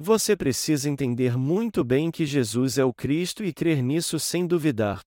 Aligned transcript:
Você 0.00 0.36
precisa 0.36 0.88
entender 0.88 1.36
muito 1.36 1.82
bem 1.82 2.08
que 2.08 2.24
Jesus 2.24 2.78
é 2.78 2.84
o 2.84 2.94
Cristo 2.94 3.42
e 3.42 3.52
crer 3.52 3.82
nisso 3.82 4.20
sem 4.20 4.46
duvidar. 4.46 5.02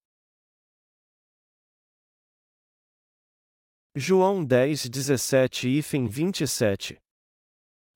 João 3.95 4.43
10, 4.43 4.89
17 4.89 5.69
e 5.69 5.81
27 5.81 7.01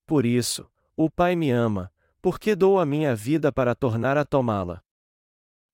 Por 0.05 0.25
isso, 0.25 0.71
o 0.95 1.09
Pai 1.09 1.36
me 1.36 1.52
ama, 1.52 1.91
porque 2.21 2.55
dou 2.55 2.79
a 2.79 2.86
minha 2.86 3.14
vida 3.14 3.52
para 3.52 3.75
tornar 3.75 4.18
a 4.18 4.23
tomá-la. 4.23 4.82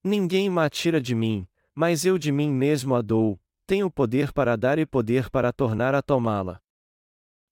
Ninguém 0.02 0.50
me 0.50 0.68
tira 0.70 1.00
de 1.00 1.14
mim, 1.14 1.46
mas 1.72 2.04
eu 2.04 2.18
de 2.18 2.32
mim 2.32 2.50
mesmo 2.50 2.96
a 2.96 3.00
dou, 3.00 3.40
tenho 3.64 3.88
poder 3.88 4.32
para 4.32 4.56
dar 4.56 4.76
e 4.76 4.84
poder 4.84 5.30
para 5.30 5.52
tornar 5.52 5.94
a 5.94 6.02
tomá-la. 6.02 6.60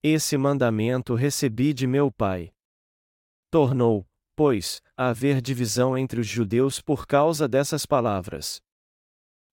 Esse 0.03 0.37
mandamento 0.37 1.15
recebi 1.15 1.73
de 1.73 1.87
meu 1.87 2.11
Pai. 2.11 2.53
Tornou, 3.51 4.07
pois, 4.37 4.81
a 4.97 5.09
haver 5.09 5.41
divisão 5.41 5.99
entre 5.99 6.21
os 6.21 6.27
judeus 6.27 6.81
por 6.81 7.07
causa 7.07 7.49
dessas 7.49 7.85
palavras. 7.85 8.63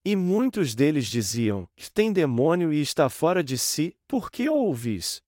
E 0.06 0.16
muitos 0.16 0.76
deles 0.76 1.08
diziam: 1.08 1.68
Tem 1.94 2.14
demônio 2.14 2.72
e 2.72 2.80
está 2.80 3.10
fora 3.10 3.44
de 3.44 3.58
si, 3.58 3.98
por 4.08 4.32
que 4.32 4.48
ouvis? 4.48 5.22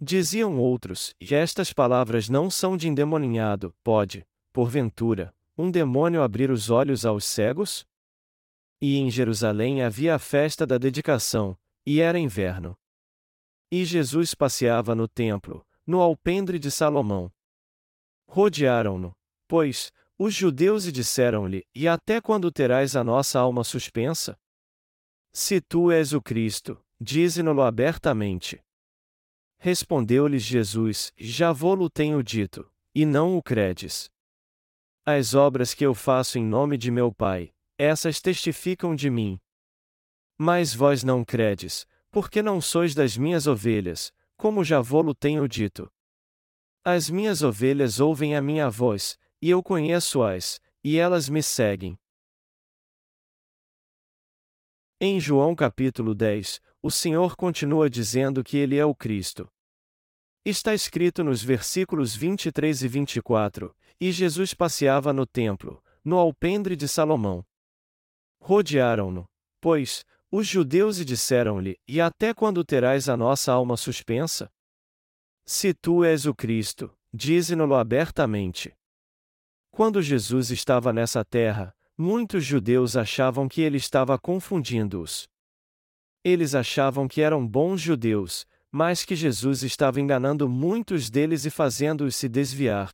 Diziam 0.00 0.58
outros: 0.58 1.14
estas 1.20 1.72
palavras 1.72 2.28
não 2.28 2.50
são 2.50 2.76
de 2.76 2.86
endemoninhado, 2.86 3.74
pode, 3.82 4.26
porventura, 4.52 5.34
um 5.58 5.70
demônio 5.70 6.22
abrir 6.22 6.50
os 6.50 6.70
olhos 6.70 7.04
aos 7.04 7.24
cegos? 7.24 7.86
E 8.80 8.98
em 8.98 9.10
Jerusalém 9.10 9.82
havia 9.82 10.14
a 10.14 10.18
festa 10.18 10.66
da 10.66 10.78
dedicação, 10.78 11.58
e 11.84 12.00
era 12.00 12.18
inverno. 12.18 12.78
E 13.70 13.84
Jesus 13.84 14.34
passeava 14.34 14.94
no 14.94 15.08
templo, 15.08 15.66
no 15.86 16.00
alpendre 16.00 16.58
de 16.58 16.70
Salomão. 16.70 17.30
Rodearam-no, 18.32 19.12
pois, 19.48 19.90
os 20.16 20.32
judeus 20.32 20.86
e 20.86 20.92
disseram-lhe: 20.92 21.66
E 21.74 21.88
até 21.88 22.20
quando 22.20 22.52
terás 22.52 22.94
a 22.94 23.02
nossa 23.02 23.40
alma 23.40 23.64
suspensa? 23.64 24.38
Se 25.32 25.60
tu 25.60 25.90
és 25.90 26.12
o 26.12 26.22
Cristo, 26.22 26.80
dize-no-lo 27.00 27.60
abertamente. 27.60 28.62
Respondeu-lhes 29.58 30.44
Jesus: 30.44 31.12
Já 31.18 31.50
vou-lo 31.50 31.90
tenho 31.90 32.22
dito, 32.22 32.70
e 32.94 33.04
não 33.04 33.36
o 33.36 33.42
credes. 33.42 34.08
As 35.04 35.34
obras 35.34 35.74
que 35.74 35.84
eu 35.84 35.92
faço 35.92 36.38
em 36.38 36.44
nome 36.44 36.78
de 36.78 36.92
meu 36.92 37.12
Pai, 37.12 37.52
essas 37.76 38.20
testificam 38.20 38.94
de 38.94 39.10
mim. 39.10 39.40
Mas 40.38 40.72
vós 40.72 41.02
não 41.02 41.24
credes, 41.24 41.84
porque 42.12 42.42
não 42.42 42.60
sois 42.60 42.94
das 42.94 43.16
minhas 43.16 43.48
ovelhas, 43.48 44.12
como 44.36 44.62
já 44.62 44.80
vou-lo 44.80 45.16
tenho 45.16 45.48
dito. 45.48 45.90
As 46.84 47.10
minhas 47.10 47.42
ovelhas 47.42 48.00
ouvem 48.00 48.34
a 48.34 48.40
minha 48.40 48.70
voz, 48.70 49.18
e 49.42 49.50
eu 49.50 49.62
conheço-as, 49.62 50.58
e 50.82 50.96
elas 50.96 51.28
me 51.28 51.42
seguem. 51.42 51.98
Em 54.98 55.20
João 55.20 55.54
capítulo 55.54 56.14
10, 56.14 56.58
o 56.82 56.90
Senhor 56.90 57.36
continua 57.36 57.90
dizendo 57.90 58.42
que 58.42 58.56
ele 58.56 58.78
é 58.78 58.84
o 58.84 58.94
Cristo. 58.94 59.46
Está 60.42 60.72
escrito 60.72 61.22
nos 61.22 61.42
versículos 61.42 62.16
23 62.16 62.82
e 62.82 62.88
24: 62.88 63.76
E 64.00 64.10
Jesus 64.10 64.54
passeava 64.54 65.12
no 65.12 65.26
templo, 65.26 65.84
no 66.02 66.16
alpendre 66.16 66.76
de 66.76 66.88
Salomão. 66.88 67.44
Rodearam-no, 68.40 69.26
pois, 69.60 70.02
os 70.30 70.46
judeus 70.46 70.98
e 70.98 71.04
disseram-lhe: 71.04 71.78
E 71.86 72.00
até 72.00 72.32
quando 72.32 72.64
terás 72.64 73.06
a 73.06 73.18
nossa 73.18 73.52
alma 73.52 73.76
suspensa? 73.76 74.50
Se 75.44 75.74
tu 75.74 76.04
és 76.04 76.26
o 76.26 76.34
Cristo, 76.34 76.92
dize-no-lo 77.12 77.74
abertamente. 77.74 78.72
Quando 79.70 80.02
Jesus 80.02 80.50
estava 80.50 80.92
nessa 80.92 81.24
terra, 81.24 81.74
muitos 81.96 82.44
judeus 82.44 82.96
achavam 82.96 83.48
que 83.48 83.60
ele 83.60 83.76
estava 83.76 84.18
confundindo-os. 84.18 85.28
Eles 86.24 86.54
achavam 86.54 87.08
que 87.08 87.20
eram 87.20 87.46
bons 87.46 87.80
judeus, 87.80 88.46
mas 88.70 89.04
que 89.04 89.16
Jesus 89.16 89.62
estava 89.62 90.00
enganando 90.00 90.48
muitos 90.48 91.10
deles 91.10 91.44
e 91.44 91.50
fazendo-os 91.50 92.14
se 92.14 92.28
desviar. 92.28 92.90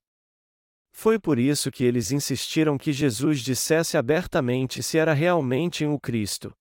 Foi 0.92 1.18
por 1.18 1.38
isso 1.38 1.70
que 1.70 1.84
eles 1.84 2.10
insistiram 2.10 2.78
que 2.78 2.92
Jesus 2.92 3.40
dissesse 3.40 3.98
abertamente 3.98 4.82
se 4.82 4.96
era 4.96 5.12
realmente 5.12 5.84
o 5.84 6.00
Cristo. 6.00 6.54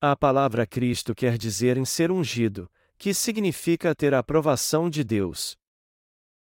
A 0.00 0.14
palavra 0.16 0.66
Cristo 0.66 1.14
quer 1.14 1.36
dizer 1.36 1.76
em 1.76 1.84
ser 1.84 2.10
ungido, 2.12 2.70
que 3.02 3.12
significa 3.12 3.96
ter 3.96 4.14
a 4.14 4.20
aprovação 4.20 4.88
de 4.88 5.02
Deus. 5.02 5.56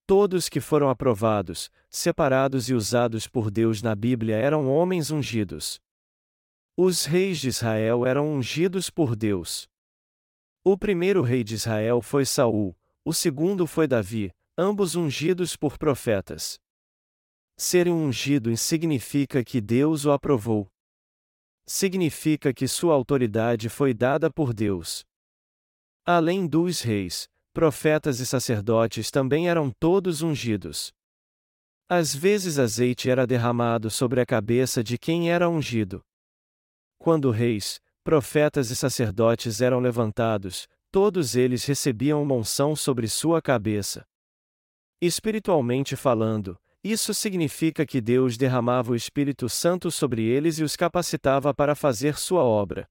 Todos 0.06 0.48
que 0.48 0.58
foram 0.58 0.88
aprovados, 0.88 1.70
separados 1.90 2.70
e 2.70 2.74
usados 2.74 3.28
por 3.28 3.50
Deus 3.50 3.82
na 3.82 3.94
Bíblia 3.94 4.36
eram 4.36 4.66
homens 4.66 5.10
ungidos. 5.10 5.78
Os 6.74 7.04
reis 7.04 7.40
de 7.40 7.48
Israel 7.48 8.06
eram 8.06 8.32
ungidos 8.32 8.88
por 8.88 9.14
Deus. 9.14 9.68
O 10.64 10.78
primeiro 10.78 11.20
rei 11.20 11.44
de 11.44 11.56
Israel 11.56 12.00
foi 12.00 12.24
Saul, 12.24 12.74
o 13.04 13.12
segundo 13.12 13.66
foi 13.66 13.86
Davi, 13.86 14.32
ambos 14.56 14.94
ungidos 14.94 15.56
por 15.56 15.76
profetas. 15.76 16.58
Ser 17.58 17.86
ungido 17.86 18.56
significa 18.56 19.44
que 19.44 19.60
Deus 19.60 20.06
o 20.06 20.10
aprovou. 20.10 20.66
Significa 21.66 22.54
que 22.54 22.66
sua 22.66 22.94
autoridade 22.94 23.68
foi 23.68 23.92
dada 23.92 24.30
por 24.30 24.54
Deus. 24.54 25.04
Além 26.08 26.46
dos 26.46 26.82
reis, 26.82 27.28
profetas 27.52 28.20
e 28.20 28.26
sacerdotes 28.26 29.10
também 29.10 29.48
eram 29.48 29.72
todos 29.72 30.22
ungidos. 30.22 30.94
Às 31.88 32.14
vezes 32.14 32.60
azeite 32.60 33.10
era 33.10 33.26
derramado 33.26 33.90
sobre 33.90 34.20
a 34.20 34.24
cabeça 34.24 34.84
de 34.84 34.96
quem 34.96 35.32
era 35.32 35.48
ungido. 35.48 36.04
Quando 36.96 37.28
reis, 37.32 37.80
profetas 38.04 38.70
e 38.70 38.76
sacerdotes 38.76 39.60
eram 39.60 39.80
levantados, 39.80 40.68
todos 40.92 41.34
eles 41.34 41.64
recebiam 41.64 42.22
uma 42.22 42.36
unção 42.36 42.76
sobre 42.76 43.08
sua 43.08 43.42
cabeça. 43.42 44.06
Espiritualmente 45.00 45.96
falando, 45.96 46.56
isso 46.84 47.12
significa 47.12 47.84
que 47.84 48.00
Deus 48.00 48.36
derramava 48.36 48.92
o 48.92 48.94
Espírito 48.94 49.48
Santo 49.48 49.90
sobre 49.90 50.22
eles 50.22 50.60
e 50.60 50.62
os 50.62 50.76
capacitava 50.76 51.52
para 51.52 51.74
fazer 51.74 52.16
sua 52.16 52.44
obra. 52.44 52.88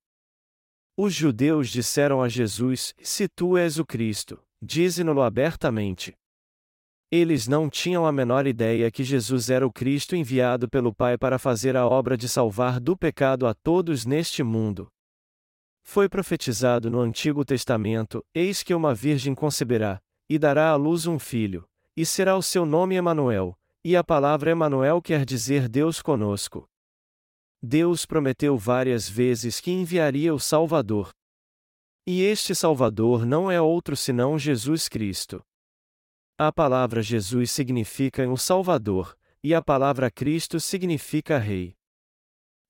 Os 0.97 1.13
judeus 1.13 1.69
disseram 1.69 2.21
a 2.21 2.29
Jesus: 2.29 2.93
Se 3.01 3.27
tu 3.27 3.57
és 3.57 3.77
o 3.77 3.85
Cristo, 3.85 4.39
dize-no-lo 4.61 5.21
abertamente. 5.21 6.15
Eles 7.11 7.47
não 7.47 7.69
tinham 7.69 8.05
a 8.05 8.11
menor 8.13 8.47
ideia 8.47 8.89
que 8.89 9.03
Jesus 9.03 9.49
era 9.49 9.67
o 9.67 9.71
Cristo 9.71 10.15
enviado 10.15 10.69
pelo 10.69 10.93
Pai 10.93 11.17
para 11.17 11.37
fazer 11.37 11.75
a 11.75 11.85
obra 11.85 12.17
de 12.17 12.29
salvar 12.29 12.79
do 12.79 12.97
pecado 12.97 13.45
a 13.45 13.53
todos 13.53 14.05
neste 14.05 14.41
mundo. 14.41 14.87
Foi 15.83 16.07
profetizado 16.07 16.89
no 16.89 17.01
Antigo 17.01 17.43
Testamento: 17.43 18.23
Eis 18.33 18.63
que 18.63 18.73
uma 18.73 18.95
virgem 18.95 19.35
conceberá, 19.35 20.01
e 20.29 20.39
dará 20.39 20.69
à 20.69 20.75
luz 20.75 21.07
um 21.07 21.19
filho, 21.19 21.65
e 21.95 22.05
será 22.05 22.37
o 22.37 22.41
seu 22.41 22.65
nome 22.65 22.95
Emanuel, 22.95 23.53
e 23.83 23.97
a 23.97 24.03
palavra 24.03 24.49
Emanuel 24.49 25.01
quer 25.01 25.25
dizer 25.25 25.67
Deus 25.67 26.01
conosco. 26.01 26.69
Deus 27.61 28.05
prometeu 28.05 28.57
várias 28.57 29.09
vezes 29.09 29.59
que 29.59 29.71
enviaria 29.71 30.33
o 30.33 30.39
Salvador. 30.39 31.11
E 32.07 32.21
este 32.21 32.53
Salvador 32.53 33.25
não 33.25 33.49
é 33.49 33.59
outro 33.59 33.95
senão 33.95 34.37
Jesus 34.37 34.87
Cristo. 34.87 35.43
A 36.37 36.51
palavra 36.51 37.01
Jesus 37.01 37.49
significa 37.49 38.27
o 38.29 38.37
Salvador, 38.37 39.17
e 39.43 39.53
a 39.53 39.61
palavra 39.61 40.11
Cristo 40.11 40.59
significa 40.59 41.37
Rei. 41.37 41.75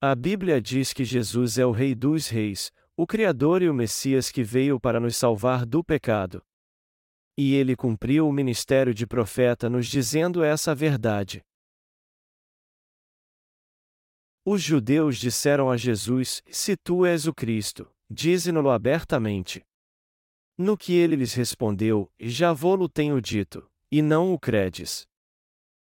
A 0.02 0.14
Bíblia 0.14 0.62
diz 0.62 0.94
que 0.94 1.04
Jesus 1.04 1.58
é 1.58 1.66
o 1.66 1.72
Rei 1.72 1.96
dos 1.96 2.28
Reis, 2.28 2.72
o 2.96 3.08
Criador 3.08 3.62
e 3.62 3.70
o 3.70 3.74
Messias 3.74 4.30
que 4.30 4.44
veio 4.44 4.80
para 4.80 5.00
nos 5.00 5.18
salvar 5.18 5.66
do 5.66 5.84
pecado. 5.84 6.42
E 7.38 7.56
ele 7.56 7.76
cumpriu 7.76 8.28
o 8.28 8.32
ministério 8.32 8.94
de 8.94 9.06
profeta 9.06 9.70
nos 9.70 9.88
dizendo 9.88 10.44
essa 10.44 10.74
verdade. 10.74 11.42
Os 14.48 14.62
judeus 14.62 15.18
disseram 15.18 15.72
a 15.72 15.76
Jesus: 15.76 16.44
Se 16.52 16.78
tu 16.78 17.04
és 17.04 17.26
o 17.26 17.34
Cristo, 17.34 17.92
dize-no-lo 18.08 18.70
abertamente. 18.70 19.66
No 20.56 20.78
que 20.78 20.94
ele 20.94 21.16
lhes 21.16 21.34
respondeu: 21.34 22.12
Já 22.20 22.54
vou-lo 22.54 22.88
tenho 22.88 23.20
dito, 23.20 23.68
e 23.92 24.04
não 24.04 24.32
o 24.32 24.40
credes. 24.40 25.08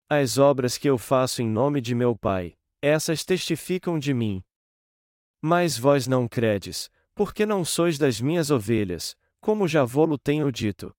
As 0.07 0.37
obras 0.37 0.77
que 0.77 0.87
eu 0.87 0.99
faço 0.99 1.41
em 1.41 1.49
nome 1.49 1.81
de 1.81 1.95
meu 1.95 2.15
Pai, 2.15 2.55
essas 2.83 3.25
testificam 3.25 3.99
de 3.99 4.13
mim. 4.13 4.45
Mas 5.41 5.79
vós 5.79 6.07
não 6.07 6.29
credes, 6.29 6.91
porque 7.15 7.47
não 7.47 7.65
sois 7.65 7.97
das 7.97 8.21
minhas 8.21 8.51
ovelhas, 8.51 9.17
como 9.41 9.67
já 9.67 9.83
vou-lo 9.83 10.19
tenho 10.19 10.53
dito. 10.53 10.95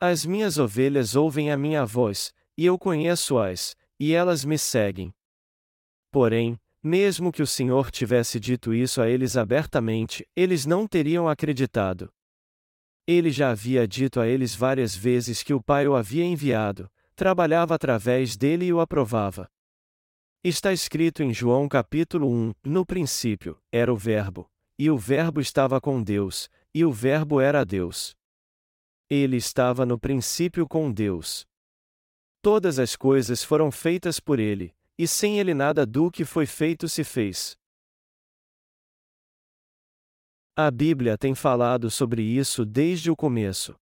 As 0.00 0.24
minhas 0.24 0.56
ovelhas 0.56 1.14
ouvem 1.14 1.52
a 1.52 1.58
minha 1.58 1.84
voz, 1.84 2.32
e 2.56 2.64
eu 2.64 2.78
conheço-as, 2.78 3.76
e 4.00 4.14
elas 4.14 4.46
me 4.46 4.56
seguem. 4.56 5.14
Porém, 6.14 6.56
mesmo 6.80 7.32
que 7.32 7.42
o 7.42 7.46
Senhor 7.46 7.90
tivesse 7.90 8.38
dito 8.38 8.72
isso 8.72 9.02
a 9.02 9.10
eles 9.10 9.36
abertamente, 9.36 10.24
eles 10.36 10.64
não 10.64 10.86
teriam 10.86 11.28
acreditado. 11.28 12.08
Ele 13.04 13.32
já 13.32 13.50
havia 13.50 13.84
dito 13.84 14.20
a 14.20 14.28
eles 14.28 14.54
várias 14.54 14.94
vezes 14.94 15.42
que 15.42 15.52
o 15.52 15.60
Pai 15.60 15.88
o 15.88 15.96
havia 15.96 16.24
enviado, 16.24 16.88
trabalhava 17.16 17.74
através 17.74 18.36
dele 18.36 18.66
e 18.66 18.72
o 18.72 18.78
aprovava. 18.78 19.50
Está 20.44 20.72
escrito 20.72 21.20
em 21.20 21.34
João 21.34 21.68
capítulo 21.68 22.30
1: 22.30 22.52
No 22.62 22.86
princípio, 22.86 23.60
era 23.72 23.92
o 23.92 23.96
Verbo, 23.96 24.48
e 24.78 24.88
o 24.92 24.96
Verbo 24.96 25.40
estava 25.40 25.80
com 25.80 26.00
Deus, 26.00 26.48
e 26.72 26.84
o 26.84 26.92
Verbo 26.92 27.40
era 27.40 27.64
Deus. 27.64 28.14
Ele 29.10 29.36
estava 29.36 29.84
no 29.84 29.98
princípio 29.98 30.64
com 30.68 30.92
Deus. 30.92 31.44
Todas 32.40 32.78
as 32.78 32.94
coisas 32.94 33.42
foram 33.42 33.72
feitas 33.72 34.20
por 34.20 34.38
ele, 34.38 34.72
e 34.98 35.08
sem 35.08 35.38
ele 35.38 35.54
nada 35.54 35.84
do 35.84 36.10
que 36.10 36.24
foi 36.24 36.46
feito 36.46 36.88
se 36.88 37.04
fez. 37.04 37.56
A 40.56 40.70
Bíblia 40.70 41.18
tem 41.18 41.34
falado 41.34 41.90
sobre 41.90 42.22
isso 42.22 42.64
desde 42.64 43.10
o 43.10 43.16
começo. 43.16 43.74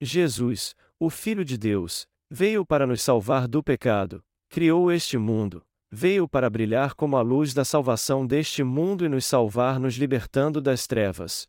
Jesus, 0.00 0.76
o 0.98 1.10
Filho 1.10 1.44
de 1.44 1.58
Deus, 1.58 2.06
veio 2.30 2.64
para 2.64 2.86
nos 2.86 3.02
salvar 3.02 3.48
do 3.48 3.62
pecado, 3.62 4.22
criou 4.48 4.92
este 4.92 5.18
mundo, 5.18 5.64
veio 5.90 6.28
para 6.28 6.48
brilhar 6.48 6.94
como 6.94 7.16
a 7.16 7.20
luz 7.20 7.52
da 7.52 7.64
salvação 7.64 8.26
deste 8.26 8.62
mundo 8.62 9.04
e 9.04 9.08
nos 9.08 9.26
salvar 9.26 9.80
nos 9.80 9.94
libertando 9.94 10.60
das 10.60 10.86
trevas. 10.86 11.48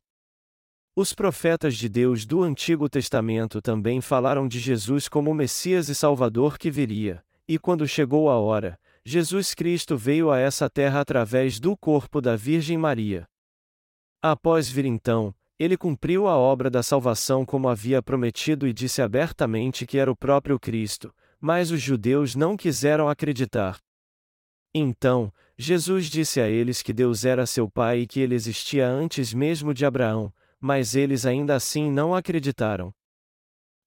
Os 0.95 1.13
profetas 1.13 1.75
de 1.75 1.87
Deus 1.87 2.25
do 2.25 2.43
Antigo 2.43 2.89
Testamento 2.89 3.61
também 3.61 4.01
falaram 4.01 4.47
de 4.47 4.59
Jesus 4.59 5.07
como 5.07 5.31
o 5.31 5.33
Messias 5.33 5.89
e 5.89 5.95
Salvador 5.95 6.57
que 6.57 6.69
viria, 6.69 7.23
e 7.53 7.59
quando 7.59 7.87
chegou 7.87 8.31
a 8.31 8.39
hora, 8.39 8.79
Jesus 9.05 9.53
Cristo 9.53 9.95
veio 9.95 10.31
a 10.31 10.39
essa 10.39 10.67
terra 10.67 11.01
através 11.01 11.59
do 11.59 11.77
corpo 11.77 12.19
da 12.19 12.35
Virgem 12.35 12.79
Maria. 12.79 13.27
Após 14.19 14.67
vir 14.67 14.85
então, 14.85 15.35
ele 15.59 15.77
cumpriu 15.77 16.27
a 16.27 16.35
obra 16.35 16.67
da 16.67 16.81
salvação 16.81 17.45
como 17.45 17.69
havia 17.69 18.01
prometido 18.01 18.67
e 18.67 18.73
disse 18.73 19.03
abertamente 19.03 19.85
que 19.85 19.99
era 19.99 20.11
o 20.11 20.15
próprio 20.15 20.59
Cristo, 20.59 21.13
mas 21.39 21.69
os 21.69 21.79
judeus 21.79 22.33
não 22.33 22.57
quiseram 22.57 23.07
acreditar. 23.07 23.77
Então, 24.73 25.31
Jesus 25.55 26.07
disse 26.07 26.41
a 26.41 26.49
eles 26.49 26.81
que 26.81 26.91
Deus 26.91 27.23
era 27.23 27.45
seu 27.45 27.69
Pai 27.69 27.99
e 27.99 28.07
que 28.07 28.19
ele 28.19 28.33
existia 28.33 28.87
antes 28.87 29.31
mesmo 29.31 29.75
de 29.75 29.85
Abraão, 29.85 30.33
mas 30.59 30.95
eles 30.95 31.23
ainda 31.23 31.53
assim 31.53 31.91
não 31.91 32.15
acreditaram. 32.15 32.91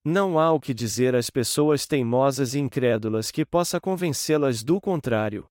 Não 0.09 0.39
há 0.39 0.53
o 0.53 0.57
que 0.57 0.73
dizer 0.73 1.13
às 1.17 1.29
pessoas 1.29 1.85
teimosas 1.85 2.55
e 2.55 2.59
incrédulas 2.59 3.29
que 3.29 3.45
possa 3.45 3.77
convencê-las 3.77 4.63
do 4.63 4.79
contrário. 4.79 5.45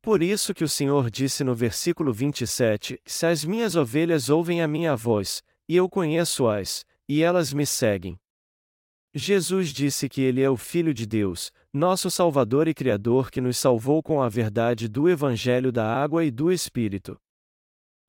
Por 0.00 0.22
isso 0.22 0.54
que 0.54 0.64
o 0.64 0.68
Senhor 0.68 1.10
disse 1.10 1.44
no 1.44 1.54
versículo 1.54 2.10
27: 2.10 2.98
Se 3.04 3.26
as 3.26 3.44
minhas 3.44 3.76
ovelhas 3.76 4.30
ouvem 4.30 4.62
a 4.62 4.66
minha 4.66 4.96
voz, 4.96 5.42
e 5.68 5.76
eu 5.76 5.90
conheço-as, 5.90 6.86
e 7.06 7.22
elas 7.22 7.52
me 7.52 7.66
seguem. 7.66 8.18
Jesus 9.14 9.74
disse 9.74 10.08
que 10.08 10.22
Ele 10.22 10.40
é 10.40 10.48
o 10.48 10.56
Filho 10.56 10.94
de 10.94 11.04
Deus, 11.04 11.52
nosso 11.70 12.10
Salvador 12.10 12.66
e 12.66 12.72
Criador 12.72 13.30
que 13.30 13.42
nos 13.42 13.58
salvou 13.58 14.02
com 14.02 14.22
a 14.22 14.28
verdade 14.30 14.88
do 14.88 15.06
Evangelho 15.06 15.70
da 15.70 15.84
água 15.84 16.24
e 16.24 16.30
do 16.30 16.50
Espírito. 16.50 17.20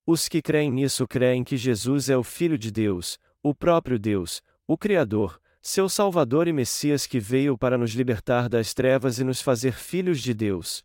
Os 0.07 0.30
que 0.30 0.42
creem 0.42 0.71
nisso 0.71 1.06
creem 1.06 1.44
que 1.44 1.57
Jesus 1.57 2.09
é 2.09 2.15
o 2.15 2.24
Filho 2.24 2.57
de 2.57 2.71
Deus, 2.71 3.19
o 3.44 3.53
próprio 3.53 4.00
Deus, 4.00 4.42
o 4.65 4.77
Criador, 4.77 5.40
seu 5.61 5.87
Salvador 5.87 6.47
e 6.47 6.53
Messias 6.53 7.05
que 7.05 7.19
veio 7.19 7.55
para 7.57 7.77
nos 7.77 7.91
libertar 7.91 8.49
das 8.49 8.73
trevas 8.73 9.19
e 9.19 9.23
nos 9.23 9.41
fazer 9.41 9.73
filhos 9.73 10.19
de 10.19 10.33
Deus. 10.33 10.83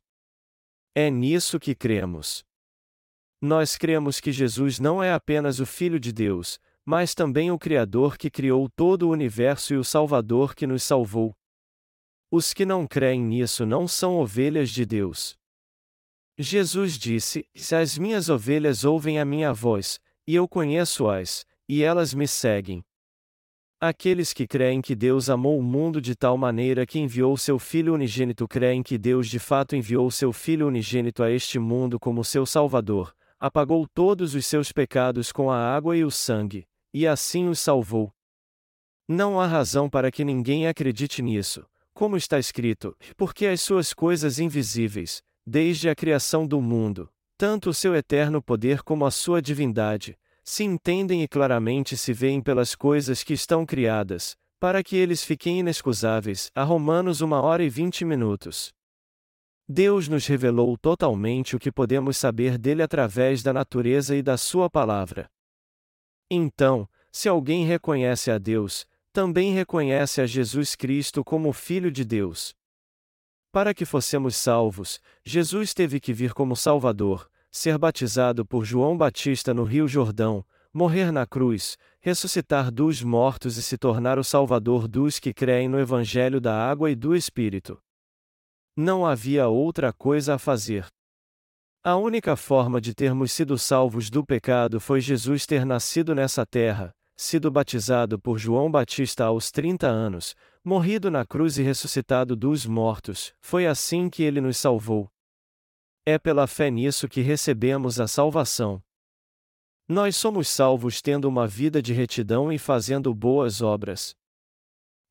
É 0.94 1.10
nisso 1.10 1.58
que 1.58 1.74
cremos. 1.74 2.44
Nós 3.40 3.76
cremos 3.76 4.20
que 4.20 4.32
Jesus 4.32 4.78
não 4.78 5.02
é 5.02 5.12
apenas 5.12 5.60
o 5.60 5.66
Filho 5.66 5.98
de 5.98 6.12
Deus, 6.12 6.58
mas 6.84 7.14
também 7.14 7.50
o 7.50 7.58
Criador 7.58 8.16
que 8.16 8.30
criou 8.30 8.68
todo 8.68 9.04
o 9.04 9.10
universo 9.10 9.74
e 9.74 9.76
o 9.76 9.84
Salvador 9.84 10.54
que 10.54 10.66
nos 10.66 10.82
salvou. 10.82 11.34
Os 12.30 12.52
que 12.52 12.66
não 12.66 12.86
creem 12.86 13.22
nisso 13.22 13.64
não 13.64 13.88
são 13.88 14.16
ovelhas 14.16 14.70
de 14.70 14.84
Deus. 14.84 15.38
Jesus 16.38 16.98
disse: 16.98 17.48
Se 17.54 17.74
as 17.74 17.96
minhas 17.96 18.28
ovelhas 18.28 18.84
ouvem 18.84 19.18
a 19.18 19.24
minha 19.24 19.52
voz, 19.52 19.98
e 20.26 20.34
eu 20.34 20.46
conheço-as, 20.46 21.46
e 21.68 21.82
elas 21.82 22.12
me 22.12 22.28
seguem. 22.28 22.84
Aqueles 23.88 24.32
que 24.32 24.48
creem 24.48 24.82
que 24.82 24.96
Deus 24.96 25.30
amou 25.30 25.56
o 25.56 25.62
mundo 25.62 26.00
de 26.00 26.16
tal 26.16 26.36
maneira 26.36 26.84
que 26.84 26.98
enviou 26.98 27.36
seu 27.36 27.56
Filho 27.56 27.94
unigênito 27.94 28.48
creem 28.48 28.82
que 28.82 28.98
Deus 28.98 29.28
de 29.28 29.38
fato 29.38 29.76
enviou 29.76 30.10
seu 30.10 30.32
Filho 30.32 30.66
unigênito 30.66 31.22
a 31.22 31.30
este 31.30 31.56
mundo 31.56 31.96
como 31.96 32.24
seu 32.24 32.44
Salvador, 32.44 33.14
apagou 33.38 33.86
todos 33.86 34.34
os 34.34 34.44
seus 34.44 34.72
pecados 34.72 35.30
com 35.30 35.52
a 35.52 35.56
água 35.56 35.96
e 35.96 36.02
o 36.02 36.10
sangue, 36.10 36.66
e 36.92 37.06
assim 37.06 37.48
os 37.48 37.60
salvou. 37.60 38.12
Não 39.06 39.40
há 39.40 39.46
razão 39.46 39.88
para 39.88 40.10
que 40.10 40.24
ninguém 40.24 40.66
acredite 40.66 41.22
nisso, 41.22 41.64
como 41.94 42.16
está 42.16 42.40
escrito, 42.40 42.96
porque 43.16 43.46
as 43.46 43.60
suas 43.60 43.94
coisas 43.94 44.40
invisíveis, 44.40 45.22
desde 45.46 45.88
a 45.88 45.94
criação 45.94 46.44
do 46.44 46.60
mundo, 46.60 47.08
tanto 47.38 47.70
o 47.70 47.74
seu 47.74 47.94
eterno 47.94 48.42
poder 48.42 48.82
como 48.82 49.06
a 49.06 49.12
sua 49.12 49.40
divindade, 49.40 50.18
se 50.48 50.62
entendem 50.62 51.24
e 51.24 51.28
claramente 51.28 51.96
se 51.96 52.12
veem 52.12 52.40
pelas 52.40 52.76
coisas 52.76 53.24
que 53.24 53.34
estão 53.34 53.66
criadas, 53.66 54.36
para 54.60 54.82
que 54.82 54.94
eles 54.94 55.24
fiquem 55.24 55.58
inexcusáveis. 55.58 56.52
A 56.54 56.62
Romanos 56.62 57.20
1 57.20 57.32
hora 57.32 57.64
e 57.64 57.68
20 57.68 58.04
minutos. 58.04 58.72
Deus 59.68 60.06
nos 60.06 60.24
revelou 60.24 60.78
totalmente 60.78 61.56
o 61.56 61.58
que 61.58 61.72
podemos 61.72 62.16
saber 62.16 62.56
dele 62.56 62.80
através 62.80 63.42
da 63.42 63.52
natureza 63.52 64.14
e 64.14 64.22
da 64.22 64.36
sua 64.36 64.70
palavra. 64.70 65.28
Então, 66.30 66.88
se 67.10 67.28
alguém 67.28 67.64
reconhece 67.66 68.30
a 68.30 68.38
Deus, 68.38 68.86
também 69.12 69.52
reconhece 69.52 70.20
a 70.20 70.26
Jesus 70.26 70.76
Cristo 70.76 71.24
como 71.24 71.52
Filho 71.52 71.90
de 71.90 72.04
Deus. 72.04 72.54
Para 73.50 73.74
que 73.74 73.84
fossemos 73.84 74.36
salvos, 74.36 75.00
Jesus 75.24 75.74
teve 75.74 75.98
que 75.98 76.12
vir 76.12 76.32
como 76.32 76.54
Salvador, 76.54 77.28
ser 77.50 77.78
batizado 77.78 78.44
por 78.44 78.64
João 78.64 78.96
Batista 78.96 79.54
no 79.54 79.64
Rio 79.64 79.88
Jordão, 79.88 80.44
morrer 80.72 81.10
na 81.10 81.26
cruz, 81.26 81.78
ressuscitar 82.00 82.70
dos 82.70 83.02
mortos 83.02 83.56
e 83.56 83.62
se 83.62 83.78
tornar 83.78 84.18
o 84.18 84.24
Salvador 84.24 84.86
dos 84.86 85.18
que 85.18 85.32
creem 85.32 85.68
no 85.68 85.80
Evangelho 85.80 86.40
da 86.40 86.54
Água 86.54 86.90
e 86.90 86.94
do 86.94 87.16
Espírito. 87.16 87.78
Não 88.76 89.06
havia 89.06 89.48
outra 89.48 89.92
coisa 89.92 90.34
a 90.34 90.38
fazer. 90.38 90.86
A 91.82 91.96
única 91.96 92.36
forma 92.36 92.80
de 92.80 92.94
termos 92.94 93.32
sido 93.32 93.56
salvos 93.56 94.10
do 94.10 94.24
pecado 94.24 94.78
foi 94.78 95.00
Jesus 95.00 95.46
ter 95.46 95.64
nascido 95.64 96.14
nessa 96.14 96.44
terra, 96.44 96.92
sido 97.16 97.50
batizado 97.50 98.18
por 98.18 98.38
João 98.38 98.70
Batista 98.70 99.24
aos 99.24 99.50
30 99.50 99.86
anos, 99.86 100.34
morrido 100.62 101.10
na 101.10 101.24
cruz 101.24 101.56
e 101.56 101.62
ressuscitado 101.62 102.36
dos 102.36 102.66
mortos, 102.66 103.32
foi 103.40 103.66
assim 103.66 104.10
que 104.10 104.22
ele 104.22 104.40
nos 104.40 104.58
salvou. 104.58 105.08
É 106.08 106.20
pela 106.20 106.46
fé 106.46 106.70
nisso 106.70 107.08
que 107.08 107.20
recebemos 107.20 107.98
a 107.98 108.06
salvação. 108.06 108.80
Nós 109.88 110.14
somos 110.14 110.46
salvos 110.46 111.02
tendo 111.02 111.24
uma 111.28 111.48
vida 111.48 111.82
de 111.82 111.92
retidão 111.92 112.52
e 112.52 112.58
fazendo 112.58 113.12
boas 113.12 113.60
obras. 113.60 114.14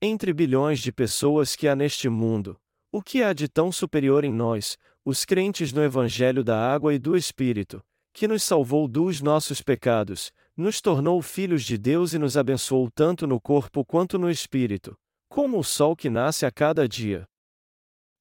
Entre 0.01 0.31
bilhões 0.31 0.79
de 0.79 0.93
pessoas 0.93 1.53
que 1.53 1.67
há 1.67 1.75
neste 1.75 2.07
mundo, 2.07 2.57
o 2.93 3.01
que 3.01 3.21
há 3.21 3.33
de 3.33 3.49
tão 3.49 3.73
superior 3.73 4.23
em 4.23 4.31
nós, 4.31 4.77
os 5.03 5.25
crentes 5.25 5.73
no 5.73 5.83
Evangelho 5.83 6.45
da 6.45 6.57
Água 6.57 6.93
e 6.93 6.97
do 6.97 7.17
Espírito, 7.17 7.83
que 8.13 8.25
nos 8.25 8.41
salvou 8.43 8.87
dos 8.87 9.19
nossos 9.19 9.61
pecados, 9.61 10.31
nos 10.55 10.79
tornou 10.79 11.21
filhos 11.21 11.65
de 11.65 11.77
Deus 11.77 12.13
e 12.13 12.17
nos 12.17 12.37
abençoou 12.37 12.89
tanto 12.89 13.27
no 13.27 13.41
corpo 13.41 13.83
quanto 13.83 14.17
no 14.17 14.29
espírito, 14.29 14.97
como 15.27 15.59
o 15.59 15.63
sol 15.63 15.93
que 15.93 16.09
nasce 16.09 16.45
a 16.45 16.51
cada 16.51 16.87
dia. 16.87 17.27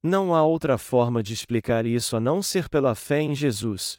Não 0.07 0.35
há 0.35 0.45
outra 0.45 0.77
forma 0.77 1.23
de 1.23 1.33
explicar 1.33 1.87
isso 1.87 2.15
a 2.15 2.21
não 2.21 2.43
ser 2.43 2.69
pela 2.69 2.95
fé 2.95 3.23
em 3.23 3.35
Jesus. 3.35 3.99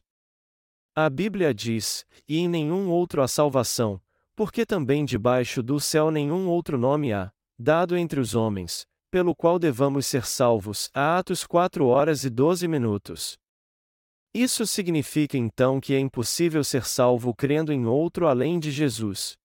A 0.96 1.10
Bíblia 1.10 1.52
diz: 1.52 2.06
E 2.30 2.38
em 2.38 2.48
nenhum 2.48 2.92
outro 2.92 3.24
há 3.24 3.28
salvação, 3.28 4.00
porque 4.36 4.68
também 4.68 5.04
debaixo 5.04 5.64
do 5.64 5.80
céu 5.80 6.12
nenhum 6.12 6.48
outro 6.48 6.78
nome 6.78 7.12
há, 7.12 7.32
dado 7.58 7.98
entre 7.98 8.20
os 8.20 8.36
homens, 8.36 8.86
pelo 9.10 9.36
qual 9.36 9.58
devamos 9.58 10.06
ser 10.06 10.28
salvos. 10.28 10.92
Atos 10.94 11.44
4 11.44 11.88
horas 11.88 12.24
e 12.24 12.30
12 12.30 12.68
minutos. 12.68 13.36
Isso 14.32 14.68
significa 14.68 15.40
então 15.40 15.82
que 15.82 15.96
é 15.96 16.00
impossível 16.00 16.64
ser 16.64 16.86
salvo 16.86 17.34
crendo 17.34 17.74
em 17.74 17.88
outro 17.88 18.28
além 18.28 18.60
de 18.60 18.70
Jesus. 18.70 19.36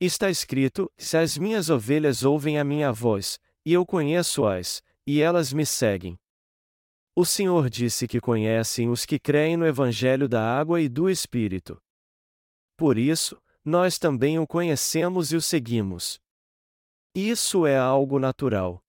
Está 0.00 0.30
escrito: 0.30 0.88
Se 0.96 1.16
as 1.16 1.36
minhas 1.36 1.70
ovelhas 1.70 2.22
ouvem 2.22 2.56
a 2.56 2.62
minha 2.62 2.92
voz, 2.92 3.40
e 3.64 3.72
eu 3.72 3.84
conheço-as, 3.84 4.80
e 5.06 5.20
elas 5.20 5.52
me 5.52 5.64
seguem. 5.64 6.18
O 7.14 7.24
Senhor 7.24 7.70
disse 7.70 8.06
que 8.06 8.20
conhecem 8.20 8.90
os 8.90 9.06
que 9.06 9.18
creem 9.18 9.56
no 9.56 9.66
Evangelho 9.66 10.28
da 10.28 10.42
Água 10.42 10.80
e 10.80 10.88
do 10.88 11.08
Espírito. 11.08 11.80
Por 12.76 12.98
isso, 12.98 13.40
nós 13.64 13.98
também 13.98 14.38
o 14.38 14.46
conhecemos 14.46 15.32
e 15.32 15.36
o 15.36 15.40
seguimos. 15.40 16.20
Isso 17.14 17.66
é 17.66 17.78
algo 17.78 18.18
natural. 18.18 18.84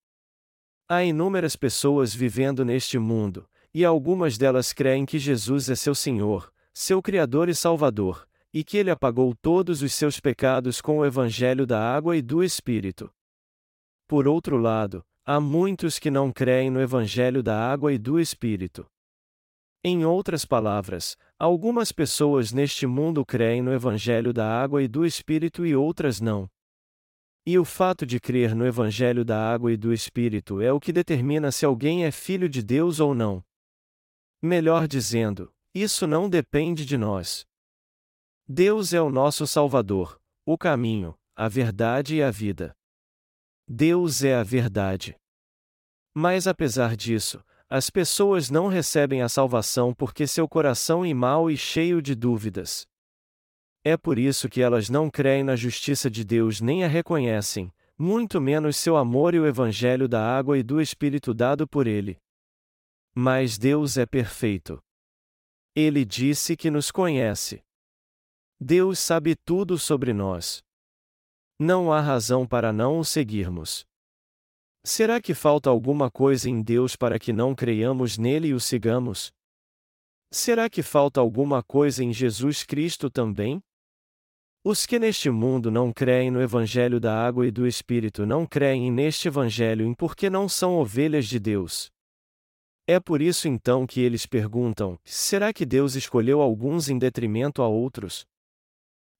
Há 0.89 1.03
inúmeras 1.03 1.55
pessoas 1.55 2.13
vivendo 2.13 2.65
neste 2.65 2.99
mundo, 2.99 3.49
e 3.73 3.85
algumas 3.85 4.37
delas 4.37 4.73
creem 4.73 5.05
que 5.05 5.17
Jesus 5.17 5.69
é 5.69 5.75
seu 5.75 5.95
Senhor, 5.95 6.51
seu 6.73 7.01
Criador 7.01 7.47
e 7.47 7.55
Salvador, 7.55 8.27
e 8.53 8.63
que 8.63 8.77
ele 8.77 8.89
apagou 8.89 9.33
todos 9.35 9.81
os 9.81 9.93
seus 9.93 10.19
pecados 10.19 10.81
com 10.81 10.97
o 10.99 11.05
Evangelho 11.05 11.65
da 11.65 11.79
Água 11.79 12.17
e 12.17 12.21
do 12.21 12.43
Espírito. 12.43 13.09
por 14.07 14.27
outro 14.27 14.57
lado, 14.57 15.05
há 15.29 15.41
muitos 15.41 15.99
que 15.99 16.09
não 16.09 16.31
creem 16.31 16.69
no 16.69 16.79
Evangelho 16.79 17.43
da 17.43 17.69
água 17.69 17.91
e 17.91 17.97
do 17.97 18.17
Espírito. 18.17 18.87
Em 19.83 20.05
outras 20.05 20.45
palavras, 20.45 21.17
algumas 21.37 21.91
pessoas 21.91 22.53
neste 22.53 22.87
mundo 22.87 23.25
creem 23.25 23.61
no 23.61 23.73
Evangelho 23.73 24.31
da 24.31 24.49
água 24.49 24.81
e 24.81 24.87
do 24.87 25.05
Espírito 25.05 25.65
e 25.65 25.75
outras 25.75 26.21
não. 26.21 26.49
E 27.45 27.59
o 27.59 27.65
fato 27.65 28.05
de 28.05 28.21
crer 28.21 28.55
no 28.55 28.65
Evangelho 28.65 29.25
da 29.25 29.53
água 29.53 29.73
e 29.73 29.75
do 29.75 29.91
Espírito 29.91 30.61
é 30.61 30.71
o 30.71 30.79
que 30.79 30.93
determina 30.93 31.51
se 31.51 31.65
alguém 31.65 32.05
é 32.05 32.11
filho 32.11 32.47
de 32.47 32.63
Deus 32.63 33.01
ou 33.01 33.13
não. 33.13 33.43
Melhor 34.41 34.87
dizendo, 34.87 35.53
isso 35.75 36.07
não 36.07 36.29
depende 36.29 36.85
de 36.85 36.97
nós. 36.97 37.45
Deus 38.47 38.93
é 38.93 39.01
o 39.01 39.09
nosso 39.09 39.45
Salvador, 39.45 40.17
o 40.45 40.57
caminho, 40.57 41.13
a 41.35 41.49
verdade 41.49 42.15
e 42.15 42.23
a 42.23 42.31
vida. 42.31 42.76
Deus 43.67 44.23
é 44.23 44.33
a 44.33 44.43
verdade. 44.43 45.15
Mas 46.15 46.47
apesar 46.47 46.95
disso, 46.95 47.43
as 47.69 47.89
pessoas 47.89 48.49
não 48.49 48.69
recebem 48.69 49.21
a 49.21 49.27
salvação 49.27 49.93
porque 49.93 50.25
seu 50.25 50.47
coração 50.47 51.03
é 51.03 51.13
mau 51.13 51.51
e 51.51 51.57
cheio 51.57 52.01
de 52.01 52.15
dúvidas. 52.15 52.87
É 53.83 53.97
por 53.97 54.17
isso 54.17 54.47
que 54.47 54.61
elas 54.61 54.89
não 54.89 55.09
creem 55.09 55.43
na 55.43 55.55
justiça 55.55 56.09
de 56.09 56.23
Deus 56.23 56.61
nem 56.61 56.85
a 56.85 56.87
reconhecem, 56.87 57.71
muito 57.97 58.39
menos 58.39 58.77
seu 58.77 58.95
amor 58.95 59.35
e 59.35 59.39
o 59.39 59.45
evangelho 59.45 60.07
da 60.07 60.25
água 60.25 60.57
e 60.57 60.63
do 60.63 60.79
Espírito 60.79 61.33
dado 61.33 61.67
por 61.67 61.87
ele. 61.87 62.17
Mas 63.13 63.57
Deus 63.57 63.97
é 63.97 64.05
perfeito. 64.05 64.81
Ele 65.75 66.05
disse 66.05 66.55
que 66.55 66.71
nos 66.71 66.89
conhece. 66.89 67.61
Deus 68.59 68.97
sabe 68.97 69.35
tudo 69.35 69.77
sobre 69.77 70.13
nós. 70.13 70.63
Não 71.59 71.91
há 71.91 71.99
razão 71.99 72.45
para 72.45 72.71
não 72.71 72.99
o 72.99 73.03
seguirmos. 73.03 73.83
Será 74.83 75.19
que 75.19 75.33
falta 75.33 75.71
alguma 75.71 76.11
coisa 76.11 76.47
em 76.47 76.61
Deus 76.61 76.95
para 76.95 77.17
que 77.17 77.33
não 77.33 77.55
creiamos 77.55 78.15
nele 78.15 78.49
e 78.49 78.53
o 78.53 78.59
sigamos? 78.59 79.31
Será 80.31 80.69
que 80.69 80.83
falta 80.83 81.19
alguma 81.19 81.63
coisa 81.63 82.03
em 82.03 82.13
Jesus 82.13 82.63
Cristo 82.63 83.09
também? 83.09 83.59
Os 84.63 84.85
que 84.85 84.99
neste 84.99 85.31
mundo 85.31 85.71
não 85.71 85.91
creem 85.91 86.29
no 86.29 86.41
Evangelho 86.41 86.99
da 86.99 87.25
água 87.25 87.47
e 87.47 87.51
do 87.51 87.65
Espírito 87.65 88.23
não 88.25 88.45
creem 88.45 88.91
neste 88.91 89.27
Evangelho 89.27 89.91
porque 89.97 90.29
não 90.29 90.47
são 90.47 90.77
ovelhas 90.77 91.25
de 91.25 91.39
Deus. 91.39 91.89
É 92.85 92.99
por 92.99 93.19
isso 93.21 93.47
então 93.47 93.87
que 93.87 93.99
eles 93.99 94.27
perguntam: 94.27 94.99
será 95.03 95.51
que 95.51 95.65
Deus 95.65 95.95
escolheu 95.95 96.39
alguns 96.39 96.87
em 96.87 96.99
detrimento 96.99 97.63
a 97.63 97.67
outros? 97.67 98.27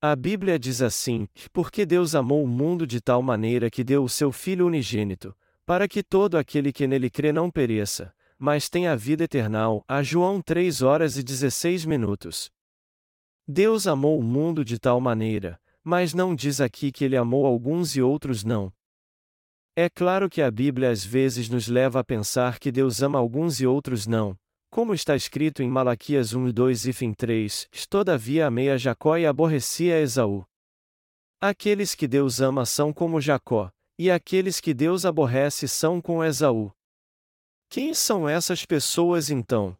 A 0.09 0.15
Bíblia 0.15 0.57
diz 0.57 0.81
assim: 0.81 1.27
porque 1.51 1.85
Deus 1.85 2.15
amou 2.15 2.41
o 2.41 2.47
mundo 2.47 2.87
de 2.87 3.01
tal 3.01 3.21
maneira 3.21 3.69
que 3.69 3.83
deu 3.83 4.05
o 4.05 4.09
seu 4.09 4.31
Filho 4.31 4.65
unigênito, 4.65 5.35
para 5.65 5.85
que 5.85 6.01
todo 6.01 6.37
aquele 6.37 6.71
que 6.71 6.87
nele 6.87 7.09
crê 7.09 7.33
não 7.33 7.51
pereça, 7.51 8.13
mas 8.39 8.69
tenha 8.69 8.95
vida 8.95 9.25
eterna. 9.25 9.65
A 9.85 10.01
João 10.01 10.41
3 10.41 10.81
horas 10.81 11.17
e 11.17 11.23
16 11.23 11.83
minutos. 11.83 12.49
Deus 13.45 13.85
amou 13.85 14.17
o 14.17 14.23
mundo 14.23 14.63
de 14.63 14.79
tal 14.79 15.01
maneira, 15.01 15.59
mas 15.83 16.13
não 16.13 16.33
diz 16.33 16.61
aqui 16.61 16.89
que 16.89 17.03
ele 17.03 17.17
amou 17.17 17.45
alguns 17.45 17.93
e 17.97 18.01
outros 18.01 18.45
não. 18.45 18.71
É 19.75 19.89
claro 19.89 20.29
que 20.29 20.41
a 20.41 20.49
Bíblia 20.49 20.89
às 20.89 21.03
vezes 21.03 21.49
nos 21.49 21.67
leva 21.67 21.99
a 21.99 22.03
pensar 22.03 22.59
que 22.59 22.71
Deus 22.71 23.01
ama 23.01 23.19
alguns 23.19 23.59
e 23.59 23.67
outros 23.67 24.07
não, 24.07 24.39
como 24.77 24.93
está 24.93 25.15
escrito 25.15 25.63
em 25.63 25.67
Malaquias 25.67 26.35
1 26.35 26.49
e 26.49 26.51
2 26.51 26.85
e 26.85 26.93
fim 26.93 27.11
3, 27.11 27.67
todavia 27.89 28.45
amei 28.45 28.69
a 28.69 28.77
Jacó 28.77 29.17
e 29.17 29.25
aborreci 29.25 29.91
a 29.91 29.99
Esaú. 29.99 30.45
Aqueles 31.41 31.95
que 31.95 32.07
Deus 32.07 32.39
ama 32.39 32.63
são 32.63 32.93
como 32.93 33.19
Jacó, 33.19 33.71
e 33.97 34.11
aqueles 34.11 34.59
que 34.59 34.75
Deus 34.75 35.03
aborrece 35.03 35.67
são 35.67 35.99
com 35.99 36.23
Esaú. 36.23 36.71
Quem 37.67 37.91
são 37.95 38.29
essas 38.29 38.67
pessoas 38.67 39.31
então? 39.31 39.75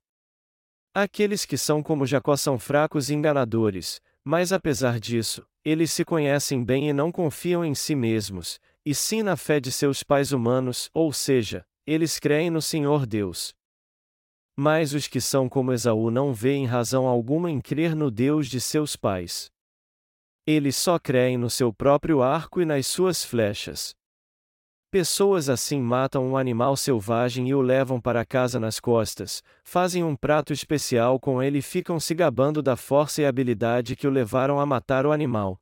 Aqueles 0.96 1.46
que 1.46 1.60
são 1.60 1.84
como 1.84 2.08
Jacó 2.08 2.36
são 2.36 2.58
fracos 2.58 3.12
e 3.12 3.14
enganadores, 3.14 4.02
mas 4.24 4.52
apesar 4.52 5.00
disso, 5.00 5.46
eles 5.64 5.92
se 5.92 6.04
conhecem 6.04 6.64
bem 6.64 6.90
e 6.90 6.94
não 6.94 7.12
confiam 7.12 7.64
em 7.64 7.76
si 7.76 7.94
mesmos, 7.94 8.60
e 8.84 8.96
sim 8.96 9.22
na 9.22 9.38
fé 9.38 9.60
de 9.60 9.72
seus 9.72 10.02
pais 10.02 10.32
humanos, 10.32 10.90
ou 10.92 11.14
seja, 11.14 11.64
eles 11.86 12.18
creem 12.18 12.50
no 12.50 12.64
Senhor 12.64 13.06
Deus. 13.06 13.56
Mas 14.60 14.94
os 14.94 15.08
que 15.08 15.22
são 15.22 15.48
como 15.48 15.72
Esaú 15.72 16.10
não 16.10 16.34
veem 16.34 16.66
razão 16.66 17.06
alguma 17.06 17.52
em 17.52 17.62
crer 17.62 17.96
no 17.96 18.10
Deus 18.10 18.48
de 18.48 18.60
seus 18.60 18.96
pais. 18.96 19.52
Eles 20.48 20.76
só 20.76 20.98
creem 20.98 21.38
no 21.38 21.50
seu 21.50 21.72
próprio 21.72 22.24
arco 22.24 22.60
e 22.60 22.66
nas 22.66 22.88
suas 22.88 23.24
flechas. 23.24 23.94
Pessoas 24.90 25.48
assim 25.48 25.80
matam 25.80 26.26
um 26.26 26.38
animal 26.38 26.76
selvagem 26.76 27.50
e 27.50 27.54
o 27.54 27.62
levam 27.62 28.02
para 28.02 28.26
casa 28.26 28.60
nas 28.60 28.80
costas, 28.80 29.44
fazem 29.64 30.04
um 30.04 30.16
prato 30.16 30.52
especial 30.52 31.20
com 31.20 31.44
ele 31.44 31.60
e 31.60 31.62
ficam 31.62 32.00
se 32.00 32.16
gabando 32.16 32.64
da 32.64 32.76
força 32.76 33.22
e 33.22 33.26
habilidade 33.26 33.96
que 33.96 34.08
o 34.08 34.10
levaram 34.10 34.60
a 34.60 34.66
matar 34.66 35.06
o 35.06 35.12
animal. 35.12 35.60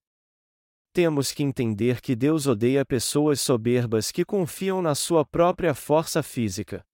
Temos 0.94 1.34
que 1.34 1.44
entender 1.44 2.00
que 2.00 2.16
Deus 2.16 2.48
odeia 2.48 2.86
pessoas 2.86 3.42
soberbas 3.42 4.12
que 4.12 4.24
confiam 4.24 4.82
na 4.82 4.96
sua 4.96 5.26
própria 5.26 5.74
força 5.74 6.24
física. 6.24 6.86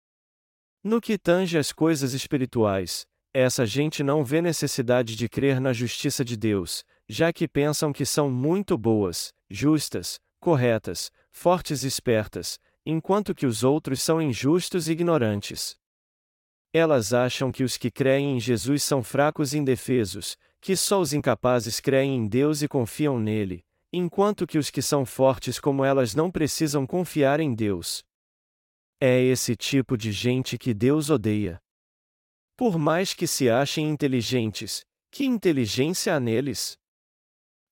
No 0.83 0.99
que 0.99 1.15
tange 1.15 1.59
às 1.59 1.71
coisas 1.71 2.13
espirituais, 2.13 3.05
essa 3.31 3.67
gente 3.67 4.01
não 4.01 4.23
vê 4.23 4.41
necessidade 4.41 5.15
de 5.15 5.29
crer 5.29 5.61
na 5.61 5.71
justiça 5.71 6.25
de 6.25 6.35
Deus, 6.35 6.83
já 7.07 7.31
que 7.31 7.47
pensam 7.47 7.93
que 7.93 8.03
são 8.03 8.31
muito 8.31 8.75
boas, 8.79 9.31
justas, 9.47 10.19
corretas, 10.39 11.11
fortes 11.29 11.83
e 11.83 11.87
espertas, 11.87 12.57
enquanto 12.83 13.35
que 13.35 13.45
os 13.45 13.63
outros 13.63 14.01
são 14.01 14.19
injustos 14.19 14.87
e 14.87 14.93
ignorantes. 14.93 15.75
Elas 16.73 17.13
acham 17.13 17.51
que 17.51 17.63
os 17.63 17.77
que 17.77 17.91
creem 17.91 18.37
em 18.37 18.39
Jesus 18.39 18.81
são 18.81 19.03
fracos 19.03 19.53
e 19.53 19.59
indefesos, 19.59 20.35
que 20.59 20.75
só 20.75 20.99
os 20.99 21.13
incapazes 21.13 21.79
creem 21.79 22.15
em 22.15 22.27
Deus 22.27 22.63
e 22.63 22.67
confiam 22.67 23.19
nele, 23.19 23.63
enquanto 23.93 24.47
que 24.47 24.57
os 24.57 24.71
que 24.71 24.81
são 24.81 25.05
fortes 25.05 25.59
como 25.59 25.85
elas 25.85 26.15
não 26.15 26.31
precisam 26.31 26.87
confiar 26.87 27.39
em 27.39 27.53
Deus. 27.53 28.03
É 29.03 29.19
esse 29.19 29.55
tipo 29.55 29.97
de 29.97 30.11
gente 30.11 30.59
que 30.59 30.75
Deus 30.75 31.09
odeia. 31.09 31.59
Por 32.55 32.77
mais 32.77 33.15
que 33.15 33.25
se 33.25 33.49
achem 33.49 33.89
inteligentes, 33.89 34.85
que 35.09 35.25
inteligência 35.25 36.15
há 36.15 36.19
neles? 36.19 36.77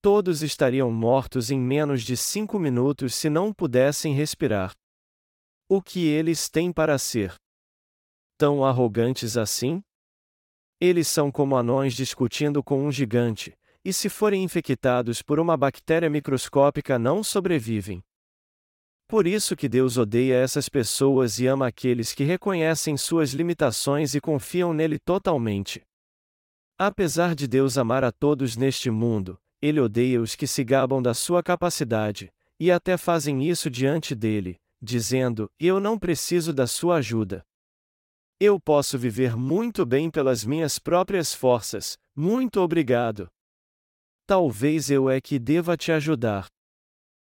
Todos 0.01 0.41
estariam 0.41 0.91
mortos 0.91 1.51
em 1.51 1.59
menos 1.59 2.01
de 2.01 2.17
cinco 2.17 2.57
minutos 2.57 3.13
se 3.13 3.29
não 3.29 3.53
pudessem 3.53 4.11
respirar. 4.11 4.73
O 5.69 5.83
que 5.83 6.03
eles 6.07 6.49
têm 6.49 6.73
para 6.73 6.97
ser? 6.97 7.35
Tão 8.35 8.65
arrogantes 8.65 9.37
assim? 9.37 9.83
Eles 10.81 11.07
são 11.07 11.31
como 11.31 11.55
anões 11.55 11.93
discutindo 11.93 12.63
com 12.63 12.83
um 12.83 12.91
gigante, 12.91 13.55
e 13.85 13.93
se 13.93 14.09
forem 14.09 14.43
infectados 14.43 15.21
por 15.21 15.39
uma 15.39 15.55
bactéria 15.55 16.09
microscópica 16.09 16.97
não 16.97 17.23
sobrevivem. 17.23 18.03
Por 19.09 19.25
isso 19.25 19.55
que 19.55 19.67
Deus 19.67 19.97
odeia 19.97 20.35
essas 20.35 20.69
pessoas 20.69 21.39
e 21.39 21.47
ama 21.47 21.65
aqueles 21.65 22.13
que 22.13 22.23
reconhecem 22.23 22.95
suas 22.95 23.31
limitações 23.31 24.13
e 24.13 24.21
confiam 24.21 24.71
nele 24.71 24.99
totalmente. 24.99 25.81
Apesar 26.77 27.33
de 27.33 27.47
Deus 27.47 27.75
amar 27.75 28.03
a 28.03 28.11
todos 28.11 28.55
neste 28.55 28.91
mundo, 28.91 29.41
ele 29.59 29.79
odeia 29.79 30.21
os 30.21 30.35
que 30.35 30.45
se 30.45 30.63
gabam 30.63 31.01
da 31.01 31.15
sua 31.15 31.41
capacidade, 31.41 32.31
e 32.59 32.71
até 32.71 32.97
fazem 32.97 33.49
isso 33.49 33.67
diante 33.67 34.13
dele, 34.13 34.57
dizendo: 34.79 35.49
Eu 35.59 35.79
não 35.79 35.97
preciso 35.97 36.53
da 36.53 36.67
sua 36.67 36.97
ajuda. 36.97 37.43
Eu 38.39 38.59
posso 38.59 38.95
viver 38.95 39.35
muito 39.35 39.87
bem 39.87 40.11
pelas 40.11 40.45
minhas 40.45 40.77
próprias 40.77 41.33
forças, 41.33 41.97
muito 42.15 42.61
obrigado. 42.61 43.27
Talvez 44.27 44.91
eu 44.91 45.09
é 45.09 45.19
que 45.19 45.39
deva 45.39 45.75
te 45.75 45.91
ajudar. 45.91 46.45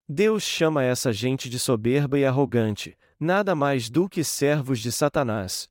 Deus 0.09 0.43
chama 0.43 0.83
essa 0.83 1.13
gente 1.13 1.49
de 1.49 1.59
soberba 1.59 2.19
e 2.19 2.27
arrogante, 2.27 2.95
nada 3.19 3.55
mais 3.55 3.89
do 3.89 4.07
que 4.07 4.23
servos 4.23 4.81
de 4.81 4.93
Satanás. 4.93 5.67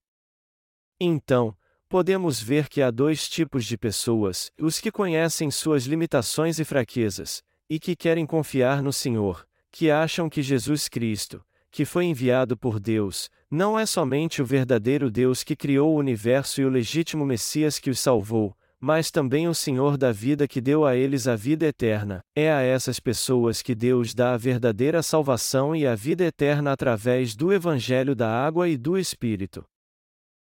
Então, 1.00 1.56
podemos 1.88 2.42
ver 2.42 2.68
que 2.68 2.82
há 2.82 2.90
dois 2.90 3.30
tipos 3.30 3.64
de 3.64 3.78
pessoas: 3.78 4.52
os 4.60 4.80
que 4.80 4.92
conhecem 4.92 5.52
suas 5.52 5.86
limitações 5.86 6.58
e 6.58 6.66
fraquezas, 6.66 7.44
e 7.70 7.80
que 7.80 7.96
querem 7.96 8.26
confiar 8.26 8.82
no 8.82 8.92
Senhor, 8.92 9.48
que 9.72 9.92
acham 9.92 10.28
que 10.28 10.42
Jesus 10.42 10.90
Cristo, 10.90 11.46
que 11.70 11.86
foi 11.86 12.06
enviado 12.06 12.58
por 12.58 12.80
Deus, 12.80 13.30
não 13.52 13.78
é 13.78 13.86
somente 13.86 14.42
o 14.42 14.46
verdadeiro 14.46 15.12
Deus 15.12 15.44
que 15.44 15.56
criou 15.56 15.94
o 15.94 16.00
universo 16.00 16.60
e 16.60 16.66
o 16.66 16.70
legítimo 16.70 17.24
Messias 17.24 17.78
que 17.78 17.92
os 17.92 18.00
salvou, 18.00 18.58
mas 18.86 19.10
também 19.10 19.48
o 19.48 19.56
Senhor 19.56 19.96
da 19.96 20.12
vida 20.12 20.46
que 20.46 20.60
deu 20.60 20.86
a 20.86 20.94
eles 20.94 21.26
a 21.26 21.38
vida 21.38 21.66
eterna. 21.66 22.20
É 22.36 22.52
a 22.52 22.60
essas 22.60 23.00
pessoas 23.00 23.62
que 23.62 23.74
Deus 23.74 24.14
dá 24.14 24.34
a 24.34 24.38
verdadeira 24.38 25.02
salvação 25.02 25.74
e 25.74 25.88
a 25.88 25.96
vida 25.96 26.26
eterna 26.26 26.74
através 26.74 27.34
do 27.34 27.54
Evangelho 27.54 28.14
da 28.14 28.30
água 28.30 28.68
e 28.68 28.76
do 28.76 28.98
Espírito. 28.98 29.64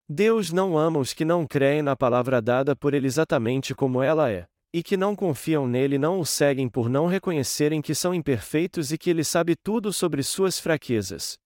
Deus 0.09 0.53
não 0.53 0.79
ama 0.79 1.01
os 1.01 1.13
que 1.13 1.25
não 1.25 1.45
creem 1.45 1.83
na 1.83 1.97
palavra 1.97 2.41
dada 2.41 2.77
por 2.77 2.95
ele 2.95 3.09
exatamente 3.09 3.75
como 3.75 4.01
ela 4.01 4.31
é, 4.31 4.47
e 4.73 4.81
que 4.81 4.97
não 4.97 5.17
confiam 5.17 5.67
nele 5.67 5.99
não 5.99 6.21
o 6.21 6.25
seguem 6.25 6.69
por 6.69 6.89
não 6.89 7.09
reconhecerem 7.09 7.83
que 7.83 7.97
são 7.97 8.15
imperfeitos 8.15 8.93
e 8.93 8.99
que 8.99 9.11
ele 9.11 9.25
sabe 9.25 9.57
tudo 9.57 9.93
sobre 9.93 10.23
suas 10.23 10.57
fraquezas. 10.57 11.37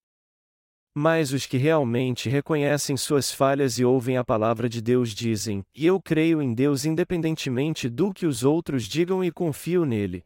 Mas 0.96 1.32
os 1.32 1.44
que 1.44 1.56
realmente 1.56 2.28
reconhecem 2.28 2.96
suas 2.96 3.32
falhas 3.32 3.80
e 3.80 3.84
ouvem 3.84 4.16
a 4.16 4.24
palavra 4.24 4.68
de 4.68 4.80
Deus 4.80 5.10
dizem: 5.10 5.66
E 5.74 5.84
eu 5.84 6.00
creio 6.00 6.40
em 6.40 6.54
Deus 6.54 6.84
independentemente 6.84 7.88
do 7.88 8.14
que 8.14 8.26
os 8.26 8.44
outros 8.44 8.84
digam 8.84 9.24
e 9.24 9.32
confio 9.32 9.84
nele. 9.84 10.24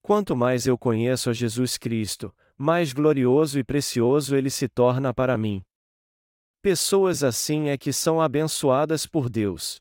Quanto 0.00 0.34
mais 0.34 0.66
eu 0.66 0.78
conheço 0.78 1.28
a 1.28 1.32
Jesus 1.34 1.76
Cristo, 1.76 2.34
mais 2.56 2.94
glorioso 2.94 3.58
e 3.58 3.64
precioso 3.64 4.34
ele 4.34 4.48
se 4.48 4.66
torna 4.66 5.12
para 5.12 5.36
mim. 5.36 5.62
Pessoas 6.62 7.22
assim 7.22 7.68
é 7.68 7.76
que 7.76 7.92
são 7.92 8.18
abençoadas 8.18 9.06
por 9.06 9.28
Deus. 9.28 9.78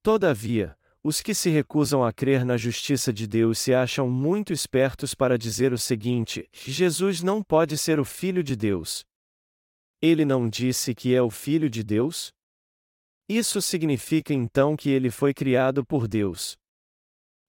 Todavia, 0.00 0.76
os 1.04 1.20
que 1.20 1.34
se 1.34 1.50
recusam 1.50 2.04
a 2.04 2.12
crer 2.12 2.44
na 2.44 2.56
justiça 2.56 3.12
de 3.12 3.26
Deus 3.26 3.58
se 3.58 3.74
acham 3.74 4.08
muito 4.08 4.52
espertos 4.52 5.14
para 5.14 5.36
dizer 5.36 5.72
o 5.72 5.78
seguinte: 5.78 6.48
Jesus 6.52 7.22
não 7.22 7.42
pode 7.42 7.76
ser 7.76 7.98
o 7.98 8.04
Filho 8.04 8.42
de 8.42 8.54
Deus. 8.54 9.04
Ele 10.00 10.24
não 10.24 10.48
disse 10.48 10.94
que 10.94 11.14
é 11.14 11.20
o 11.20 11.30
Filho 11.30 11.68
de 11.68 11.82
Deus? 11.82 12.32
Isso 13.28 13.60
significa 13.60 14.32
então 14.32 14.76
que 14.76 14.90
ele 14.90 15.10
foi 15.10 15.32
criado 15.34 15.84
por 15.84 16.06
Deus. 16.06 16.56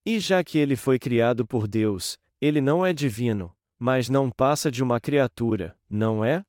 E 0.06 0.20
já 0.20 0.44
que 0.44 0.58
ele 0.58 0.76
foi 0.76 0.98
criado 0.98 1.46
por 1.46 1.68
Deus, 1.68 2.18
ele 2.42 2.60
não 2.60 2.86
é 2.86 2.92
divino, 2.92 3.56
mas 3.80 4.10
não 4.10 4.30
passa 4.30 4.72
de 4.72 4.84
uma 4.84 5.00
criatura, 5.00 5.78
não 5.90 6.24
é? 6.24 6.44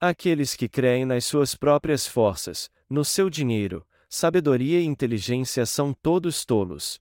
Aqueles 0.00 0.54
que 0.54 0.68
creem 0.68 1.04
nas 1.04 1.24
suas 1.24 1.54
próprias 1.54 2.06
forças, 2.06 2.70
no 2.88 3.04
seu 3.04 3.30
dinheiro, 3.30 3.86
sabedoria 4.14 4.78
e 4.78 4.84
inteligência 4.84 5.64
são 5.64 5.94
todos 5.94 6.44
tolos. 6.44 7.00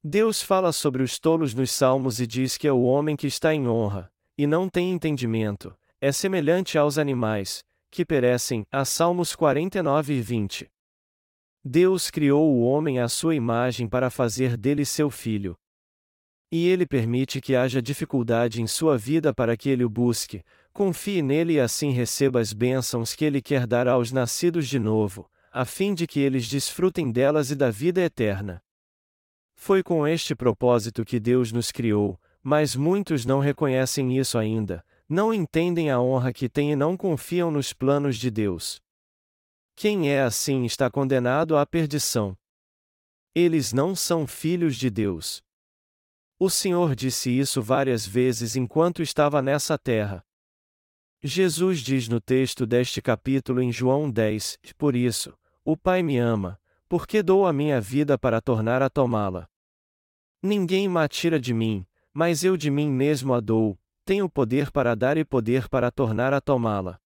Deus 0.00 0.40
fala 0.40 0.70
sobre 0.70 1.02
os 1.02 1.18
tolos 1.18 1.54
nos 1.54 1.72
Salmos 1.72 2.20
e 2.20 2.26
diz 2.26 2.56
que 2.56 2.68
é 2.68 2.72
o 2.72 2.82
homem 2.82 3.16
que 3.16 3.26
está 3.26 3.52
em 3.52 3.66
honra, 3.66 4.08
e 4.38 4.46
não 4.46 4.68
tem 4.68 4.92
entendimento, 4.92 5.76
é 6.00 6.12
semelhante 6.12 6.78
aos 6.78 6.98
animais, 6.98 7.64
que 7.90 8.04
perecem, 8.04 8.64
a 8.70 8.84
Salmos 8.84 9.34
49 9.34 10.14
e 10.14 10.20
20. 10.20 10.70
Deus 11.64 12.12
criou 12.12 12.54
o 12.54 12.60
homem 12.60 13.00
à 13.00 13.08
sua 13.08 13.34
imagem 13.34 13.88
para 13.88 14.08
fazer 14.08 14.56
dele 14.56 14.84
seu 14.84 15.10
filho. 15.10 15.56
E 16.48 16.68
ele 16.68 16.86
permite 16.86 17.40
que 17.40 17.56
haja 17.56 17.82
dificuldade 17.82 18.62
em 18.62 18.68
sua 18.68 18.96
vida 18.96 19.34
para 19.34 19.56
que 19.56 19.68
ele 19.68 19.84
o 19.84 19.90
busque, 19.90 20.44
confie 20.72 21.22
nele 21.22 21.54
e 21.54 21.60
assim 21.60 21.90
receba 21.90 22.38
as 22.38 22.52
bênçãos 22.52 23.16
que 23.16 23.24
ele 23.24 23.42
quer 23.42 23.66
dar 23.66 23.88
aos 23.88 24.12
nascidos 24.12 24.68
de 24.68 24.78
novo, 24.78 25.28
a 25.56 25.64
fim 25.64 25.94
de 25.94 26.04
que 26.04 26.18
eles 26.18 26.48
desfrutem 26.48 27.12
delas 27.12 27.52
e 27.52 27.54
da 27.54 27.70
vida 27.70 28.00
eterna. 28.00 28.60
Foi 29.54 29.84
com 29.84 30.04
este 30.04 30.34
propósito 30.34 31.04
que 31.04 31.20
Deus 31.20 31.52
nos 31.52 31.70
criou, 31.70 32.20
mas 32.42 32.74
muitos 32.74 33.24
não 33.24 33.38
reconhecem 33.38 34.18
isso 34.18 34.36
ainda, 34.36 34.84
não 35.08 35.32
entendem 35.32 35.92
a 35.92 36.00
honra 36.00 36.32
que 36.32 36.48
têm 36.48 36.72
e 36.72 36.76
não 36.76 36.96
confiam 36.96 37.52
nos 37.52 37.72
planos 37.72 38.16
de 38.16 38.32
Deus. 38.32 38.82
Quem 39.76 40.10
é 40.10 40.22
assim 40.22 40.64
está 40.64 40.90
condenado 40.90 41.56
à 41.56 41.64
perdição. 41.64 42.36
Eles 43.32 43.72
não 43.72 43.94
são 43.94 44.26
filhos 44.26 44.74
de 44.74 44.90
Deus. 44.90 45.40
O 46.36 46.50
Senhor 46.50 46.96
disse 46.96 47.30
isso 47.30 47.62
várias 47.62 48.04
vezes 48.04 48.56
enquanto 48.56 49.02
estava 49.02 49.40
nessa 49.40 49.78
terra. 49.78 50.20
Jesus 51.22 51.78
diz 51.78 52.08
no 52.08 52.20
texto 52.20 52.66
deste 52.66 53.00
capítulo 53.00 53.62
em 53.62 53.70
João 53.70 54.10
10: 54.10 54.58
Por 54.76 54.96
isso, 54.96 55.32
o 55.64 55.76
Pai 55.76 56.02
me 56.02 56.18
ama, 56.18 56.60
porque 56.88 57.22
dou 57.22 57.46
a 57.46 57.52
minha 57.52 57.80
vida 57.80 58.18
para 58.18 58.40
tornar 58.40 58.82
a 58.82 58.90
tomá-la. 58.90 59.48
Ninguém 60.42 60.88
me 60.88 61.08
tira 61.08 61.40
de 61.40 61.54
mim, 61.54 61.86
mas 62.12 62.44
eu 62.44 62.56
de 62.56 62.70
mim 62.70 62.90
mesmo 62.90 63.32
a 63.32 63.40
dou, 63.40 63.78
tenho 64.04 64.28
poder 64.28 64.70
para 64.70 64.94
dar 64.94 65.16
e 65.16 65.24
poder 65.24 65.68
para 65.68 65.90
tornar 65.90 66.34
a 66.34 66.40
tomá-la. 66.40 67.00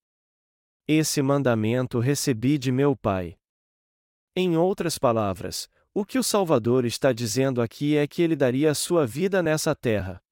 Esse 0.86 1.23
mandamento 1.23 2.00
recebi 2.00 2.58
de 2.58 2.73
meu 2.73 2.97
Pai. 2.97 3.38
Em 4.34 4.56
outras 4.56 4.99
palavras, 4.99 5.68
o 5.94 6.04
que 6.04 6.18
o 6.18 6.23
Salvador 6.23 6.84
está 6.84 7.12
dizendo 7.12 7.62
aqui 7.62 7.97
é 7.97 8.06
que 8.06 8.23
ele 8.23 8.34
daria 8.34 8.71
a 8.71 8.75
sua 8.75 9.06
vida 9.06 9.42
nessa 9.42 9.75
terra. 9.75 10.23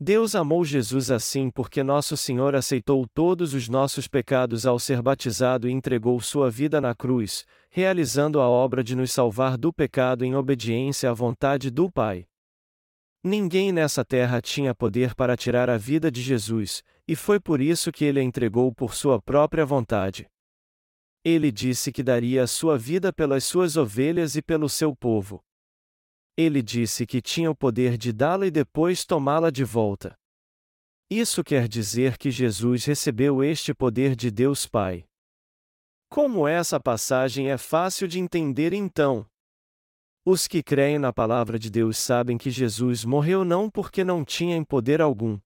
Deus 0.00 0.34
amou 0.34 0.64
Jesus 0.64 1.10
assim 1.10 1.48
porque 1.50 1.82
Nosso 1.82 2.16
Senhor 2.16 2.56
aceitou 2.56 3.06
todos 3.14 3.54
os 3.54 3.68
nossos 3.68 4.08
pecados 4.08 4.66
ao 4.66 4.78
ser 4.78 5.00
batizado 5.00 5.68
e 5.68 5.72
entregou 5.72 6.20
sua 6.20 6.50
vida 6.50 6.80
na 6.80 6.94
cruz, 6.94 7.46
realizando 7.70 8.40
a 8.40 8.48
obra 8.48 8.82
de 8.82 8.96
nos 8.96 9.12
salvar 9.12 9.56
do 9.56 9.72
pecado 9.72 10.24
em 10.24 10.34
obediência 10.34 11.08
à 11.08 11.12
vontade 11.12 11.70
do 11.70 11.90
Pai. 11.90 12.26
Ninguém 13.24 13.70
nessa 13.70 14.04
terra 14.04 14.40
tinha 14.40 14.74
poder 14.74 15.14
para 15.14 15.36
tirar 15.36 15.70
a 15.70 15.78
vida 15.78 16.10
de 16.10 16.20
Jesus, 16.20 16.82
e 17.06 17.14
foi 17.14 17.38
por 17.38 17.60
isso 17.60 17.92
que 17.92 18.04
ele 18.04 18.18
a 18.18 18.22
entregou 18.24 18.74
por 18.74 18.94
sua 18.94 19.22
própria 19.22 19.64
vontade. 19.64 20.26
Ele 21.24 21.52
disse 21.52 21.92
que 21.92 22.02
daria 22.02 22.42
a 22.42 22.48
sua 22.48 22.76
vida 22.76 23.12
pelas 23.12 23.44
suas 23.44 23.76
ovelhas 23.76 24.34
e 24.34 24.42
pelo 24.42 24.68
seu 24.68 24.96
povo. 24.96 25.40
Ele 26.36 26.62
disse 26.62 27.06
que 27.06 27.20
tinha 27.20 27.50
o 27.50 27.54
poder 27.54 27.98
de 27.98 28.12
dá-la 28.12 28.46
e 28.46 28.50
depois 28.50 29.04
tomá-la 29.04 29.50
de 29.50 29.64
volta. 29.64 30.16
Isso 31.10 31.44
quer 31.44 31.68
dizer 31.68 32.16
que 32.16 32.30
Jesus 32.30 32.86
recebeu 32.86 33.44
este 33.44 33.74
poder 33.74 34.16
de 34.16 34.30
Deus 34.30 34.66
Pai. 34.66 35.04
Como 36.08 36.48
essa 36.48 36.80
passagem 36.80 37.50
é 37.50 37.58
fácil 37.58 38.08
de 38.08 38.18
entender 38.18 38.72
então? 38.72 39.26
Os 40.24 40.46
que 40.46 40.62
creem 40.62 40.98
na 40.98 41.12
palavra 41.12 41.58
de 41.58 41.68
Deus 41.68 41.98
sabem 41.98 42.38
que 42.38 42.50
Jesus 42.50 43.04
morreu 43.04 43.44
não 43.44 43.68
porque 43.68 44.02
não 44.04 44.24
tinha 44.24 44.64
poder 44.64 45.02
algum. 45.02 45.38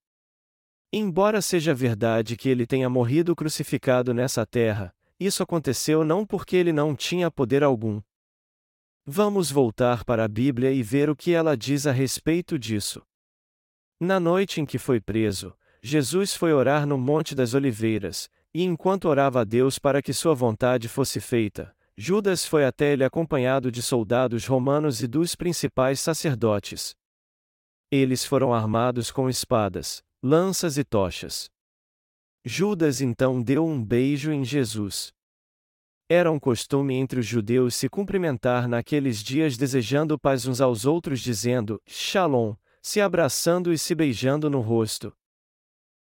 Embora 0.92 1.42
seja 1.42 1.74
verdade 1.74 2.36
que 2.36 2.48
ele 2.48 2.66
tenha 2.66 2.88
morrido 2.88 3.34
crucificado 3.34 4.14
nessa 4.14 4.46
terra, 4.46 4.94
isso 5.18 5.42
aconteceu 5.42 6.04
não 6.04 6.24
porque 6.24 6.54
ele 6.54 6.72
não 6.72 6.94
tinha 6.94 7.30
poder 7.30 7.64
algum, 7.64 8.00
Vamos 9.08 9.52
voltar 9.52 10.04
para 10.04 10.24
a 10.24 10.28
Bíblia 10.28 10.72
e 10.72 10.82
ver 10.82 11.08
o 11.08 11.14
que 11.14 11.32
ela 11.32 11.56
diz 11.56 11.86
a 11.86 11.92
respeito 11.92 12.58
disso. 12.58 13.00
Na 14.00 14.18
noite 14.18 14.60
em 14.60 14.66
que 14.66 14.78
foi 14.78 15.00
preso, 15.00 15.56
Jesus 15.80 16.34
foi 16.34 16.52
orar 16.52 16.84
no 16.88 16.98
Monte 16.98 17.32
das 17.32 17.54
Oliveiras, 17.54 18.28
e 18.52 18.64
enquanto 18.64 19.04
orava 19.04 19.42
a 19.42 19.44
Deus 19.44 19.78
para 19.78 20.02
que 20.02 20.12
sua 20.12 20.34
vontade 20.34 20.88
fosse 20.88 21.20
feita, 21.20 21.72
Judas 21.96 22.44
foi 22.44 22.64
até 22.64 22.94
ele 22.94 23.04
acompanhado 23.04 23.70
de 23.70 23.80
soldados 23.80 24.44
romanos 24.44 25.00
e 25.00 25.06
dos 25.06 25.36
principais 25.36 26.00
sacerdotes. 26.00 26.96
Eles 27.92 28.24
foram 28.24 28.52
armados 28.52 29.12
com 29.12 29.30
espadas, 29.30 30.02
lanças 30.20 30.76
e 30.76 30.82
tochas. 30.82 31.48
Judas 32.44 33.00
então 33.00 33.40
deu 33.40 33.64
um 33.64 33.80
beijo 33.80 34.32
em 34.32 34.44
Jesus. 34.44 35.14
Era 36.08 36.30
um 36.30 36.38
costume 36.38 36.94
entre 36.94 37.18
os 37.18 37.26
judeus 37.26 37.74
se 37.74 37.88
cumprimentar 37.88 38.68
naqueles 38.68 39.20
dias 39.22 39.56
desejando 39.56 40.16
paz 40.16 40.46
uns 40.46 40.60
aos 40.60 40.84
outros 40.84 41.20
dizendo, 41.20 41.82
Shalom, 41.84 42.54
se 42.80 43.00
abraçando 43.00 43.72
e 43.72 43.78
se 43.78 43.92
beijando 43.92 44.48
no 44.48 44.60
rosto. 44.60 45.12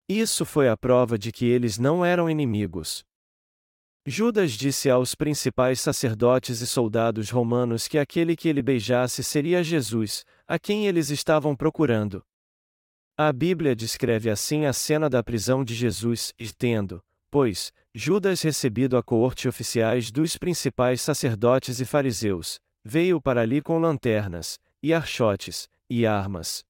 Isso 0.06 0.44
foi 0.44 0.68
a 0.68 0.76
prova 0.76 1.18
de 1.18 1.32
que 1.32 1.46
eles 1.46 1.78
não 1.78 2.04
eram 2.04 2.28
inimigos. 2.28 3.02
Judas 4.06 4.52
disse 4.52 4.90
aos 4.90 5.14
principais 5.14 5.80
sacerdotes 5.80 6.60
e 6.60 6.66
soldados 6.66 7.30
romanos 7.30 7.88
que 7.88 7.96
aquele 7.96 8.36
que 8.36 8.46
ele 8.46 8.60
beijasse 8.60 9.24
seria 9.24 9.64
Jesus, 9.64 10.26
a 10.46 10.58
quem 10.58 10.86
eles 10.86 11.08
estavam 11.08 11.56
procurando. 11.56 12.22
A 13.16 13.32
Bíblia 13.32 13.74
descreve 13.74 14.28
assim 14.28 14.66
a 14.66 14.74
cena 14.74 15.08
da 15.08 15.22
prisão 15.22 15.64
de 15.64 15.74
Jesus, 15.74 16.34
tendo, 16.58 17.02
pois, 17.34 17.72
Judas 17.92 18.42
recebido 18.42 18.96
a 18.96 19.02
coorte 19.02 19.48
oficiais 19.48 20.12
dos 20.12 20.36
principais 20.36 21.00
sacerdotes 21.00 21.80
e 21.80 21.84
fariseus, 21.84 22.60
veio 22.84 23.20
para 23.20 23.40
ali 23.40 23.60
com 23.60 23.76
lanternas, 23.76 24.56
e 24.80 24.94
archotes, 24.94 25.68
e 25.90 26.06
armas. 26.06 26.64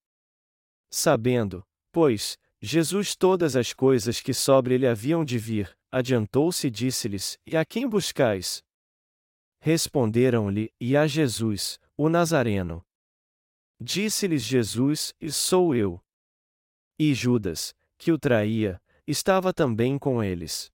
Sabendo, 0.89 1.63
pois, 1.91 2.35
Jesus 2.59 3.15
todas 3.15 3.55
as 3.55 3.73
coisas 3.73 4.19
que 4.19 4.33
sobre 4.33 4.73
ele 4.73 4.87
haviam 4.87 5.23
de 5.23 5.37
vir, 5.37 5.71
adiantou-se 5.91 6.65
e 6.65 6.71
disse-lhes: 6.71 7.37
E 7.45 7.55
a 7.55 7.63
quem 7.63 7.87
buscais? 7.87 8.63
Responderam-lhe, 9.59 10.73
e 10.81 10.97
a 10.97 11.05
Jesus, 11.05 11.77
o 11.95 12.09
Nazareno. 12.09 12.83
Disse-lhes 13.79 14.41
Jesus: 14.41 15.13
E 15.21 15.31
sou 15.31 15.75
eu. 15.75 16.03
E 16.97 17.13
Judas, 17.13 17.75
que 17.99 18.11
o 18.11 18.17
traía, 18.17 18.81
estava 19.07 19.53
também 19.53 19.97
com 19.97 20.23
eles. 20.23 20.71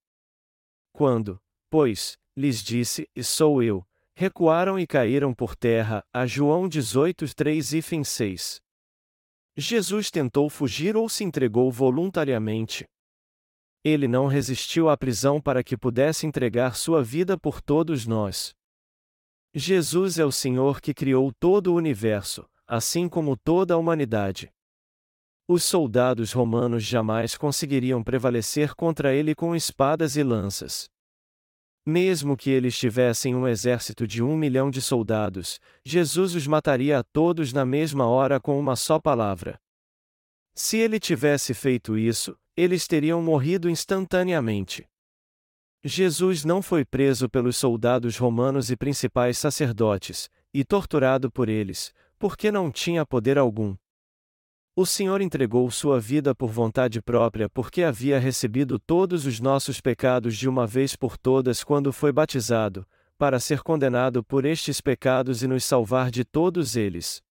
Quando, 0.94 1.40
pois, 1.70 2.18
lhes 2.36 2.62
disse, 2.64 3.10
sou 3.24 3.62
eu, 3.62 3.86
recuaram 4.16 4.80
e 4.80 4.86
caíram 4.86 5.34
por 5.34 5.56
terra, 5.56 6.04
a 6.14 6.26
João 6.26 6.68
18, 6.68 7.34
3 7.36 7.74
e 7.74 7.82
fim 7.82 8.04
6. 8.04 8.62
Jesus 9.58 10.10
tentou 10.10 10.50
fugir 10.50 10.96
ou 10.96 11.10
se 11.10 11.24
entregou 11.24 11.72
voluntariamente. 11.72 12.86
Ele 13.84 14.08
não 14.08 14.28
resistiu 14.28 14.90
à 14.90 14.96
prisão 14.96 15.42
para 15.42 15.64
que 15.64 15.76
pudesse 15.76 16.26
entregar 16.26 16.76
sua 16.76 17.04
vida 17.04 17.38
por 17.38 17.62
todos 17.62 18.06
nós. 18.06 18.54
Jesus 19.54 20.20
é 20.20 20.24
o 20.24 20.32
Senhor 20.32 20.80
que 20.80 20.94
criou 20.94 21.34
todo 21.34 21.74
o 21.74 21.76
universo, 21.76 22.48
assim 22.66 23.10
como 23.10 23.36
toda 23.36 23.74
a 23.74 23.78
humanidade. 23.78 24.50
Os 25.54 25.66
soldados 25.66 26.32
romanos 26.32 26.82
jamais 26.82 27.36
conseguiriam 27.36 28.02
prevalecer 28.02 28.74
contra 28.74 29.14
ele 29.14 29.36
com 29.36 29.54
espadas 29.54 30.16
e 30.16 30.24
lanças. 30.24 30.90
Mesmo 31.86 32.38
que 32.38 32.50
eles 32.50 32.78
tivessem 32.78 33.36
um 33.36 33.46
exército 33.46 34.08
de 34.08 34.24
um 34.24 34.38
milhão 34.38 34.72
de 34.72 34.82
soldados, 34.82 35.60
Jesus 35.84 36.36
os 36.36 36.48
mataria 36.48 37.00
a 37.00 37.04
todos 37.04 37.52
na 37.52 37.66
mesma 37.66 38.08
hora 38.08 38.40
com 38.40 38.58
uma 38.58 38.78
só 38.78 38.98
palavra. 38.98 39.60
Se 40.56 40.78
ele 40.78 41.02
tivesse 41.02 41.54
feito 41.54 41.98
isso, 41.98 42.34
eles 42.56 42.88
teriam 42.88 43.22
morrido 43.22 43.70
instantaneamente. 43.70 44.88
Jesus 45.84 46.46
não 46.46 46.62
foi 46.62 46.86
preso 46.86 47.30
pelos 47.30 47.58
soldados 47.58 48.18
romanos 48.18 48.72
e 48.72 48.78
principais 48.78 49.38
sacerdotes, 49.38 50.30
e 50.54 50.64
torturado 50.64 51.30
por 51.30 51.50
eles, 51.50 51.94
porque 52.18 52.54
não 52.54 52.72
tinha 52.72 53.06
poder 53.06 53.38
algum. 53.38 53.76
O 54.74 54.86
Senhor 54.86 55.20
entregou 55.20 55.70
sua 55.70 56.00
vida 56.00 56.34
por 56.34 56.50
vontade 56.50 57.02
própria 57.02 57.50
porque 57.50 57.84
havia 57.84 58.18
recebido 58.18 58.80
todos 58.80 59.26
os 59.26 59.40
nossos 59.42 59.82
pecados 59.82 60.38
de 60.38 60.48
uma 60.48 60.66
vez 60.66 60.96
por 60.96 61.18
todas 61.18 61.62
quando 61.62 61.92
foi 61.92 62.14
batizado, 62.14 62.88
para 63.18 63.38
ser 63.38 63.62
condenado 63.64 64.24
por 64.24 64.46
estes 64.46 64.80
pecados 64.80 65.44
e 65.44 65.48
nos 65.48 65.66
salvar 65.66 66.10
de 66.10 66.24
todos 66.24 66.78
eles. 66.78 67.22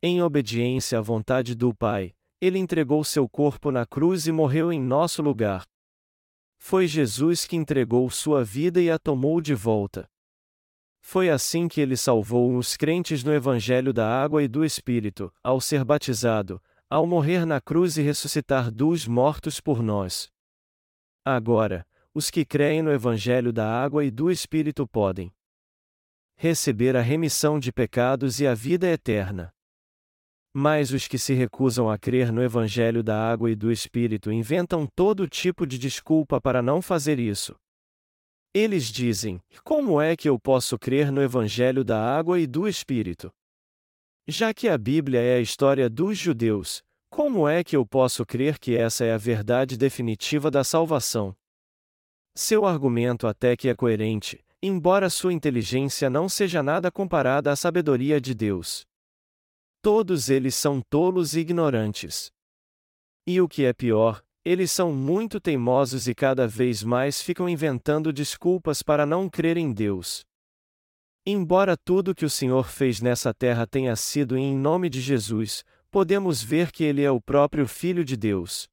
Em 0.00 0.22
obediência 0.22 0.98
à 0.98 1.02
vontade 1.02 1.56
do 1.56 1.74
Pai, 1.74 2.14
ele 2.40 2.58
entregou 2.58 3.02
seu 3.02 3.28
corpo 3.28 3.72
na 3.72 3.84
cruz 3.84 4.28
e 4.28 4.32
morreu 4.32 4.72
em 4.72 4.80
nosso 4.80 5.22
lugar. 5.22 5.64
Foi 6.56 6.86
Jesus 6.86 7.46
que 7.46 7.56
entregou 7.56 8.08
sua 8.10 8.44
vida 8.44 8.80
e 8.80 8.90
a 8.90 8.98
tomou 8.98 9.40
de 9.40 9.54
volta. 9.54 10.08
Foi 11.06 11.28
assim 11.28 11.68
que 11.68 11.82
ele 11.82 11.98
salvou 11.98 12.56
os 12.56 12.78
crentes 12.78 13.22
no 13.22 13.32
Evangelho 13.32 13.92
da 13.92 14.08
Água 14.08 14.42
e 14.42 14.48
do 14.48 14.64
Espírito, 14.64 15.30
ao 15.42 15.60
ser 15.60 15.84
batizado, 15.84 16.60
ao 16.88 17.06
morrer 17.06 17.44
na 17.44 17.60
cruz 17.60 17.98
e 17.98 18.02
ressuscitar 18.02 18.70
dos 18.70 19.06
mortos 19.06 19.60
por 19.60 19.82
nós. 19.82 20.32
Agora, 21.22 21.86
os 22.14 22.30
que 22.30 22.42
creem 22.42 22.80
no 22.82 22.90
Evangelho 22.90 23.52
da 23.52 23.70
Água 23.70 24.02
e 24.02 24.10
do 24.10 24.30
Espírito 24.30 24.88
podem 24.88 25.30
receber 26.36 26.96
a 26.96 27.02
remissão 27.02 27.60
de 27.60 27.70
pecados 27.70 28.40
e 28.40 28.46
a 28.46 28.54
vida 28.54 28.88
eterna. 28.88 29.52
Mas 30.54 30.90
os 30.90 31.06
que 31.06 31.18
se 31.18 31.34
recusam 31.34 31.90
a 31.90 31.98
crer 31.98 32.32
no 32.32 32.42
Evangelho 32.42 33.02
da 33.02 33.30
água 33.30 33.50
e 33.50 33.54
do 33.54 33.70
Espírito 33.70 34.32
inventam 34.32 34.86
todo 34.86 35.28
tipo 35.28 35.66
de 35.66 35.78
desculpa 35.78 36.40
para 36.40 36.62
não 36.62 36.80
fazer 36.80 37.18
isso. 37.18 37.54
Eles 38.54 38.86
dizem: 38.86 39.40
Como 39.64 40.00
é 40.00 40.16
que 40.16 40.28
eu 40.28 40.38
posso 40.38 40.78
crer 40.78 41.10
no 41.10 41.20
Evangelho 41.20 41.82
da 41.82 42.00
água 42.00 42.38
e 42.38 42.46
do 42.46 42.68
Espírito? 42.68 43.32
Já 44.28 44.54
que 44.54 44.68
a 44.68 44.78
Bíblia 44.78 45.20
é 45.20 45.36
a 45.36 45.40
história 45.40 45.90
dos 45.90 46.16
judeus, 46.16 46.80
como 47.10 47.48
é 47.48 47.64
que 47.64 47.76
eu 47.76 47.84
posso 47.84 48.24
crer 48.24 48.58
que 48.60 48.76
essa 48.76 49.04
é 49.04 49.12
a 49.12 49.18
verdade 49.18 49.76
definitiva 49.76 50.52
da 50.52 50.62
salvação? 50.62 51.36
Seu 52.32 52.64
argumento 52.64 53.26
até 53.26 53.56
que 53.56 53.68
é 53.68 53.74
coerente, 53.74 54.44
embora 54.62 55.10
sua 55.10 55.32
inteligência 55.32 56.08
não 56.08 56.28
seja 56.28 56.62
nada 56.62 56.92
comparada 56.92 57.50
à 57.50 57.56
sabedoria 57.56 58.20
de 58.20 58.34
Deus. 58.34 58.86
Todos 59.82 60.30
eles 60.30 60.54
são 60.54 60.80
tolos 60.80 61.34
e 61.34 61.40
ignorantes. 61.40 62.30
E 63.26 63.40
o 63.40 63.48
que 63.48 63.64
é 63.64 63.72
pior, 63.72 64.24
eles 64.44 64.70
são 64.70 64.92
muito 64.92 65.40
teimosos 65.40 66.06
e 66.06 66.14
cada 66.14 66.46
vez 66.46 66.82
mais 66.82 67.22
ficam 67.22 67.48
inventando 67.48 68.12
desculpas 68.12 68.82
para 68.82 69.06
não 69.06 69.28
crer 69.28 69.56
em 69.56 69.72
Deus. 69.72 70.22
Embora 71.26 71.74
tudo 71.76 72.14
que 72.14 72.26
o 72.26 72.30
Senhor 72.30 72.68
fez 72.68 73.00
nessa 73.00 73.32
terra 73.32 73.66
tenha 73.66 73.96
sido 73.96 74.36
em 74.36 74.54
nome 74.54 74.90
de 74.90 75.00
Jesus, 75.00 75.64
podemos 75.90 76.42
ver 76.42 76.70
que 76.70 76.84
ele 76.84 77.02
é 77.02 77.10
o 77.10 77.20
próprio 77.20 77.66
Filho 77.66 78.04
de 78.04 78.16
Deus. 78.16 78.68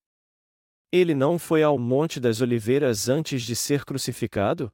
Ele 0.92 1.16
não 1.16 1.40
foi 1.40 1.64
ao 1.64 1.80
Monte 1.80 2.20
das 2.20 2.42
Oliveiras 2.42 3.08
antes 3.08 3.44
de 3.44 3.56
ser 3.56 3.86
crucificado? 3.86 4.70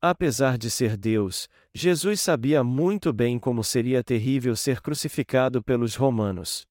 Apesar 0.00 0.56
de 0.56 0.70
ser 0.70 0.96
Deus, 0.96 1.48
Jesus 1.74 2.20
sabia 2.20 2.62
muito 2.62 3.12
bem 3.12 3.40
como 3.40 3.64
seria 3.64 4.04
terrível 4.04 4.54
ser 4.54 4.80
crucificado 4.80 5.60
pelos 5.60 5.96
romanos. 5.96 6.64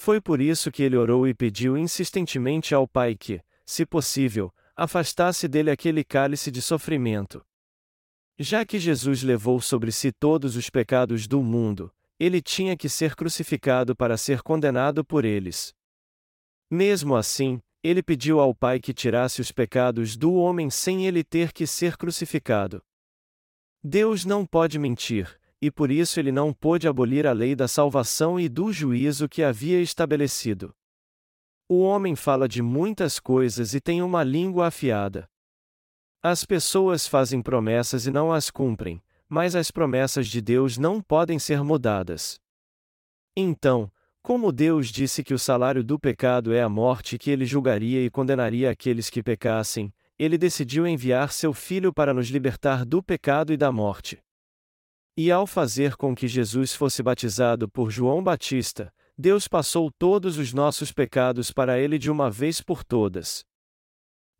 Foi 0.00 0.18
por 0.18 0.40
isso 0.40 0.72
que 0.72 0.82
ele 0.82 0.96
orou 0.96 1.28
e 1.28 1.34
pediu 1.34 1.76
insistentemente 1.76 2.74
ao 2.74 2.88
Pai 2.88 3.14
que, 3.14 3.38
se 3.66 3.84
possível, 3.84 4.50
afastasse 4.74 5.46
dele 5.46 5.70
aquele 5.70 6.02
cálice 6.02 6.50
de 6.50 6.62
sofrimento. 6.62 7.44
Já 8.38 8.64
que 8.64 8.78
Jesus 8.78 9.22
levou 9.22 9.60
sobre 9.60 9.92
si 9.92 10.10
todos 10.10 10.56
os 10.56 10.70
pecados 10.70 11.28
do 11.28 11.42
mundo, 11.42 11.92
ele 12.18 12.40
tinha 12.40 12.78
que 12.78 12.88
ser 12.88 13.14
crucificado 13.14 13.94
para 13.94 14.16
ser 14.16 14.40
condenado 14.40 15.04
por 15.04 15.22
eles. 15.22 15.74
Mesmo 16.70 17.14
assim, 17.14 17.60
ele 17.82 18.02
pediu 18.02 18.40
ao 18.40 18.54
Pai 18.54 18.80
que 18.80 18.94
tirasse 18.94 19.42
os 19.42 19.52
pecados 19.52 20.16
do 20.16 20.32
homem 20.32 20.70
sem 20.70 21.06
ele 21.06 21.22
ter 21.22 21.52
que 21.52 21.66
ser 21.66 21.98
crucificado. 21.98 22.82
Deus 23.84 24.24
não 24.24 24.46
pode 24.46 24.78
mentir, 24.78 25.38
e 25.60 25.70
por 25.70 25.90
isso 25.90 26.18
ele 26.18 26.32
não 26.32 26.52
pôde 26.52 26.88
abolir 26.88 27.26
a 27.26 27.32
lei 27.32 27.54
da 27.54 27.68
salvação 27.68 28.40
e 28.40 28.48
do 28.48 28.72
juízo 28.72 29.28
que 29.28 29.42
havia 29.42 29.80
estabelecido. 29.80 30.74
O 31.68 31.82
homem 31.82 32.16
fala 32.16 32.48
de 32.48 32.62
muitas 32.62 33.20
coisas 33.20 33.74
e 33.74 33.80
tem 33.80 34.02
uma 34.02 34.24
língua 34.24 34.66
afiada. 34.68 35.28
As 36.22 36.44
pessoas 36.44 37.06
fazem 37.06 37.40
promessas 37.40 38.06
e 38.06 38.10
não 38.10 38.32
as 38.32 38.50
cumprem, 38.50 39.02
mas 39.28 39.54
as 39.54 39.70
promessas 39.70 40.26
de 40.26 40.40
Deus 40.40 40.76
não 40.76 41.00
podem 41.00 41.38
ser 41.38 41.62
mudadas. 41.62 42.40
Então, 43.36 43.90
como 44.22 44.52
Deus 44.52 44.88
disse 44.88 45.22
que 45.22 45.32
o 45.32 45.38
salário 45.38 45.82
do 45.82 45.98
pecado 45.98 46.52
é 46.52 46.62
a 46.62 46.68
morte 46.68 47.16
que 47.16 47.30
ele 47.30 47.46
julgaria 47.46 48.04
e 48.04 48.10
condenaria 48.10 48.70
aqueles 48.70 49.08
que 49.08 49.22
pecassem, 49.22 49.92
ele 50.18 50.36
decidiu 50.36 50.86
enviar 50.86 51.32
seu 51.32 51.54
Filho 51.54 51.92
para 51.92 52.12
nos 52.12 52.28
libertar 52.28 52.84
do 52.84 53.02
pecado 53.02 53.52
e 53.52 53.56
da 53.56 53.72
morte. 53.72 54.18
E 55.22 55.30
ao 55.30 55.46
fazer 55.46 55.96
com 55.96 56.14
que 56.14 56.26
Jesus 56.26 56.74
fosse 56.74 57.02
batizado 57.02 57.68
por 57.68 57.90
João 57.90 58.24
Batista, 58.24 58.90
Deus 59.18 59.46
passou 59.46 59.92
todos 59.92 60.38
os 60.38 60.54
nossos 60.54 60.92
pecados 60.92 61.50
para 61.52 61.78
ele 61.78 61.98
de 61.98 62.10
uma 62.10 62.30
vez 62.30 62.62
por 62.62 62.82
todas. 62.82 63.44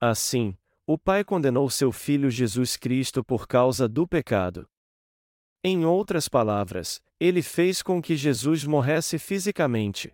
Assim, 0.01 0.57
o 0.87 0.97
Pai 0.97 1.23
condenou 1.23 1.69
seu 1.69 1.93
Filho 1.93 2.31
Jesus 2.31 2.79
Cristo 2.79 3.23
por 3.23 3.47
causa 3.47 3.87
do 3.87 4.09
pecado. 4.09 4.67
Em 5.63 5.85
outras 5.85 6.31
palavras, 6.31 6.99
ele 7.21 7.43
fez 7.43 7.83
com 7.83 8.01
que 8.01 8.17
Jesus 8.17 8.65
morresse 8.65 9.19
fisicamente. 9.19 10.11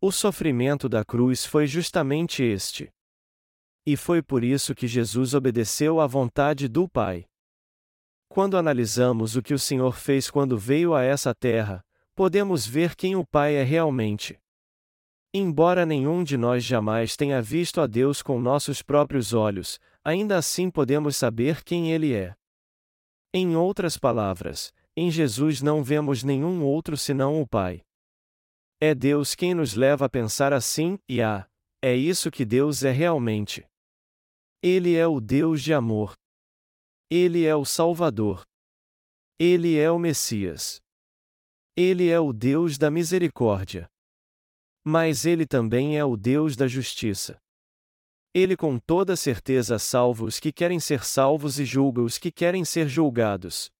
O 0.00 0.10
sofrimento 0.10 0.88
da 0.88 1.04
cruz 1.04 1.46
foi 1.46 1.68
justamente 1.68 2.42
este. 2.42 2.92
E 3.86 3.96
foi 3.96 4.20
por 4.20 4.42
isso 4.42 4.74
que 4.74 4.88
Jesus 4.88 5.32
obedeceu 5.32 6.00
à 6.00 6.08
vontade 6.08 6.66
do 6.66 6.88
Pai. 6.88 7.29
Quando 8.32 8.56
analisamos 8.56 9.34
o 9.34 9.42
que 9.42 9.52
o 9.52 9.58
Senhor 9.58 9.96
fez 9.96 10.30
quando 10.30 10.56
veio 10.56 10.94
a 10.94 11.02
essa 11.02 11.34
terra, 11.34 11.84
podemos 12.14 12.64
ver 12.64 12.94
quem 12.94 13.16
o 13.16 13.26
Pai 13.26 13.56
é 13.56 13.64
realmente. 13.64 14.38
Embora 15.34 15.84
nenhum 15.84 16.22
de 16.22 16.36
nós 16.36 16.62
jamais 16.62 17.16
tenha 17.16 17.42
visto 17.42 17.80
a 17.80 17.88
Deus 17.88 18.22
com 18.22 18.40
nossos 18.40 18.82
próprios 18.82 19.32
olhos, 19.32 19.80
ainda 20.04 20.36
assim 20.36 20.70
podemos 20.70 21.16
saber 21.16 21.64
quem 21.64 21.90
Ele 21.90 22.14
é. 22.14 22.36
Em 23.34 23.56
outras 23.56 23.98
palavras, 23.98 24.72
em 24.96 25.10
Jesus 25.10 25.60
não 25.60 25.82
vemos 25.82 26.22
nenhum 26.22 26.64
outro 26.64 26.96
senão 26.96 27.42
o 27.42 27.46
Pai. 27.48 27.82
É 28.80 28.94
Deus 28.94 29.34
quem 29.34 29.54
nos 29.54 29.74
leva 29.74 30.04
a 30.04 30.08
pensar 30.08 30.52
assim, 30.52 31.00
e 31.08 31.20
ah, 31.20 31.48
é 31.82 31.96
isso 31.96 32.30
que 32.30 32.44
Deus 32.44 32.84
é 32.84 32.92
realmente. 32.92 33.66
Ele 34.62 34.94
é 34.94 35.06
o 35.08 35.20
Deus 35.20 35.64
de 35.64 35.74
amor. 35.74 36.14
Ele 37.12 37.44
é 37.44 37.56
o 37.56 37.64
Salvador. 37.64 38.46
Ele 39.36 39.76
é 39.76 39.90
o 39.90 39.98
Messias. 39.98 40.80
Ele 41.76 42.08
é 42.08 42.20
o 42.20 42.32
Deus 42.32 42.78
da 42.78 42.88
misericórdia. 42.88 43.90
Mas 44.84 45.24
ele 45.24 45.44
também 45.44 45.98
é 45.98 46.04
o 46.04 46.16
Deus 46.16 46.54
da 46.54 46.68
justiça. 46.68 47.36
Ele 48.32 48.56
com 48.56 48.78
toda 48.78 49.16
certeza 49.16 49.76
salva 49.76 50.24
os 50.24 50.38
que 50.38 50.52
querem 50.52 50.78
ser 50.78 51.04
salvos 51.04 51.58
e 51.58 51.64
julga 51.64 52.00
os 52.00 52.16
que 52.16 52.30
querem 52.30 52.64
ser 52.64 52.86
julgados. 52.86 53.72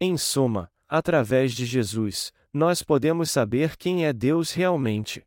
Em 0.00 0.18
suma, 0.18 0.68
através 0.88 1.52
de 1.52 1.64
Jesus, 1.64 2.32
nós 2.52 2.82
podemos 2.82 3.30
saber 3.30 3.76
quem 3.76 4.04
é 4.04 4.12
Deus 4.12 4.50
realmente. 4.50 5.24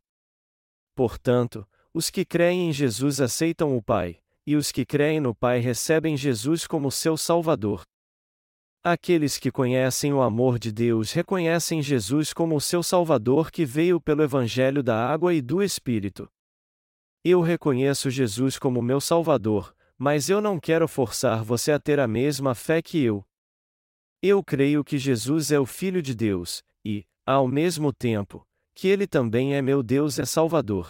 Portanto, 0.94 1.66
os 1.94 2.10
que 2.10 2.26
creem 2.26 2.68
em 2.68 2.72
Jesus 2.74 3.22
aceitam 3.22 3.74
o 3.74 3.82
Pai, 3.82 4.20
e 4.46 4.54
os 4.54 4.70
que 4.70 4.86
creem 4.86 5.18
no 5.20 5.34
Pai 5.34 5.58
recebem 5.58 6.16
Jesus 6.16 6.66
como 6.66 6.90
seu 6.90 7.16
Salvador. 7.16 7.82
Aqueles 8.84 9.36
que 9.36 9.50
conhecem 9.50 10.12
o 10.12 10.22
amor 10.22 10.60
de 10.60 10.70
Deus 10.70 11.10
reconhecem 11.10 11.82
Jesus 11.82 12.32
como 12.32 12.54
o 12.54 12.60
seu 12.60 12.84
Salvador 12.84 13.50
que 13.50 13.64
veio 13.64 14.00
pelo 14.00 14.22
Evangelho 14.22 14.80
da 14.80 15.10
Água 15.10 15.34
e 15.34 15.42
do 15.42 15.60
Espírito. 15.60 16.28
Eu 17.24 17.40
reconheço 17.40 18.08
Jesus 18.08 18.56
como 18.56 18.80
meu 18.80 19.00
Salvador, 19.00 19.74
mas 19.98 20.30
eu 20.30 20.40
não 20.40 20.60
quero 20.60 20.86
forçar 20.86 21.42
você 21.42 21.72
a 21.72 21.80
ter 21.80 21.98
a 21.98 22.06
mesma 22.06 22.54
fé 22.54 22.80
que 22.80 23.02
eu. 23.02 23.24
Eu 24.22 24.44
creio 24.44 24.84
que 24.84 24.98
Jesus 24.98 25.50
é 25.50 25.58
o 25.58 25.66
Filho 25.66 26.00
de 26.00 26.14
Deus, 26.14 26.62
e, 26.84 27.04
ao 27.26 27.48
mesmo 27.48 27.92
tempo, 27.92 28.46
que 28.72 28.86
Ele 28.86 29.08
também 29.08 29.56
é 29.56 29.60
meu 29.62 29.82
Deus 29.82 30.18
e 30.18 30.24
Salvador. 30.24 30.88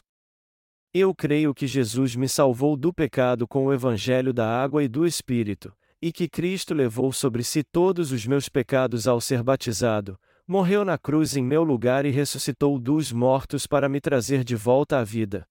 Eu 0.92 1.14
creio 1.14 1.55
que 1.55 1.66
Jesus 1.66 2.16
me 2.16 2.29
salvou 2.29 2.77
do 2.77 2.92
pecado 2.92 3.46
com 3.46 3.66
o 3.66 3.72
Evangelho 3.72 4.33
da 4.33 4.49
água 4.49 4.83
e 4.83 4.88
do 4.88 5.07
Espírito, 5.07 5.72
e 6.01 6.12
que 6.12 6.29
Cristo 6.29 6.72
levou 6.75 7.12
sobre 7.12 7.42
si 7.42 7.62
todos 7.62 8.12
os 8.12 8.27
meus 8.27 8.49
pecados 8.49 9.07
ao 9.07 9.20
ser 9.20 9.42
batizado, 9.42 10.18
morreu 10.46 10.85
na 10.85 10.96
cruz 10.96 11.37
em 11.37 11.44
meu 11.44 11.64
lugar 11.64 12.05
e 12.05 12.11
ressuscitou 12.11 12.79
dos 12.79 13.11
mortos 13.11 13.66
para 13.66 13.88
me 13.88 14.01
trazer 14.01 14.44
de 14.44 14.55
volta 14.55 14.99
à 14.99 15.05
vida. 15.05 15.46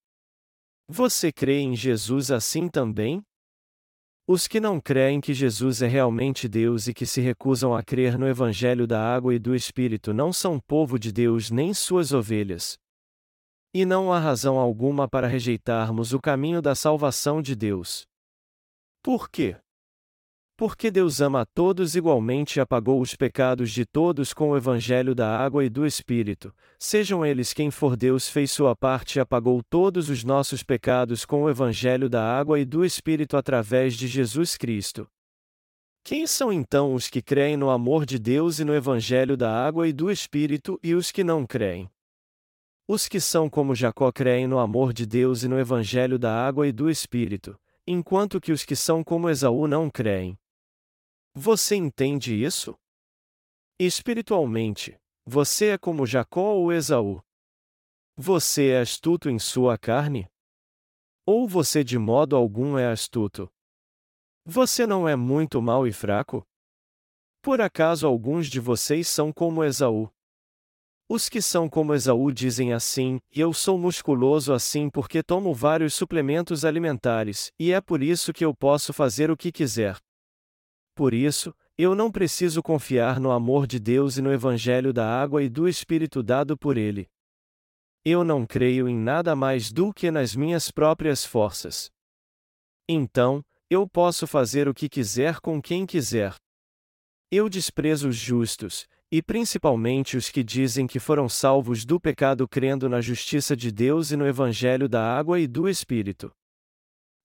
Você 0.87 1.31
crê 1.31 1.59
em 1.59 1.75
Jesus 1.75 2.31
assim 2.31 2.69
também? 2.69 3.21
Os 4.27 4.47
que 4.47 4.59
não 4.59 4.79
creem 4.79 5.21
que 5.21 5.33
Jesus 5.33 5.81
é 5.81 5.87
realmente 5.87 6.47
Deus 6.47 6.87
e 6.87 6.93
que 6.93 7.05
se 7.05 7.21
recusam 7.21 7.75
a 7.75 7.83
crer 7.83 8.17
no 8.17 8.27
Evangelho 8.27 8.87
da 8.87 8.99
água 8.99 9.35
e 9.35 9.39
do 9.39 9.53
Espírito 9.53 10.13
não 10.13 10.33
são 10.33 10.59
povo 10.59 10.97
de 10.97 11.11
Deus 11.11 11.51
nem 11.51 11.73
suas 11.73 12.11
ovelhas. 12.11 12.77
E 13.77 13.83
não 13.83 14.09
há 14.13 14.17
razão 14.17 14.57
alguma 14.57 15.05
para 15.05 15.27
rejeitarmos 15.27 16.13
o 16.13 16.21
caminho 16.21 16.61
da 16.61 16.73
salvação 16.73 17.41
de 17.41 17.53
Deus. 17.53 18.07
Por 19.03 19.29
quê? 19.29 19.57
Porque 20.55 20.89
Deus 20.89 21.19
ama 21.19 21.41
a 21.41 21.45
todos 21.45 21.93
igualmente 21.93 22.55
e 22.55 22.61
apagou 22.61 23.01
os 23.01 23.15
pecados 23.15 23.69
de 23.71 23.85
todos 23.85 24.33
com 24.33 24.51
o 24.51 24.55
evangelho 24.55 25.13
da 25.13 25.37
água 25.37 25.65
e 25.65 25.69
do 25.69 25.85
Espírito, 25.85 26.55
sejam 26.79 27.25
eles 27.25 27.51
quem 27.51 27.69
for 27.69 27.97
Deus 27.97 28.29
fez 28.29 28.49
sua 28.49 28.77
parte 28.77 29.17
e 29.17 29.19
apagou 29.19 29.61
todos 29.69 30.09
os 30.09 30.23
nossos 30.23 30.63
pecados 30.63 31.25
com 31.25 31.43
o 31.43 31.49
evangelho 31.49 32.07
da 32.07 32.23
água 32.23 32.57
e 32.57 32.63
do 32.63 32.85
Espírito 32.85 33.35
através 33.35 33.95
de 33.95 34.07
Jesus 34.07 34.55
Cristo. 34.55 35.05
Quem 36.01 36.25
são 36.25 36.53
então 36.53 36.93
os 36.93 37.09
que 37.09 37.21
creem 37.21 37.57
no 37.57 37.69
amor 37.69 38.05
de 38.05 38.17
Deus 38.17 38.57
e 38.57 38.63
no 38.63 38.73
evangelho 38.73 39.35
da 39.35 39.51
água 39.51 39.85
e 39.85 39.91
do 39.91 40.09
Espírito 40.09 40.79
e 40.81 40.95
os 40.95 41.11
que 41.11 41.25
não 41.25 41.45
creem? 41.45 41.89
Os 42.87 43.07
que 43.07 43.19
são 43.19 43.49
como 43.49 43.73
Jacó 43.73 44.11
creem 44.11 44.47
no 44.47 44.59
amor 44.59 44.93
de 44.93 45.07
Deus 45.07 45.41
e 45.41 45.47
no 45.47 45.59
evangelho 45.59 46.19
da 46.19 46.31
água 46.45 46.67
e 46.67 46.71
do 46.71 46.87
Espírito, 46.87 47.59
enquanto 47.87 48.39
que 48.39 48.51
os 48.51 48.63
que 48.63 48.75
são 48.75 49.03
como 49.03 49.27
Esaú 49.27 49.67
não 49.67 49.89
creem. 49.89 50.37
Você 51.33 51.75
entende 51.75 52.35
isso? 52.35 52.77
Espiritualmente, 53.79 54.99
você 55.25 55.69
é 55.69 55.77
como 55.77 56.05
Jacó 56.05 56.53
ou 56.53 56.71
Esaú? 56.71 57.21
Você 58.15 58.69
é 58.69 58.79
astuto 58.81 59.29
em 59.31 59.39
sua 59.39 59.77
carne? 59.77 60.29
Ou 61.25 61.47
você 61.47 61.83
de 61.83 61.97
modo 61.97 62.35
algum 62.35 62.77
é 62.77 62.85
astuto? 62.85 63.51
Você 64.45 64.85
não 64.85 65.09
é 65.09 65.15
muito 65.15 65.59
mau 65.59 65.87
e 65.87 65.91
fraco? 65.91 66.47
Por 67.41 67.59
acaso 67.59 68.05
alguns 68.05 68.47
de 68.47 68.59
vocês 68.59 69.07
são 69.07 69.33
como 69.33 69.63
Esaú? 69.63 70.14
Os 71.07 71.29
que 71.29 71.39
são 71.39 71.69
como 71.69 71.93
Esaú 71.93 72.31
dizem 72.31 72.73
assim: 72.73 73.19
Eu 73.31 73.53
sou 73.53 73.77
musculoso 73.77 74.51
assim 74.53 74.89
porque 74.89 75.21
tomo 75.21 75.53
vários 75.53 75.93
suplementos 75.93 76.65
alimentares, 76.65 77.51
e 77.59 77.71
é 77.71 77.79
por 77.79 78.01
isso 78.01 78.33
que 78.33 78.43
eu 78.43 78.55
posso 78.55 78.91
fazer 78.91 79.29
o 79.29 79.37
que 79.37 79.51
quiser. 79.51 79.99
Por 80.95 81.13
isso, 81.13 81.53
eu 81.77 81.93
não 81.93 82.11
preciso 82.11 82.63
confiar 82.63 83.19
no 83.19 83.31
amor 83.31 83.67
de 83.67 83.79
Deus 83.79 84.17
e 84.17 84.21
no 84.21 84.31
Evangelho 84.33 84.91
da 84.91 85.07
água 85.07 85.43
e 85.43 85.49
do 85.49 85.67
Espírito 85.67 86.23
dado 86.23 86.57
por 86.57 86.77
Ele. 86.77 87.07
Eu 88.03 88.23
não 88.23 88.45
creio 88.45 88.87
em 88.87 88.97
nada 88.97 89.35
mais 89.35 89.71
do 89.71 89.93
que 89.93 90.09
nas 90.09 90.35
minhas 90.35 90.71
próprias 90.71 91.25
forças. 91.25 91.91
Então, 92.87 93.43
eu 93.69 93.87
posso 93.87 94.25
fazer 94.25 94.67
o 94.67 94.73
que 94.73 94.87
quiser 94.87 95.39
com 95.39 95.61
quem 95.61 95.85
quiser. 95.85 96.35
Eu 97.31 97.49
desprezo 97.49 98.07
os 98.07 98.15
justos, 98.15 98.87
e 99.11 99.21
principalmente 99.21 100.17
os 100.17 100.29
que 100.29 100.43
dizem 100.43 100.87
que 100.87 100.99
foram 100.99 101.29
salvos 101.29 101.85
do 101.85 101.99
pecado 101.99 102.47
crendo 102.47 102.89
na 102.89 103.01
justiça 103.01 103.55
de 103.55 103.71
Deus 103.71 104.11
e 104.11 104.17
no 104.17 104.27
Evangelho 104.27 104.89
da 104.89 105.01
água 105.01 105.39
e 105.39 105.47
do 105.47 105.69
Espírito. 105.69 106.31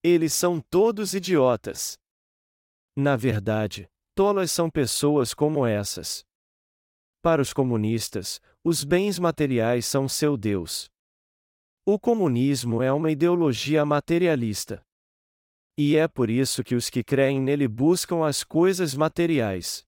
Eles 0.02 0.32
são 0.32 0.60
todos 0.60 1.14
idiotas. 1.14 1.98
Na 2.96 3.16
verdade, 3.16 3.88
tolas 4.14 4.50
são 4.50 4.70
pessoas 4.70 5.34
como 5.34 5.66
essas. 5.66 6.24
Para 7.22 7.42
os 7.42 7.52
comunistas, 7.52 8.40
os 8.64 8.84
bens 8.84 9.18
materiais 9.18 9.86
são 9.86 10.08
seu 10.08 10.36
Deus. 10.36 10.90
O 11.84 11.98
comunismo 11.98 12.82
é 12.82 12.92
uma 12.92 13.10
ideologia 13.10 13.84
materialista. 13.84 14.82
E 15.76 15.96
é 15.96 16.06
por 16.06 16.28
isso 16.28 16.62
que 16.62 16.74
os 16.74 16.90
que 16.90 17.02
creem 17.02 17.40
nele 17.40 17.66
buscam 17.66 18.24
as 18.24 18.44
coisas 18.44 18.94
materiais. 18.94 19.82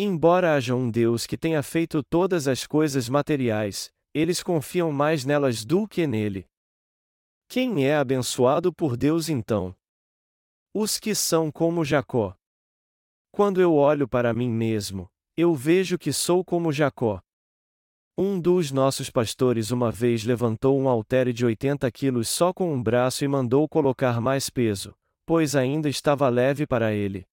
Embora 0.00 0.54
haja 0.54 0.76
um 0.76 0.88
Deus 0.88 1.26
que 1.26 1.36
tenha 1.36 1.60
feito 1.60 2.04
todas 2.04 2.46
as 2.46 2.64
coisas 2.64 3.08
materiais, 3.08 3.90
eles 4.14 4.44
confiam 4.44 4.92
mais 4.92 5.24
nelas 5.24 5.64
do 5.64 5.88
que 5.88 6.06
nele. 6.06 6.46
Quem 7.48 7.84
é 7.84 7.96
abençoado 7.96 8.72
por 8.72 8.96
Deus 8.96 9.28
então? 9.28 9.74
Os 10.72 11.00
que 11.00 11.16
são 11.16 11.50
como 11.50 11.84
Jacó. 11.84 12.36
Quando 13.32 13.60
eu 13.60 13.74
olho 13.74 14.06
para 14.06 14.32
mim 14.32 14.48
mesmo, 14.48 15.10
eu 15.36 15.52
vejo 15.52 15.98
que 15.98 16.12
sou 16.12 16.44
como 16.44 16.72
Jacó. 16.72 17.20
Um 18.16 18.40
dos 18.40 18.70
nossos 18.70 19.10
pastores 19.10 19.72
uma 19.72 19.90
vez 19.90 20.22
levantou 20.22 20.78
um 20.78 20.88
haltere 20.88 21.32
de 21.32 21.44
80 21.44 21.90
quilos 21.90 22.28
só 22.28 22.52
com 22.52 22.72
um 22.72 22.80
braço 22.80 23.24
e 23.24 23.28
mandou 23.28 23.68
colocar 23.68 24.20
mais 24.20 24.48
peso, 24.48 24.94
pois 25.26 25.56
ainda 25.56 25.88
estava 25.88 26.28
leve 26.28 26.68
para 26.68 26.92
ele. 26.94 27.26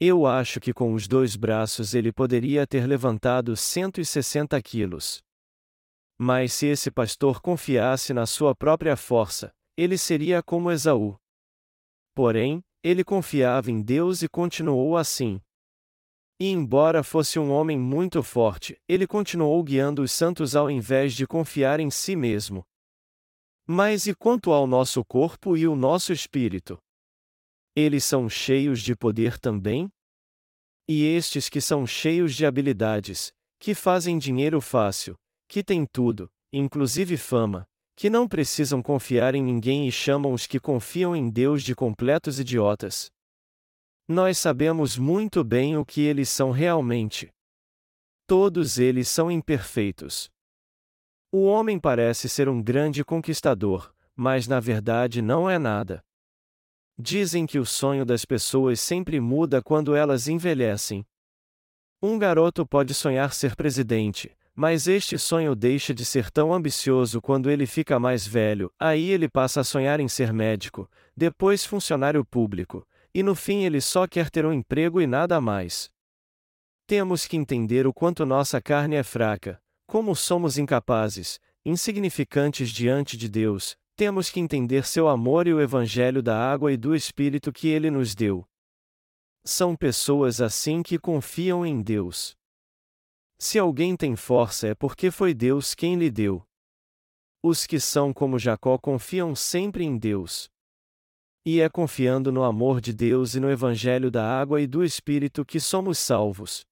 Eu 0.00 0.26
acho 0.26 0.60
que 0.60 0.72
com 0.72 0.94
os 0.94 1.08
dois 1.08 1.34
braços 1.34 1.92
ele 1.92 2.12
poderia 2.12 2.64
ter 2.64 2.86
levantado 2.86 3.56
160 3.56 4.60
quilos. 4.62 5.20
Mas 6.16 6.52
se 6.52 6.66
esse 6.66 6.88
pastor 6.88 7.40
confiasse 7.40 8.12
na 8.12 8.24
sua 8.24 8.54
própria 8.54 8.96
força, 8.96 9.52
ele 9.76 9.98
seria 9.98 10.40
como 10.40 10.70
Esaú. 10.70 11.16
Porém, 12.14 12.62
ele 12.82 13.02
confiava 13.02 13.72
em 13.72 13.82
Deus 13.82 14.22
e 14.22 14.28
continuou 14.28 14.96
assim. 14.96 15.40
E 16.40 16.48
embora 16.48 17.02
fosse 17.02 17.36
um 17.40 17.50
homem 17.50 17.76
muito 17.76 18.22
forte, 18.22 18.80
ele 18.88 19.04
continuou 19.04 19.60
guiando 19.64 20.02
os 20.02 20.12
santos 20.12 20.54
ao 20.54 20.70
invés 20.70 21.12
de 21.12 21.26
confiar 21.26 21.80
em 21.80 21.90
si 21.90 22.14
mesmo. 22.14 22.64
Mas 23.66 24.06
e 24.06 24.14
quanto 24.14 24.52
ao 24.52 24.64
nosso 24.64 25.04
corpo 25.04 25.56
e 25.56 25.66
o 25.66 25.74
nosso 25.74 26.12
espírito? 26.12 26.78
Eles 27.80 28.04
são 28.04 28.28
cheios 28.28 28.82
de 28.82 28.96
poder 28.96 29.38
também? 29.38 29.88
E 30.88 31.04
estes 31.04 31.48
que 31.48 31.60
são 31.60 31.86
cheios 31.86 32.34
de 32.34 32.44
habilidades, 32.44 33.32
que 33.56 33.72
fazem 33.72 34.18
dinheiro 34.18 34.60
fácil, 34.60 35.14
que 35.46 35.62
têm 35.62 35.86
tudo, 35.86 36.28
inclusive 36.52 37.16
fama, 37.16 37.64
que 37.94 38.10
não 38.10 38.26
precisam 38.26 38.82
confiar 38.82 39.36
em 39.36 39.44
ninguém 39.44 39.86
e 39.86 39.92
chamam 39.92 40.32
os 40.32 40.44
que 40.44 40.58
confiam 40.58 41.14
em 41.14 41.30
Deus 41.30 41.62
de 41.62 41.72
completos 41.72 42.40
idiotas. 42.40 43.12
Nós 44.08 44.38
sabemos 44.38 44.98
muito 44.98 45.44
bem 45.44 45.76
o 45.76 45.86
que 45.86 46.00
eles 46.00 46.28
são 46.28 46.50
realmente. 46.50 47.30
Todos 48.26 48.80
eles 48.80 49.06
são 49.06 49.30
imperfeitos. 49.30 50.28
O 51.30 51.44
homem 51.44 51.78
parece 51.78 52.28
ser 52.28 52.48
um 52.48 52.60
grande 52.60 53.04
conquistador, 53.04 53.94
mas 54.16 54.48
na 54.48 54.58
verdade 54.58 55.22
não 55.22 55.48
é 55.48 55.60
nada. 55.60 56.02
Dizem 57.00 57.46
que 57.46 57.60
o 57.60 57.64
sonho 57.64 58.04
das 58.04 58.24
pessoas 58.24 58.80
sempre 58.80 59.20
muda 59.20 59.62
quando 59.62 59.94
elas 59.94 60.26
envelhecem. 60.26 61.06
Um 62.02 62.18
garoto 62.18 62.66
pode 62.66 62.92
sonhar 62.92 63.32
ser 63.32 63.54
presidente, 63.54 64.36
mas 64.52 64.88
este 64.88 65.16
sonho 65.16 65.54
deixa 65.54 65.94
de 65.94 66.04
ser 66.04 66.28
tão 66.28 66.52
ambicioso 66.52 67.22
quando 67.22 67.48
ele 67.48 67.66
fica 67.66 68.00
mais 68.00 68.26
velho, 68.26 68.72
aí 68.76 69.10
ele 69.10 69.28
passa 69.28 69.60
a 69.60 69.64
sonhar 69.64 70.00
em 70.00 70.08
ser 70.08 70.32
médico, 70.32 70.90
depois 71.16 71.64
funcionário 71.64 72.24
público, 72.24 72.84
e 73.14 73.22
no 73.22 73.36
fim 73.36 73.62
ele 73.62 73.80
só 73.80 74.04
quer 74.08 74.28
ter 74.28 74.44
um 74.44 74.52
emprego 74.52 75.00
e 75.00 75.06
nada 75.06 75.40
mais. 75.40 75.88
Temos 76.88 77.26
que 77.26 77.36
entender 77.36 77.86
o 77.86 77.92
quanto 77.92 78.26
nossa 78.26 78.60
carne 78.60 78.96
é 78.96 79.04
fraca, 79.04 79.60
como 79.86 80.16
somos 80.16 80.58
incapazes, 80.58 81.38
insignificantes 81.64 82.70
diante 82.70 83.16
de 83.16 83.28
Deus, 83.28 83.76
temos 83.98 84.30
que 84.30 84.38
entender 84.38 84.86
seu 84.86 85.08
amor 85.08 85.48
e 85.48 85.52
o 85.52 85.60
evangelho 85.60 86.22
da 86.22 86.38
água 86.38 86.72
e 86.72 86.76
do 86.76 86.94
Espírito 86.94 87.52
que 87.52 87.66
ele 87.66 87.90
nos 87.90 88.14
deu. 88.14 88.48
São 89.44 89.74
pessoas 89.74 90.40
assim 90.40 90.84
que 90.84 91.00
confiam 91.00 91.66
em 91.66 91.82
Deus. 91.82 92.36
Se 93.40 93.58
alguém 93.58 93.96
tem 93.96 94.14
força 94.14 94.68
é 94.68 94.74
porque 94.76 95.10
foi 95.10 95.34
Deus 95.34 95.74
quem 95.74 95.96
lhe 95.96 96.12
deu. 96.12 96.46
Os 97.42 97.66
que 97.66 97.80
são 97.80 98.12
como 98.12 98.38
Jacó 98.38 98.78
confiam 98.78 99.34
sempre 99.34 99.82
em 99.82 99.98
Deus. 99.98 100.48
E 101.44 101.60
é 101.60 101.68
confiando 101.68 102.30
no 102.30 102.44
amor 102.44 102.80
de 102.80 102.92
Deus 102.92 103.34
e 103.34 103.40
no 103.40 103.50
Evangelho 103.50 104.12
da 104.12 104.24
água 104.24 104.60
e 104.60 104.66
do 104.68 104.84
Espírito 104.84 105.44
que 105.44 105.58
somos 105.58 105.98
salvos. 105.98 106.64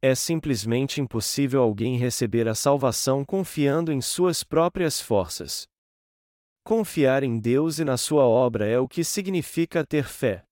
É 0.00 0.14
simplesmente 0.14 1.00
impossível 1.00 1.60
alguém 1.60 1.96
receber 1.96 2.46
a 2.46 2.54
salvação 2.54 3.24
confiando 3.24 3.92
em 3.92 4.00
suas 4.00 4.44
próprias 4.44 5.00
forças. 5.00 5.66
Confiar 6.68 7.22
em 7.22 7.40
Deus 7.40 7.78
e 7.78 7.84
na 7.86 7.96
sua 7.96 8.24
obra 8.26 8.66
é 8.66 8.78
o 8.78 8.86
que 8.86 9.02
significa 9.02 9.86
ter 9.86 10.04
fé. 10.04 10.44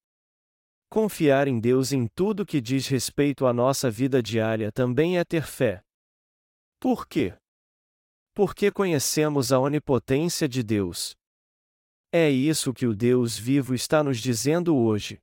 Confiar 0.89 1.47
em 1.47 1.61
Deus 1.61 1.93
em 1.93 2.07
tudo 2.07 2.47
que 2.47 2.59
diz 2.59 2.89
respeito 2.89 3.45
à 3.45 3.53
nossa 3.53 3.91
vida 3.91 4.23
diária 4.23 4.73
também 4.73 5.19
é 5.19 5.25
ter 5.27 5.43
fé. 5.43 5.83
Por 6.81 7.07
quê? 7.07 7.35
Porque 8.33 8.71
conhecemos 8.71 9.53
a 9.53 9.59
onipotência 9.61 10.49
de 10.49 10.63
Deus. 10.63 11.15
É 12.11 12.31
isso 12.31 12.73
que 12.73 12.87
o 12.87 12.97
Deus 12.97 13.37
vivo 13.37 13.75
está 13.75 14.03
nos 14.03 14.17
dizendo 14.17 14.75
hoje. 14.75 15.19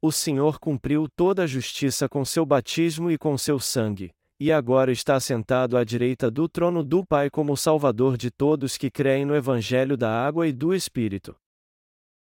O 0.00 0.10
Senhor 0.10 0.58
cumpriu 0.58 1.10
toda 1.14 1.42
a 1.42 1.46
justiça 1.46 2.08
com 2.08 2.24
seu 2.24 2.46
batismo 2.46 3.10
e 3.10 3.18
com 3.18 3.36
seu 3.36 3.60
sangue, 3.60 4.10
e 4.40 4.50
agora 4.50 4.90
está 4.90 5.20
sentado 5.20 5.76
à 5.76 5.84
direita 5.84 6.30
do 6.30 6.48
trono 6.48 6.82
do 6.82 7.04
Pai 7.04 7.28
como 7.28 7.54
Salvador 7.58 8.16
de 8.16 8.30
todos 8.30 8.78
que 8.78 8.90
creem 8.90 9.26
no 9.26 9.36
Evangelho 9.36 9.98
da 9.98 10.10
Água 10.10 10.48
e 10.48 10.52
do 10.52 10.74
Espírito. 10.74 11.36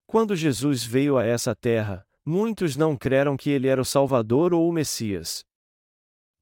Quando 0.09 0.35
Jesus 0.35 0.83
veio 0.83 1.16
a 1.16 1.25
essa 1.25 1.55
terra, 1.55 2.05
muitos 2.27 2.75
não 2.75 2.96
creram 2.96 3.37
que 3.37 3.49
ele 3.49 3.68
era 3.68 3.81
o 3.81 3.85
Salvador 3.85 4.53
ou 4.53 4.68
o 4.68 4.73
Messias. 4.73 5.44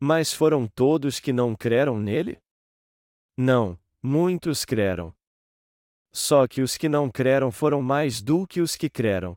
Mas 0.00 0.32
foram 0.32 0.66
todos 0.66 1.20
que 1.20 1.34
não 1.34 1.54
creram 1.54 2.00
nele? 2.00 2.38
Não, 3.36 3.78
muitos 4.02 4.64
creram. 4.64 5.14
Só 6.10 6.48
que 6.48 6.62
os 6.62 6.78
que 6.78 6.88
não 6.88 7.10
creram 7.10 7.52
foram 7.52 7.82
mais 7.82 8.22
do 8.22 8.46
que 8.46 8.62
os 8.62 8.74
que 8.74 8.88
creram. 8.88 9.36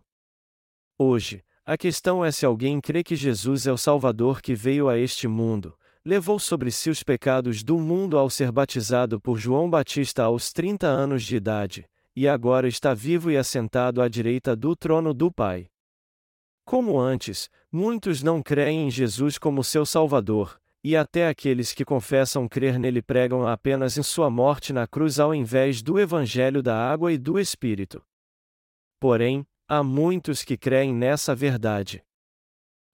Hoje, 0.98 1.44
a 1.66 1.78
questão 1.78 2.24
é 2.24 2.32
se 2.32 2.46
alguém 2.46 2.80
crê 2.80 3.04
que 3.04 3.18
Jesus 3.18 3.68
é 3.68 3.72
o 3.72 3.78
Salvador 3.78 4.42
que 4.42 4.56
veio 4.56 4.88
a 4.88 4.98
este 4.98 5.28
mundo, 5.28 5.78
levou 6.04 6.40
sobre 6.40 6.72
si 6.72 6.90
os 6.90 7.04
pecados 7.04 7.64
do 7.64 7.78
mundo 7.78 8.18
ao 8.18 8.30
ser 8.30 8.52
batizado 8.52 9.20
por 9.20 9.38
João 9.38 9.70
Batista 9.70 10.24
aos 10.24 10.52
30 10.52 10.88
anos 10.88 11.24
de 11.24 11.36
idade, 11.36 11.86
e 12.16 12.28
agora 12.28 12.68
está 12.68 12.94
vivo 12.94 13.30
e 13.30 13.38
assentado 13.38 14.02
à 14.02 14.08
direita 14.08 14.56
do 14.56 14.76
trono 14.76 15.14
do 15.14 15.32
Pai. 15.32 15.68
Como 16.66 17.00
antes, 17.00 17.50
muitos 17.72 18.24
não 18.24 18.42
creem 18.42 18.88
em 18.88 18.92
Jesus 18.92 19.38
como 19.38 19.64
seu 19.64 19.86
Salvador, 19.86 20.60
e 20.84 20.96
até 20.96 21.28
aqueles 21.28 21.74
que 21.74 21.86
confessam 21.86 22.48
crer 22.48 22.80
nele 22.80 23.02
pregam 23.02 23.48
apenas 23.48 23.98
em 23.98 24.04
sua 24.04 24.30
morte 24.30 24.74
na 24.74 24.88
cruz 24.88 25.20
ao 25.20 25.34
invés 25.34 25.82
do 25.82 26.00
Evangelho 26.00 26.64
da 26.64 26.76
água 26.76 27.14
e 27.14 27.18
do 27.18 27.40
Espírito. 27.40 28.02
Porém, 29.00 29.46
há 29.68 29.84
muitos 29.84 30.44
que 30.44 30.58
creem 30.58 30.94
nessa 30.94 31.36
verdade. 31.36 32.04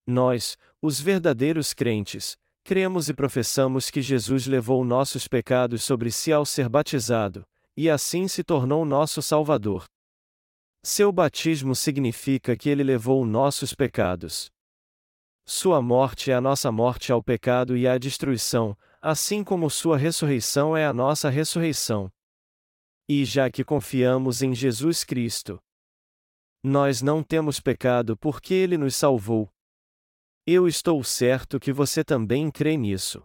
Nós, 0.06 0.58
os 0.82 1.00
verdadeiros 1.00 1.74
crentes, 1.74 2.38
cremos 2.67 3.08
e 3.08 3.13
professamos 3.13 3.89
que 3.89 4.01
Jesus 4.01 4.45
levou 4.45 4.84
nossos 4.84 5.25
pecados 5.25 5.86
sobre 5.86 6.12
si 6.12 6.34
ao 6.34 6.45
ser 6.45 6.67
batizado, 6.67 7.47
e 7.77 7.89
assim 7.89 8.27
se 8.27 8.43
tornou 8.43 8.84
nosso 8.84 9.21
Salvador. 9.21 9.86
Seu 10.84 11.10
batismo 11.10 11.73
significa 11.73 12.58
que 12.58 12.67
ele 12.67 12.84
levou 12.84 13.25
nossos 13.25 13.73
pecados. 13.73 14.51
Sua 15.45 15.82
morte 15.82 16.30
é 16.30 16.34
a 16.34 16.41
nossa 16.41 16.69
morte 16.69 17.10
ao 17.10 17.23
pecado 17.23 17.77
e 17.77 17.88
à 17.88 17.97
destruição, 17.97 18.77
assim 19.01 19.45
como 19.45 19.69
sua 19.69 19.97
ressurreição 19.97 20.75
é 20.75 20.86
a 20.86 20.91
nossa 20.91 21.30
ressurreição. 21.30 22.12
E 23.08 23.23
já 23.23 23.49
que 23.49 23.63
confiamos 23.63 24.41
em 24.41 24.53
Jesus 24.53 25.06
Cristo, 25.06 25.58
nós 26.62 27.01
não 27.01 27.23
temos 27.23 27.62
pecado 27.62 28.17
porque 28.17 28.53
ele 28.53 28.77
nos 28.77 28.93
salvou. 28.93 29.49
Eu 30.50 30.66
estou 30.66 31.04
certo 31.04 31.60
que 31.60 31.74
você 31.74 32.06
também 32.06 32.50
crê 32.50 32.78
nisso. 32.78 33.22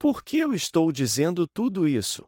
Por 0.00 0.24
que 0.24 0.38
eu 0.38 0.52
estou 0.52 0.90
dizendo 0.90 1.46
tudo 1.46 1.86
isso? 1.86 2.24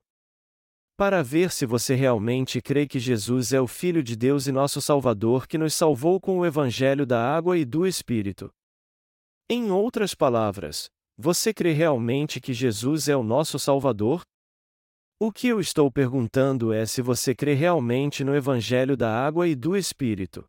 Para 0.96 1.24
ver 1.24 1.50
se 1.50 1.66
você 1.66 1.96
realmente 1.96 2.62
crê 2.62 2.86
que 2.86 3.00
Jesus 3.00 3.52
é 3.52 3.60
o 3.60 3.66
Filho 3.66 4.00
de 4.00 4.14
Deus 4.14 4.46
e 4.46 4.52
nosso 4.52 4.80
Salvador 4.80 5.48
que 5.48 5.58
nos 5.58 5.74
salvou 5.74 6.20
com 6.20 6.38
o 6.38 6.46
Evangelho 6.46 7.04
da 7.04 7.20
água 7.20 7.58
e 7.58 7.64
do 7.64 7.84
Espírito. 7.84 8.48
Em 9.48 9.72
outras 9.72 10.14
palavras, 10.14 10.88
você 11.18 11.52
crê 11.52 11.72
realmente 11.72 12.40
que 12.40 12.54
Jesus 12.54 13.08
é 13.08 13.16
o 13.16 13.24
nosso 13.24 13.58
Salvador? 13.58 14.22
O 15.18 15.32
que 15.32 15.48
eu 15.48 15.58
estou 15.58 15.90
perguntando 15.90 16.72
é 16.72 16.86
se 16.86 17.02
você 17.02 17.34
crê 17.34 17.54
realmente 17.54 18.22
no 18.22 18.36
Evangelho 18.36 18.96
da 18.96 19.12
Água 19.12 19.48
e 19.48 19.56
do 19.56 19.76
Espírito. 19.76 20.48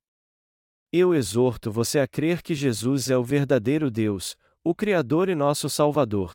Eu 0.94 1.16
exorto 1.16 1.72
você 1.72 2.00
a 2.00 2.08
crer 2.08 2.42
que 2.42 2.54
Jesus 2.54 3.10
é 3.10 3.18
o 3.18 3.24
verdadeiro 3.24 3.90
Deus, 3.90 4.36
o 4.62 4.76
Criador 4.76 5.30
e 5.30 5.36
nosso 5.36 5.70
Salvador. 5.70 6.34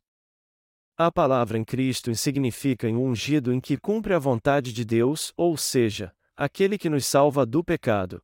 A 0.96 1.12
palavra 1.12 1.58
em 1.58 1.64
Cristo 1.64 2.14
significa 2.14 2.88
em 2.88 2.96
um 2.96 3.08
ungido 3.08 3.52
em 3.52 3.60
que 3.60 3.76
cumpre 3.76 4.14
a 4.14 4.18
vontade 4.18 4.72
de 4.72 4.82
Deus, 4.82 5.30
ou 5.36 5.58
seja, 5.58 6.10
aquele 6.34 6.78
que 6.78 6.88
nos 6.88 7.04
salva 7.04 7.44
do 7.44 7.62
pecado. 7.62 8.22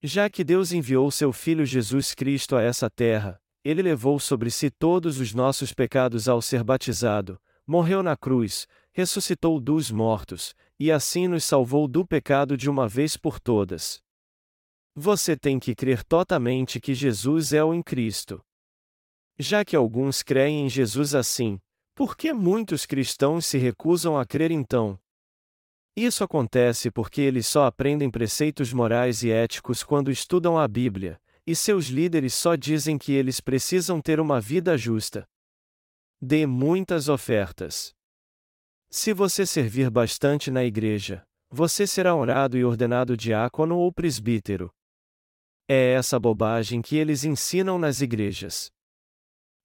Já 0.00 0.30
que 0.30 0.44
Deus 0.44 0.70
enviou 0.70 1.10
seu 1.10 1.32
Filho 1.32 1.66
Jesus 1.66 2.14
Cristo 2.14 2.54
a 2.54 2.62
essa 2.62 2.88
terra, 2.88 3.42
ele 3.64 3.82
levou 3.82 4.20
sobre 4.20 4.48
si 4.48 4.70
todos 4.70 5.18
os 5.18 5.34
nossos 5.34 5.72
pecados 5.72 6.28
ao 6.28 6.40
ser 6.40 6.62
batizado, 6.62 7.36
morreu 7.66 8.00
na 8.00 8.16
cruz, 8.16 8.68
ressuscitou 8.92 9.58
dos 9.58 9.90
mortos, 9.90 10.54
e 10.78 10.92
assim 10.92 11.26
nos 11.26 11.42
salvou 11.42 11.88
do 11.88 12.06
pecado 12.06 12.56
de 12.56 12.70
uma 12.70 12.86
vez 12.86 13.16
por 13.16 13.40
todas. 13.40 14.00
Você 14.94 15.36
tem 15.36 15.58
que 15.58 15.74
crer 15.74 16.04
totalmente 16.04 16.78
que 16.78 16.94
Jesus 16.94 17.54
é 17.54 17.64
o 17.64 17.72
em 17.72 17.82
Cristo. 17.82 18.44
Já 19.38 19.64
que 19.64 19.74
alguns 19.74 20.22
creem 20.22 20.66
em 20.66 20.68
Jesus 20.68 21.14
assim, 21.14 21.58
por 21.94 22.14
que 22.14 22.32
muitos 22.32 22.84
cristãos 22.84 23.46
se 23.46 23.56
recusam 23.56 24.18
a 24.18 24.26
crer 24.26 24.50
então? 24.50 24.98
Isso 25.96 26.22
acontece 26.22 26.90
porque 26.90 27.22
eles 27.22 27.46
só 27.46 27.64
aprendem 27.64 28.10
preceitos 28.10 28.72
morais 28.72 29.22
e 29.22 29.30
éticos 29.30 29.82
quando 29.82 30.10
estudam 30.10 30.58
a 30.58 30.68
Bíblia, 30.68 31.20
e 31.46 31.56
seus 31.56 31.86
líderes 31.86 32.34
só 32.34 32.54
dizem 32.54 32.98
que 32.98 33.12
eles 33.12 33.40
precisam 33.40 34.00
ter 34.00 34.20
uma 34.20 34.40
vida 34.40 34.76
justa. 34.76 35.26
Dê 36.20 36.46
muitas 36.46 37.08
ofertas. 37.08 37.94
Se 38.90 39.14
você 39.14 39.46
servir 39.46 39.90
bastante 39.90 40.50
na 40.50 40.64
igreja, 40.64 41.24
você 41.50 41.86
será 41.86 42.14
honrado 42.14 42.58
e 42.58 42.64
ordenado 42.64 43.16
diácono 43.16 43.76
ou 43.76 43.90
presbítero. 43.90 44.72
É 45.68 45.92
essa 45.92 46.18
bobagem 46.18 46.82
que 46.82 46.96
eles 46.96 47.24
ensinam 47.24 47.78
nas 47.78 48.00
igrejas. 48.00 48.70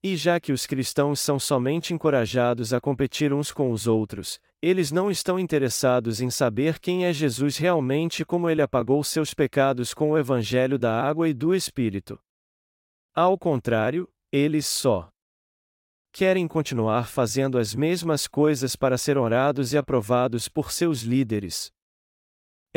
E 0.03 0.15
já 0.15 0.39
que 0.39 0.51
os 0.51 0.65
cristãos 0.65 1.19
são 1.19 1.39
somente 1.39 1.93
encorajados 1.93 2.71
a 2.71 2.79
competir 2.79 3.33
uns 3.33 3.51
com 3.51 3.71
os 3.71 3.87
outros, 3.87 4.39
eles 4.61 4.91
não 4.91 5.09
estão 5.09 5.39
interessados 5.39 6.21
em 6.21 6.29
saber 6.29 6.79
quem 6.79 7.05
é 7.05 7.11
Jesus 7.11 7.57
realmente 7.57 8.21
e 8.21 8.25
como 8.25 8.49
ele 8.49 8.61
apagou 8.61 9.03
seus 9.03 9.33
pecados 9.33 9.93
com 9.93 10.11
o 10.11 10.17
evangelho 10.17 10.77
da 10.77 11.01
água 11.01 11.27
e 11.27 11.33
do 11.33 11.53
Espírito. 11.53 12.19
Ao 13.13 13.37
contrário, 13.37 14.07
eles 14.31 14.67
só 14.67 15.09
querem 16.11 16.47
continuar 16.47 17.07
fazendo 17.07 17.57
as 17.57 17.75
mesmas 17.75 18.27
coisas 18.27 18.75
para 18.75 18.97
ser 18.97 19.17
honrados 19.17 19.73
e 19.73 19.77
aprovados 19.77 20.47
por 20.47 20.71
seus 20.71 21.01
líderes. 21.01 21.71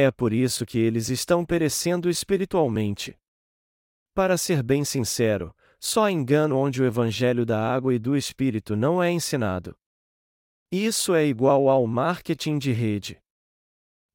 É 0.03 0.11
por 0.11 0.33
isso 0.33 0.65
que 0.65 0.79
eles 0.79 1.11
estão 1.11 1.45
perecendo 1.45 2.09
espiritualmente. 2.09 3.19
Para 4.15 4.39
ser 4.39 4.63
bem 4.63 4.83
sincero, 4.83 5.55
só 5.79 6.09
engano 6.09 6.57
onde 6.57 6.81
o 6.81 6.87
evangelho 6.87 7.45
da 7.45 7.61
água 7.63 7.95
e 7.95 7.99
do 7.99 8.17
espírito 8.17 8.75
não 8.75 9.03
é 9.03 9.11
ensinado. 9.13 9.77
Isso 10.73 11.15
é 11.15 11.27
igual 11.27 11.69
ao 11.69 11.87
marketing 11.87 12.57
de 12.57 12.73
rede. 12.73 13.21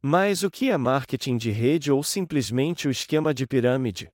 Mas 0.01 0.41
o 0.41 0.49
que 0.49 0.71
é 0.71 0.77
marketing 0.77 1.37
de 1.37 1.51
rede 1.51 1.91
ou 1.91 2.01
simplesmente 2.01 2.87
o 2.87 2.91
esquema 2.91 3.31
de 3.31 3.45
pirâmide? 3.45 4.11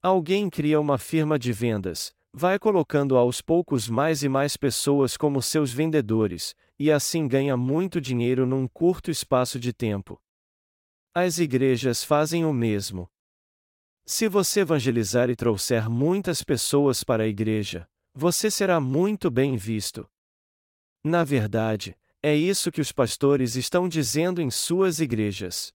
Alguém 0.00 0.48
cria 0.48 0.80
uma 0.80 0.96
firma 0.96 1.38
de 1.38 1.52
vendas, 1.52 2.10
vai 2.32 2.58
colocando 2.58 3.18
aos 3.18 3.42
poucos 3.42 3.86
mais 3.86 4.22
e 4.22 4.30
mais 4.30 4.56
pessoas 4.56 5.14
como 5.14 5.42
seus 5.42 5.70
vendedores, 5.70 6.56
e 6.78 6.90
assim 6.90 7.28
ganha 7.28 7.54
muito 7.54 8.00
dinheiro 8.00 8.46
num 8.46 8.66
curto 8.66 9.10
espaço 9.10 9.60
de 9.60 9.74
tempo. 9.74 10.18
As 11.12 11.40
igrejas 11.40 12.04
fazem 12.04 12.44
o 12.44 12.52
mesmo. 12.52 13.10
Se 14.06 14.28
você 14.28 14.60
evangelizar 14.60 15.28
e 15.28 15.34
trouxer 15.34 15.90
muitas 15.90 16.40
pessoas 16.40 17.02
para 17.02 17.24
a 17.24 17.26
igreja, 17.26 17.88
você 18.14 18.48
será 18.48 18.78
muito 18.78 19.28
bem 19.28 19.56
visto. 19.56 20.08
Na 21.02 21.24
verdade, 21.24 21.96
é 22.22 22.36
isso 22.36 22.70
que 22.70 22.80
os 22.80 22.92
pastores 22.92 23.56
estão 23.56 23.88
dizendo 23.88 24.40
em 24.40 24.52
suas 24.52 25.00
igrejas. 25.00 25.72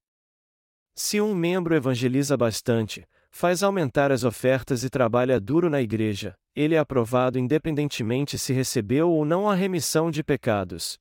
Se 0.96 1.20
um 1.20 1.36
membro 1.36 1.76
evangeliza 1.76 2.38
bastante, 2.38 3.06
faz 3.30 3.62
aumentar 3.62 4.14
as 4.14 4.24
ofertas 4.24 4.86
e 4.86 4.90
trabalha 4.90 5.38
duro 5.38 5.70
na 5.70 5.82
igreja, 5.82 6.34
ele 6.56 6.76
é 6.76 6.78
aprovado 6.78 7.38
independentemente 7.38 8.40
se 8.40 8.54
recebeu 8.54 9.12
ou 9.12 9.26
não 9.26 9.50
a 9.50 9.54
remissão 9.54 10.10
de 10.10 10.24
pecados. 10.24 10.98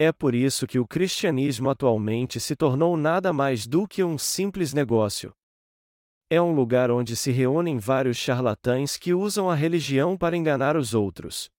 É 0.00 0.12
por 0.12 0.32
isso 0.32 0.64
que 0.64 0.78
o 0.78 0.86
cristianismo 0.86 1.68
atualmente 1.68 2.38
se 2.38 2.54
tornou 2.54 2.96
nada 2.96 3.32
mais 3.32 3.66
do 3.66 3.88
que 3.88 4.04
um 4.04 4.16
simples 4.16 4.72
negócio. 4.72 5.32
É 6.30 6.40
um 6.40 6.52
lugar 6.52 6.88
onde 6.88 7.16
se 7.16 7.32
reúnem 7.32 7.78
vários 7.78 8.16
charlatães 8.16 8.96
que 8.96 9.12
usam 9.12 9.50
a 9.50 9.56
religião 9.56 10.16
para 10.16 10.36
enganar 10.36 10.76
os 10.76 10.94
outros. 10.94 11.50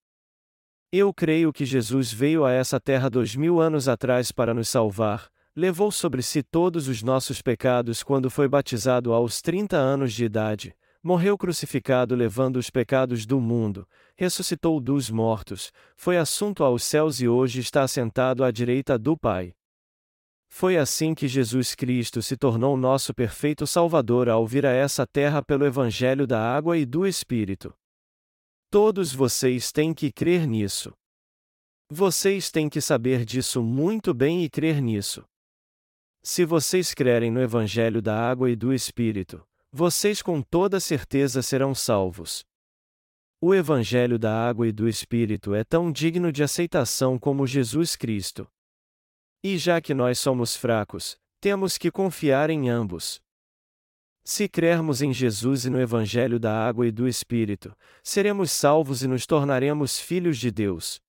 Eu 0.89 1.13
creio 1.13 1.51
que 1.51 1.65
Jesus 1.65 2.13
veio 2.13 2.45
a 2.45 2.51
essa 2.53 2.79
terra 2.79 3.09
dois 3.09 3.35
mil 3.35 3.59
anos 3.59 3.89
atrás 3.89 4.31
para 4.31 4.53
nos 4.53 4.69
salvar, 4.69 5.29
levou 5.53 5.91
sobre 5.91 6.21
si 6.21 6.41
todos 6.41 6.87
os 6.87 7.03
nossos 7.03 7.41
pecados 7.41 8.01
quando 8.03 8.29
foi 8.29 8.47
batizado 8.47 9.11
aos 9.11 9.41
30 9.41 9.75
anos 9.75 10.13
de 10.13 10.23
idade, 10.23 10.73
morreu 11.01 11.37
crucificado 11.37 12.15
levando 12.15 12.57
os 12.57 12.69
pecados 12.69 13.25
do 13.25 13.39
mundo, 13.39 13.87
ressuscitou 14.15 14.79
dos 14.79 15.09
mortos, 15.09 15.71
foi 15.95 16.17
assunto 16.17 16.63
aos 16.63 16.83
céus 16.83 17.21
e 17.21 17.27
hoje 17.27 17.59
está 17.59 17.83
assentado 17.83 18.43
à 18.43 18.51
direita 18.51 18.97
do 18.97 19.17
Pai. 19.17 19.53
Foi 20.49 20.77
assim 20.77 21.13
que 21.13 21.27
Jesus 21.27 21.75
Cristo 21.75 22.21
se 22.21 22.35
tornou 22.35 22.75
nosso 22.75 23.13
perfeito 23.13 23.67
Salvador 23.67 24.27
ao 24.27 24.45
vir 24.45 24.65
a 24.65 24.71
essa 24.71 25.05
terra 25.05 25.43
pelo 25.43 25.65
Evangelho 25.65 26.25
da 26.25 26.41
Água 26.41 26.77
e 26.77 26.85
do 26.85 27.05
Espírito. 27.05 27.73
Todos 28.71 29.13
vocês 29.13 29.71
têm 29.71 29.93
que 29.93 30.11
crer 30.11 30.47
nisso. 30.47 30.91
Vocês 31.89 32.51
têm 32.51 32.67
que 32.67 32.81
saber 32.81 33.25
disso 33.25 33.63
muito 33.63 34.13
bem 34.13 34.43
e 34.43 34.49
crer 34.49 34.81
nisso. 34.81 35.23
Se 36.21 36.45
vocês 36.45 36.93
crerem 36.93 37.31
no 37.31 37.41
Evangelho 37.41 38.01
da 38.01 38.15
Água 38.15 38.49
e 38.51 38.55
do 38.55 38.73
Espírito, 38.73 39.43
vocês 39.71 40.21
com 40.21 40.41
toda 40.41 40.79
certeza 40.79 41.41
serão 41.41 41.75
salvos. 41.75 42.43
O 43.39 43.53
Evangelho 43.53 44.17
da 44.17 44.47
Água 44.47 44.67
e 44.67 44.71
do 44.71 44.87
Espírito 44.87 45.53
é 45.53 45.63
tão 45.63 45.91
digno 45.91 46.31
de 46.31 46.43
aceitação 46.43 47.17
como 47.19 47.47
Jesus 47.47 47.95
Cristo. 47.95 48.47
E 49.43 49.57
já 49.57 49.79
que 49.79 49.93
nós 49.93 50.19
somos 50.19 50.55
fracos, 50.55 51.17
temos 51.39 51.77
que 51.77 51.91
confiar 51.91 52.49
em 52.49 52.69
ambos. 52.69 53.21
Se 54.23 54.49
crermos 54.49 55.01
em 55.01 55.13
Jesus 55.13 55.65
e 55.65 55.69
no 55.69 55.79
Evangelho 55.79 56.39
da 56.39 56.67
Água 56.67 56.85
e 56.85 56.91
do 56.91 57.07
Espírito, 57.07 57.73
seremos 58.03 58.51
salvos 58.51 59.03
e 59.03 59.07
nos 59.07 59.25
tornaremos 59.25 59.99
filhos 59.99 60.37
de 60.37 60.51
Deus. 60.51 60.99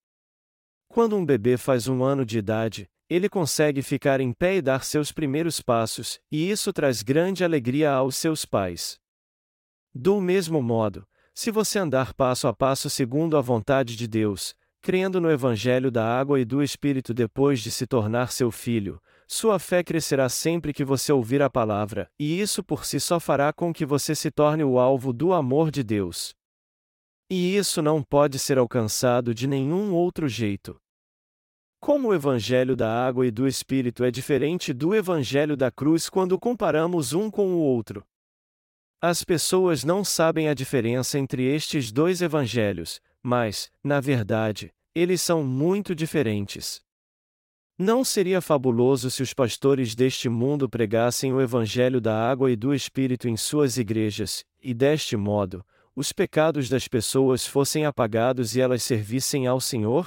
Quando 0.87 1.17
um 1.17 1.25
bebê 1.25 1.57
faz 1.57 1.87
um 1.87 2.03
ano 2.03 2.25
de 2.25 2.37
idade, 2.37 2.89
ele 3.11 3.27
consegue 3.27 3.81
ficar 3.81 4.21
em 4.21 4.31
pé 4.31 4.55
e 4.55 4.61
dar 4.61 4.85
seus 4.85 5.11
primeiros 5.11 5.59
passos, 5.59 6.17
e 6.31 6.49
isso 6.49 6.71
traz 6.71 7.03
grande 7.03 7.43
alegria 7.43 7.91
aos 7.91 8.15
seus 8.15 8.45
pais. 8.45 8.97
Do 9.93 10.21
mesmo 10.21 10.61
modo, 10.61 11.05
se 11.33 11.51
você 11.51 11.77
andar 11.77 12.13
passo 12.13 12.47
a 12.47 12.53
passo 12.53 12.89
segundo 12.89 13.35
a 13.35 13.41
vontade 13.41 13.97
de 13.97 14.07
Deus, 14.07 14.55
crendo 14.79 15.19
no 15.19 15.29
Evangelho 15.29 15.91
da 15.91 16.05
água 16.05 16.39
e 16.39 16.45
do 16.45 16.63
Espírito 16.63 17.13
depois 17.13 17.59
de 17.59 17.69
se 17.69 17.85
tornar 17.85 18.31
seu 18.31 18.49
filho, 18.49 18.97
sua 19.27 19.59
fé 19.59 19.83
crescerá 19.83 20.29
sempre 20.29 20.71
que 20.71 20.85
você 20.85 21.11
ouvir 21.11 21.41
a 21.41 21.49
palavra, 21.49 22.09
e 22.17 22.39
isso 22.39 22.63
por 22.63 22.85
si 22.85 22.97
só 22.97 23.19
fará 23.19 23.51
com 23.51 23.73
que 23.73 23.85
você 23.85 24.15
se 24.15 24.31
torne 24.31 24.63
o 24.63 24.79
alvo 24.79 25.11
do 25.11 25.33
amor 25.33 25.69
de 25.69 25.83
Deus. 25.83 26.33
E 27.29 27.57
isso 27.57 27.81
não 27.81 28.01
pode 28.01 28.39
ser 28.39 28.57
alcançado 28.57 29.35
de 29.35 29.47
nenhum 29.47 29.93
outro 29.93 30.29
jeito. 30.29 30.79
Como 31.81 32.09
o 32.09 32.13
Evangelho 32.13 32.75
da 32.75 32.87
água 33.07 33.25
e 33.25 33.31
do 33.31 33.47
Espírito 33.47 34.03
é 34.03 34.11
diferente 34.11 34.71
do 34.71 34.93
Evangelho 34.93 35.57
da 35.57 35.71
cruz 35.71 36.11
quando 36.11 36.39
comparamos 36.39 37.11
um 37.11 37.31
com 37.31 37.55
o 37.55 37.57
outro. 37.57 38.05
As 39.01 39.23
pessoas 39.23 39.83
não 39.83 40.03
sabem 40.03 40.47
a 40.47 40.53
diferença 40.53 41.17
entre 41.17 41.43
estes 41.43 41.91
dois 41.91 42.21
evangelhos, 42.21 43.01
mas, 43.23 43.71
na 43.83 43.99
verdade, 43.99 44.71
eles 44.93 45.23
são 45.23 45.43
muito 45.43 45.95
diferentes. 45.95 46.83
Não 47.79 48.05
seria 48.05 48.41
fabuloso 48.41 49.09
se 49.09 49.23
os 49.23 49.33
pastores 49.33 49.95
deste 49.95 50.29
mundo 50.29 50.69
pregassem 50.69 51.33
o 51.33 51.41
Evangelho 51.41 51.99
da 51.99 52.15
água 52.29 52.51
e 52.51 52.55
do 52.55 52.75
Espírito 52.75 53.27
em 53.27 53.35
suas 53.35 53.77
igrejas, 53.77 54.45
e 54.61 54.71
deste 54.71 55.17
modo, 55.17 55.65
os 55.95 56.13
pecados 56.13 56.69
das 56.69 56.87
pessoas 56.87 57.47
fossem 57.47 57.87
apagados 57.87 58.55
e 58.55 58.61
elas 58.61 58.83
servissem 58.83 59.47
ao 59.47 59.59
Senhor? 59.59 60.05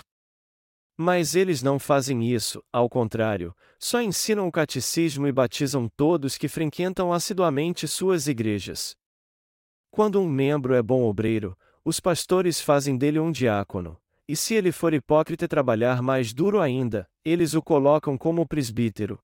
Mas 0.96 1.34
eles 1.34 1.62
não 1.62 1.78
fazem 1.78 2.22
isso, 2.32 2.62
ao 2.72 2.88
contrário, 2.88 3.54
só 3.78 4.00
ensinam 4.00 4.46
o 4.46 4.52
catecismo 4.52 5.26
e 5.26 5.32
batizam 5.32 5.88
todos 5.96 6.38
que 6.38 6.46
frequentam 6.46 7.12
assiduamente 7.12 7.88
suas 7.88 8.28
igrejas. 8.28 8.94
Quando 9.90 10.20
um 10.20 10.28
membro 10.28 10.72
é 10.74 10.82
bom 10.82 11.02
obreiro, 11.02 11.56
os 11.84 11.98
pastores 11.98 12.60
fazem 12.60 12.96
dele 12.96 13.18
um 13.18 13.32
diácono, 13.32 13.98
e 14.26 14.36
se 14.36 14.54
ele 14.54 14.72
for 14.72 14.94
hipócrita 14.94 15.44
e 15.44 15.48
trabalhar 15.48 16.00
mais 16.00 16.32
duro 16.32 16.60
ainda, 16.60 17.08
eles 17.24 17.54
o 17.54 17.62
colocam 17.62 18.16
como 18.16 18.46
presbítero. 18.46 19.18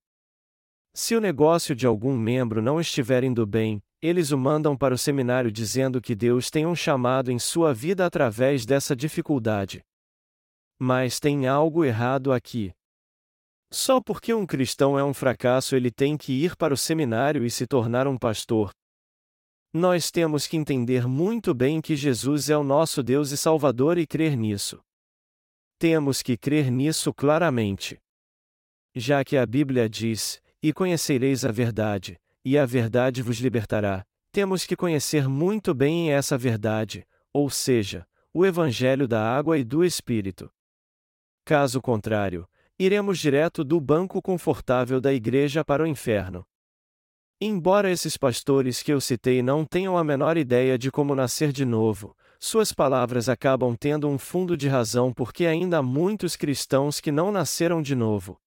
Se 0.93 1.15
o 1.15 1.21
negócio 1.21 1.73
de 1.73 1.87
algum 1.87 2.17
membro 2.17 2.61
não 2.61 2.79
estiver 2.79 3.23
indo 3.23 3.45
bem, 3.45 3.81
eles 4.01 4.31
o 4.31 4.37
mandam 4.37 4.75
para 4.75 4.93
o 4.93 4.97
seminário 4.97 5.51
dizendo 5.51 6.01
que 6.01 6.13
Deus 6.13 6.49
tem 6.49 6.65
um 6.65 6.75
chamado 6.75 7.31
em 7.31 7.39
sua 7.39 7.73
vida 7.73 8.05
através 8.05 8.65
dessa 8.65 8.93
dificuldade. 8.95 9.81
Mas 10.83 11.19
tem 11.19 11.45
algo 11.45 11.85
errado 11.85 12.33
aqui. 12.33 12.73
Só 13.71 14.01
porque 14.01 14.33
um 14.33 14.47
cristão 14.47 14.97
é 14.97 15.03
um 15.03 15.13
fracasso 15.13 15.75
ele 15.75 15.91
tem 15.91 16.17
que 16.17 16.33
ir 16.33 16.55
para 16.55 16.73
o 16.73 16.77
seminário 16.77 17.45
e 17.45 17.51
se 17.51 17.67
tornar 17.67 18.07
um 18.07 18.17
pastor. 18.17 18.71
Nós 19.71 20.09
temos 20.09 20.47
que 20.47 20.57
entender 20.57 21.07
muito 21.07 21.53
bem 21.53 21.79
que 21.81 21.95
Jesus 21.95 22.49
é 22.49 22.57
o 22.57 22.63
nosso 22.63 23.03
Deus 23.03 23.29
e 23.29 23.37
Salvador 23.37 23.99
e 23.99 24.07
crer 24.07 24.35
nisso. 24.35 24.81
Temos 25.77 26.23
que 26.23 26.35
crer 26.35 26.71
nisso 26.71 27.13
claramente. 27.13 27.99
Já 28.95 29.23
que 29.23 29.37
a 29.37 29.45
Bíblia 29.45 29.87
diz: 29.87 30.41
E 30.63 30.73
conhecereis 30.73 31.45
a 31.45 31.51
verdade, 31.51 32.19
e 32.43 32.57
a 32.57 32.65
verdade 32.65 33.21
vos 33.21 33.37
libertará, 33.37 34.03
temos 34.31 34.65
que 34.65 34.75
conhecer 34.75 35.29
muito 35.29 35.75
bem 35.75 36.11
essa 36.11 36.39
verdade, 36.39 37.05
ou 37.31 37.51
seja, 37.51 38.03
o 38.33 38.43
Evangelho 38.47 39.07
da 39.07 39.21
água 39.21 39.59
e 39.59 39.63
do 39.63 39.85
Espírito. 39.85 40.51
Caso 41.51 41.81
contrário, 41.81 42.47
iremos 42.79 43.19
direto 43.19 43.61
do 43.61 43.77
banco 43.77 44.21
confortável 44.21 45.01
da 45.01 45.11
igreja 45.11 45.65
para 45.65 45.83
o 45.83 45.85
inferno. 45.85 46.45
Embora 47.41 47.91
esses 47.91 48.15
pastores 48.15 48.81
que 48.81 48.93
eu 48.93 49.01
citei 49.01 49.43
não 49.43 49.65
tenham 49.65 49.97
a 49.97 50.01
menor 50.01 50.37
ideia 50.37 50.77
de 50.77 50.89
como 50.89 51.13
nascer 51.13 51.51
de 51.51 51.65
novo, 51.65 52.15
suas 52.39 52.71
palavras 52.71 53.27
acabam 53.27 53.75
tendo 53.75 54.07
um 54.07 54.17
fundo 54.17 54.55
de 54.55 54.69
razão 54.69 55.11
porque 55.11 55.45
ainda 55.45 55.79
há 55.79 55.83
muitos 55.83 56.37
cristãos 56.37 57.01
que 57.01 57.11
não 57.11 57.33
nasceram 57.33 57.81
de 57.81 57.95
novo. 57.95 58.39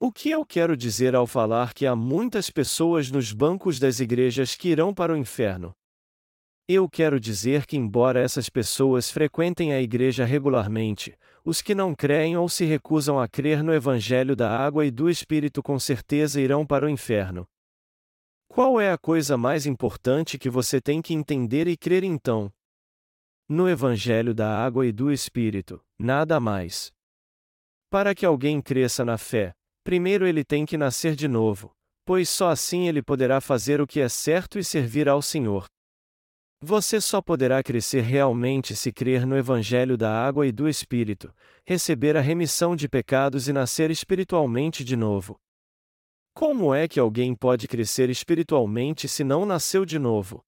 O 0.00 0.10
que 0.10 0.28
eu 0.28 0.44
quero 0.44 0.76
dizer 0.76 1.14
ao 1.14 1.24
falar 1.24 1.72
que 1.72 1.86
há 1.86 1.94
muitas 1.94 2.50
pessoas 2.50 3.12
nos 3.12 3.32
bancos 3.32 3.78
das 3.78 4.00
igrejas 4.00 4.56
que 4.56 4.70
irão 4.70 4.92
para 4.92 5.12
o 5.12 5.16
inferno? 5.16 5.72
Eu 6.70 6.86
quero 6.86 7.18
dizer 7.18 7.64
que, 7.64 7.78
embora 7.78 8.20
essas 8.20 8.50
pessoas 8.50 9.10
frequentem 9.10 9.72
a 9.72 9.80
igreja 9.80 10.26
regularmente, 10.26 11.16
os 11.48 11.62
que 11.62 11.74
não 11.74 11.94
creem 11.94 12.36
ou 12.36 12.46
se 12.46 12.66
recusam 12.66 13.18
a 13.18 13.26
crer 13.26 13.62
no 13.62 13.72
Evangelho 13.72 14.36
da 14.36 14.54
água 14.54 14.84
e 14.84 14.90
do 14.90 15.08
Espírito 15.08 15.62
com 15.62 15.78
certeza 15.78 16.38
irão 16.38 16.66
para 16.66 16.84
o 16.84 16.90
inferno. 16.90 17.48
Qual 18.46 18.78
é 18.78 18.92
a 18.92 18.98
coisa 18.98 19.34
mais 19.38 19.64
importante 19.64 20.36
que 20.36 20.50
você 20.50 20.78
tem 20.78 21.00
que 21.00 21.14
entender 21.14 21.66
e 21.66 21.74
crer 21.74 22.04
então? 22.04 22.52
No 23.48 23.66
Evangelho 23.66 24.34
da 24.34 24.62
água 24.62 24.86
e 24.86 24.92
do 24.92 25.10
Espírito, 25.10 25.82
nada 25.98 26.38
mais. 26.38 26.92
Para 27.88 28.14
que 28.14 28.26
alguém 28.26 28.60
cresça 28.60 29.02
na 29.02 29.16
fé, 29.16 29.54
primeiro 29.82 30.26
ele 30.26 30.44
tem 30.44 30.66
que 30.66 30.76
nascer 30.76 31.16
de 31.16 31.28
novo, 31.28 31.72
pois 32.04 32.28
só 32.28 32.50
assim 32.50 32.88
ele 32.88 33.02
poderá 33.02 33.40
fazer 33.40 33.80
o 33.80 33.86
que 33.86 34.00
é 34.00 34.08
certo 34.10 34.58
e 34.58 34.62
servir 34.62 35.08
ao 35.08 35.22
Senhor. 35.22 35.64
Você 36.60 37.00
só 37.00 37.22
poderá 37.22 37.62
crescer 37.62 38.00
realmente 38.00 38.74
se 38.74 38.92
crer 38.92 39.24
no 39.24 39.36
Evangelho 39.36 39.96
da 39.96 40.10
água 40.10 40.44
e 40.44 40.50
do 40.50 40.68
Espírito, 40.68 41.32
receber 41.64 42.16
a 42.16 42.20
remissão 42.20 42.74
de 42.74 42.88
pecados 42.88 43.46
e 43.46 43.52
nascer 43.52 43.92
espiritualmente 43.92 44.82
de 44.82 44.96
novo. 44.96 45.40
Como 46.34 46.74
é 46.74 46.88
que 46.88 46.98
alguém 46.98 47.32
pode 47.32 47.68
crescer 47.68 48.10
espiritualmente 48.10 49.06
se 49.06 49.22
não 49.22 49.46
nasceu 49.46 49.84
de 49.84 50.00
novo? 50.00 50.44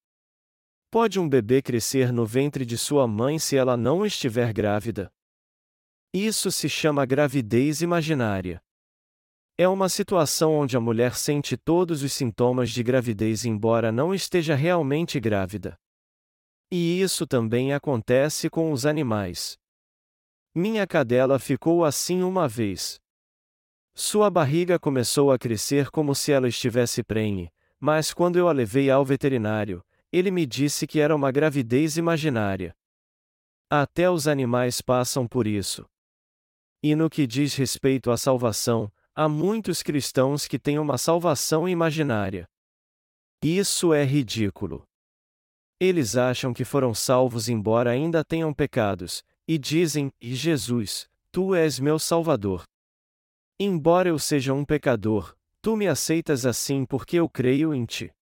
Pode 0.91 1.21
um 1.21 1.29
bebê 1.29 1.63
crescer 1.63 2.13
no 2.13 2.27
ventre 2.27 2.67
de 2.67 2.77
sua 2.77 3.07
mãe 3.07 3.39
se 3.39 3.57
ela 3.57 3.77
não 3.77 4.05
estiver 4.05 4.53
grávida? 4.53 5.13
Isso 6.13 6.51
se 6.51 6.69
chama 6.69 7.07
gravidez 7.07 7.83
imaginária. 7.83 8.61
É 9.57 9.69
uma 9.69 9.89
situação 9.89 10.55
onde 10.55 10.77
a 10.77 10.81
mulher 10.81 11.15
sente 11.15 11.57
todos 11.57 12.03
os 12.03 12.13
sintomas 12.13 12.71
de 12.71 12.83
gravidez 12.83 13.45
embora 13.45 13.93
não 13.93 14.13
esteja 14.13 14.57
realmente 14.57 15.21
grávida. 15.21 15.79
E 16.71 17.01
isso 17.01 17.27
também 17.27 17.73
acontece 17.73 18.49
com 18.49 18.71
os 18.71 18.87
animais. 18.87 19.59
Minha 20.55 20.87
cadela 20.87 21.39
ficou 21.39 21.85
assim 21.85 22.23
uma 22.23 22.47
vez. 22.47 23.01
Sua 23.95 24.31
barriga 24.31 24.79
começou 24.79 25.33
a 25.33 25.39
crescer 25.39 25.91
como 25.91 26.15
se 26.15 26.31
ela 26.31 26.49
estivesse 26.49 27.03
prenhe, 27.03 27.53
mas 27.79 28.15
quando 28.15 28.37
eu 28.37 28.49
a 28.49 28.53
levei 28.53 28.91
ao 28.91 29.05
veterinário, 29.05 29.85
ele 30.13 30.31
me 30.31 30.47
disse 30.47 30.87
que 30.87 31.01
era 31.01 31.15
uma 31.15 31.31
gravidez 31.31 31.97
imaginária. 31.97 32.75
Até 33.69 34.11
os 34.11 34.27
animais 34.27 34.81
passam 34.81 35.27
por 35.27 35.47
isso. 35.47 35.87
E 36.83 36.95
no 36.95 37.11
que 37.11 37.27
diz 37.27 37.55
respeito 37.55 38.11
à 38.11 38.17
salvação, 38.17 38.93
há 39.15 39.29
muitos 39.29 39.83
cristãos 39.83 40.47
que 40.47 40.59
têm 40.59 40.79
uma 40.79 40.99
salvação 40.99 41.69
imaginária. 41.69 42.49
Isso 43.43 43.93
é 43.93 44.05
ridículo. 44.05 44.90
Eles 45.81 46.15
acham 46.15 46.53
que 46.53 46.63
foram 46.63 46.93
salvos 46.93 47.49
embora 47.49 47.91
ainda 47.91 48.23
tenham 48.23 48.53
pecados, 48.53 49.25
e 49.49 49.57
dizem: 49.57 50.13
E 50.21 50.35
Jesus, 50.35 51.09
tu 51.33 51.55
és 51.55 51.81
meu 51.81 51.99
Salvador. 51.99 52.65
Embora 53.59 54.11
eu 54.11 54.19
seja 54.19 54.53
um 54.53 54.65
pecador, 54.65 55.35
tu 55.63 55.77
me 55.77 55.89
aceitas 55.89 56.45
assim 56.45 56.85
porque 56.85 57.17
eu 57.17 57.29
creio 57.29 57.75
em 57.75 57.87
ti. 57.87 58.13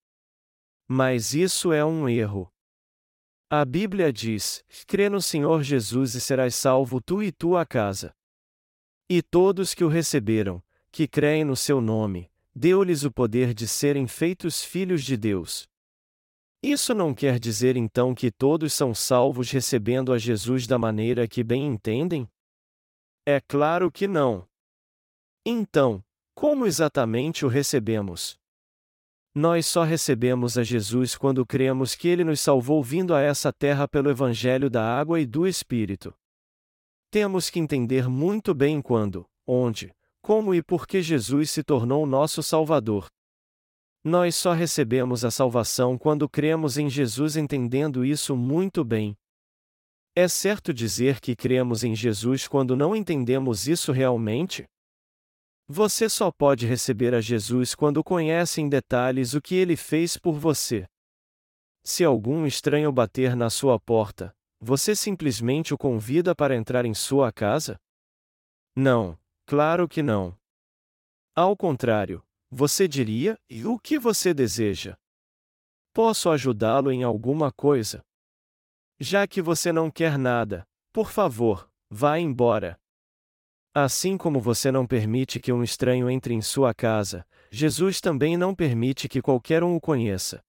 Mas 0.86 1.34
isso 1.34 1.72
é 1.72 1.84
um 1.84 2.08
erro. 2.08 2.48
A 3.50 3.64
Bíblia 3.64 4.12
diz: 4.12 4.64
crê 4.86 5.08
no 5.08 5.20
Senhor 5.20 5.62
Jesus 5.62 6.14
e 6.14 6.20
serás 6.20 6.54
salvo 6.54 7.00
tu 7.00 7.22
e 7.22 7.32
tua 7.32 7.66
casa. 7.66 8.14
E 9.08 9.20
todos 9.20 9.74
que 9.74 9.82
o 9.82 9.88
receberam, 9.88 10.62
que 10.92 11.08
creem 11.08 11.44
no 11.44 11.56
seu 11.56 11.80
nome, 11.80 12.30
deu-lhes 12.54 13.04
o 13.04 13.10
poder 13.10 13.52
de 13.52 13.66
serem 13.66 14.06
feitos 14.06 14.62
filhos 14.62 15.02
de 15.02 15.16
Deus. 15.16 15.68
Isso 16.62 16.92
não 16.92 17.14
quer 17.14 17.38
dizer 17.38 17.76
então 17.76 18.14
que 18.14 18.32
todos 18.32 18.72
são 18.72 18.92
salvos 18.92 19.50
recebendo 19.50 20.12
a 20.12 20.18
Jesus 20.18 20.66
da 20.66 20.76
maneira 20.76 21.28
que 21.28 21.44
bem 21.44 21.64
entendem? 21.64 22.28
É 23.24 23.40
claro 23.40 23.92
que 23.92 24.08
não. 24.08 24.48
Então, 25.46 26.02
como 26.34 26.66
exatamente 26.66 27.44
o 27.44 27.48
recebemos? 27.48 28.38
Nós 29.34 29.66
só 29.66 29.84
recebemos 29.84 30.58
a 30.58 30.64
Jesus 30.64 31.14
quando 31.14 31.46
cremos 31.46 31.94
que 31.94 32.08
ele 32.08 32.24
nos 32.24 32.40
salvou 32.40 32.82
vindo 32.82 33.14
a 33.14 33.20
essa 33.20 33.52
terra 33.52 33.86
pelo 33.86 34.10
Evangelho 34.10 34.68
da 34.68 34.82
água 34.82 35.20
e 35.20 35.26
do 35.26 35.46
Espírito. 35.46 36.12
Temos 37.10 37.48
que 37.48 37.60
entender 37.60 38.08
muito 38.08 38.52
bem 38.52 38.82
quando, 38.82 39.24
onde, 39.46 39.94
como 40.20 40.54
e 40.54 40.62
por 40.62 40.86
que 40.88 41.00
Jesus 41.00 41.50
se 41.50 41.62
tornou 41.62 42.04
nosso 42.04 42.42
Salvador. 42.42 43.08
Nós 44.04 44.36
só 44.36 44.52
recebemos 44.52 45.24
a 45.24 45.30
salvação 45.30 45.98
quando 45.98 46.28
cremos 46.28 46.78
em 46.78 46.88
Jesus 46.88 47.36
entendendo 47.36 48.04
isso 48.04 48.36
muito 48.36 48.84
bem. 48.84 49.16
É 50.14 50.26
certo 50.26 50.72
dizer 50.72 51.20
que 51.20 51.36
cremos 51.36 51.84
em 51.84 51.94
Jesus 51.94 52.48
quando 52.48 52.76
não 52.76 52.94
entendemos 52.94 53.68
isso 53.68 53.92
realmente? 53.92 54.64
Você 55.68 56.08
só 56.08 56.32
pode 56.32 56.66
receber 56.66 57.14
a 57.14 57.20
Jesus 57.20 57.74
quando 57.74 58.02
conhece 58.02 58.60
em 58.60 58.68
detalhes 58.68 59.34
o 59.34 59.40
que 59.40 59.54
ele 59.54 59.76
fez 59.76 60.16
por 60.16 60.38
você. 60.38 60.86
Se 61.84 62.04
algum 62.04 62.46
estranho 62.46 62.90
bater 62.90 63.36
na 63.36 63.50
sua 63.50 63.78
porta, 63.78 64.34
você 64.60 64.96
simplesmente 64.96 65.72
o 65.72 65.78
convida 65.78 66.34
para 66.34 66.56
entrar 66.56 66.84
em 66.84 66.94
sua 66.94 67.30
casa? 67.30 67.78
Não, 68.74 69.18
claro 69.46 69.86
que 69.86 70.02
não. 70.02 70.36
Ao 71.34 71.56
contrário, 71.56 72.24
você 72.50 72.88
diria: 72.88 73.38
E 73.48 73.64
o 73.64 73.78
que 73.78 73.98
você 73.98 74.32
deseja? 74.32 74.96
Posso 75.92 76.30
ajudá-lo 76.30 76.90
em 76.90 77.02
alguma 77.02 77.52
coisa? 77.52 78.04
Já 78.98 79.26
que 79.26 79.40
você 79.42 79.72
não 79.72 79.90
quer 79.90 80.18
nada, 80.18 80.66
por 80.92 81.10
favor, 81.10 81.70
vá 81.90 82.18
embora. 82.18 82.78
Assim 83.74 84.16
como 84.16 84.40
você 84.40 84.72
não 84.72 84.86
permite 84.86 85.38
que 85.38 85.52
um 85.52 85.62
estranho 85.62 86.10
entre 86.10 86.34
em 86.34 86.40
sua 86.40 86.74
casa, 86.74 87.26
Jesus 87.50 88.00
também 88.00 88.36
não 88.36 88.54
permite 88.54 89.08
que 89.08 89.22
qualquer 89.22 89.62
um 89.62 89.76
o 89.76 89.80
conheça. 89.80 90.42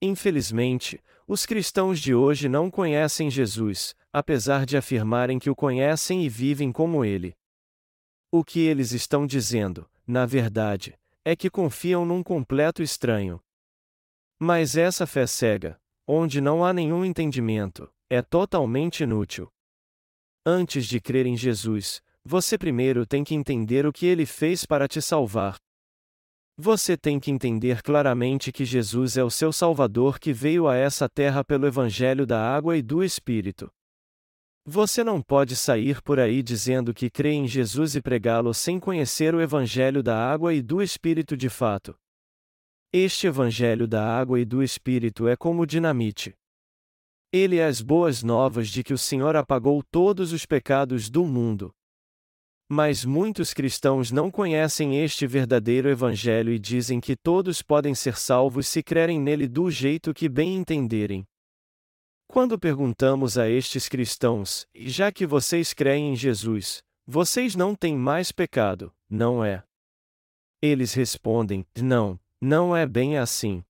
Infelizmente, 0.00 1.00
os 1.26 1.46
cristãos 1.46 2.00
de 2.00 2.14
hoje 2.14 2.48
não 2.48 2.70
conhecem 2.70 3.30
Jesus, 3.30 3.94
apesar 4.12 4.66
de 4.66 4.76
afirmarem 4.76 5.38
que 5.38 5.48
o 5.48 5.54
conhecem 5.54 6.24
e 6.24 6.28
vivem 6.28 6.72
como 6.72 7.04
ele. 7.04 7.36
O 8.30 8.42
que 8.42 8.60
eles 8.60 8.90
estão 8.92 9.26
dizendo, 9.26 9.88
na 10.06 10.26
verdade, 10.26 10.98
é 11.24 11.36
que 11.36 11.48
confiam 11.48 12.04
num 12.04 12.22
completo 12.22 12.82
estranho. 12.82 13.40
Mas 14.40 14.76
essa 14.76 15.06
fé 15.06 15.26
cega, 15.26 15.80
onde 16.06 16.40
não 16.40 16.64
há 16.64 16.72
nenhum 16.72 17.04
entendimento, 17.04 17.88
é 18.10 18.20
totalmente 18.20 19.04
inútil. 19.04 19.48
Antes 20.44 20.86
de 20.86 21.00
crer 21.00 21.26
em 21.26 21.36
Jesus, 21.36 22.02
você 22.24 22.58
primeiro 22.58 23.06
tem 23.06 23.22
que 23.22 23.34
entender 23.34 23.86
o 23.86 23.92
que 23.92 24.06
ele 24.06 24.26
fez 24.26 24.66
para 24.66 24.88
te 24.88 25.00
salvar. 25.00 25.56
Você 26.56 26.96
tem 26.96 27.18
que 27.18 27.30
entender 27.30 27.82
claramente 27.82 28.52
que 28.52 28.64
Jesus 28.64 29.16
é 29.16 29.24
o 29.24 29.30
seu 29.30 29.52
Salvador 29.52 30.18
que 30.18 30.32
veio 30.32 30.68
a 30.68 30.76
essa 30.76 31.08
terra 31.08 31.44
pelo 31.44 31.66
Evangelho 31.66 32.26
da 32.26 32.40
água 32.40 32.76
e 32.76 32.82
do 32.82 33.02
Espírito. 33.02 33.72
Você 34.64 35.02
não 35.02 35.20
pode 35.20 35.56
sair 35.56 36.00
por 36.02 36.20
aí 36.20 36.40
dizendo 36.40 36.94
que 36.94 37.10
crê 37.10 37.32
em 37.32 37.48
Jesus 37.48 37.96
e 37.96 38.00
pregá-lo 38.00 38.54
sem 38.54 38.78
conhecer 38.78 39.34
o 39.34 39.40
Evangelho 39.40 40.04
da 40.04 40.16
água 40.16 40.54
e 40.54 40.62
do 40.62 40.80
Espírito 40.80 41.36
de 41.36 41.48
fato. 41.48 41.96
Este 42.92 43.26
Evangelho 43.26 43.88
da 43.88 44.06
água 44.06 44.38
e 44.38 44.44
do 44.44 44.62
Espírito 44.62 45.26
é 45.26 45.34
como 45.34 45.66
dinamite. 45.66 46.32
Ele 47.32 47.56
é 47.56 47.66
as 47.66 47.80
boas 47.80 48.22
novas 48.22 48.68
de 48.68 48.84
que 48.84 48.92
o 48.92 48.98
Senhor 48.98 49.34
apagou 49.34 49.82
todos 49.90 50.32
os 50.32 50.46
pecados 50.46 51.10
do 51.10 51.24
mundo. 51.24 51.74
Mas 52.70 53.04
muitos 53.04 53.52
cristãos 53.52 54.12
não 54.12 54.30
conhecem 54.30 55.02
este 55.02 55.26
verdadeiro 55.26 55.88
Evangelho 55.88 56.52
e 56.52 56.58
dizem 56.58 57.00
que 57.00 57.16
todos 57.16 57.62
podem 57.62 57.94
ser 57.96 58.16
salvos 58.16 58.68
se 58.68 58.80
crerem 58.80 59.20
nele 59.20 59.48
do 59.48 59.70
jeito 59.70 60.14
que 60.14 60.28
bem 60.28 60.54
entenderem. 60.54 61.26
Quando 62.32 62.58
perguntamos 62.58 63.36
a 63.36 63.46
estes 63.46 63.90
cristãos, 63.90 64.66
já 64.74 65.12
que 65.12 65.26
vocês 65.26 65.74
creem 65.74 66.14
em 66.14 66.16
Jesus, 66.16 66.82
vocês 67.06 67.54
não 67.54 67.74
têm 67.74 67.94
mais 67.94 68.32
pecado, 68.32 68.90
não 69.06 69.44
é? 69.44 69.62
Eles 70.62 70.94
respondem: 70.94 71.66
Não, 71.76 72.18
não 72.40 72.74
é 72.74 72.86
bem 72.86 73.18
assim. 73.18 73.62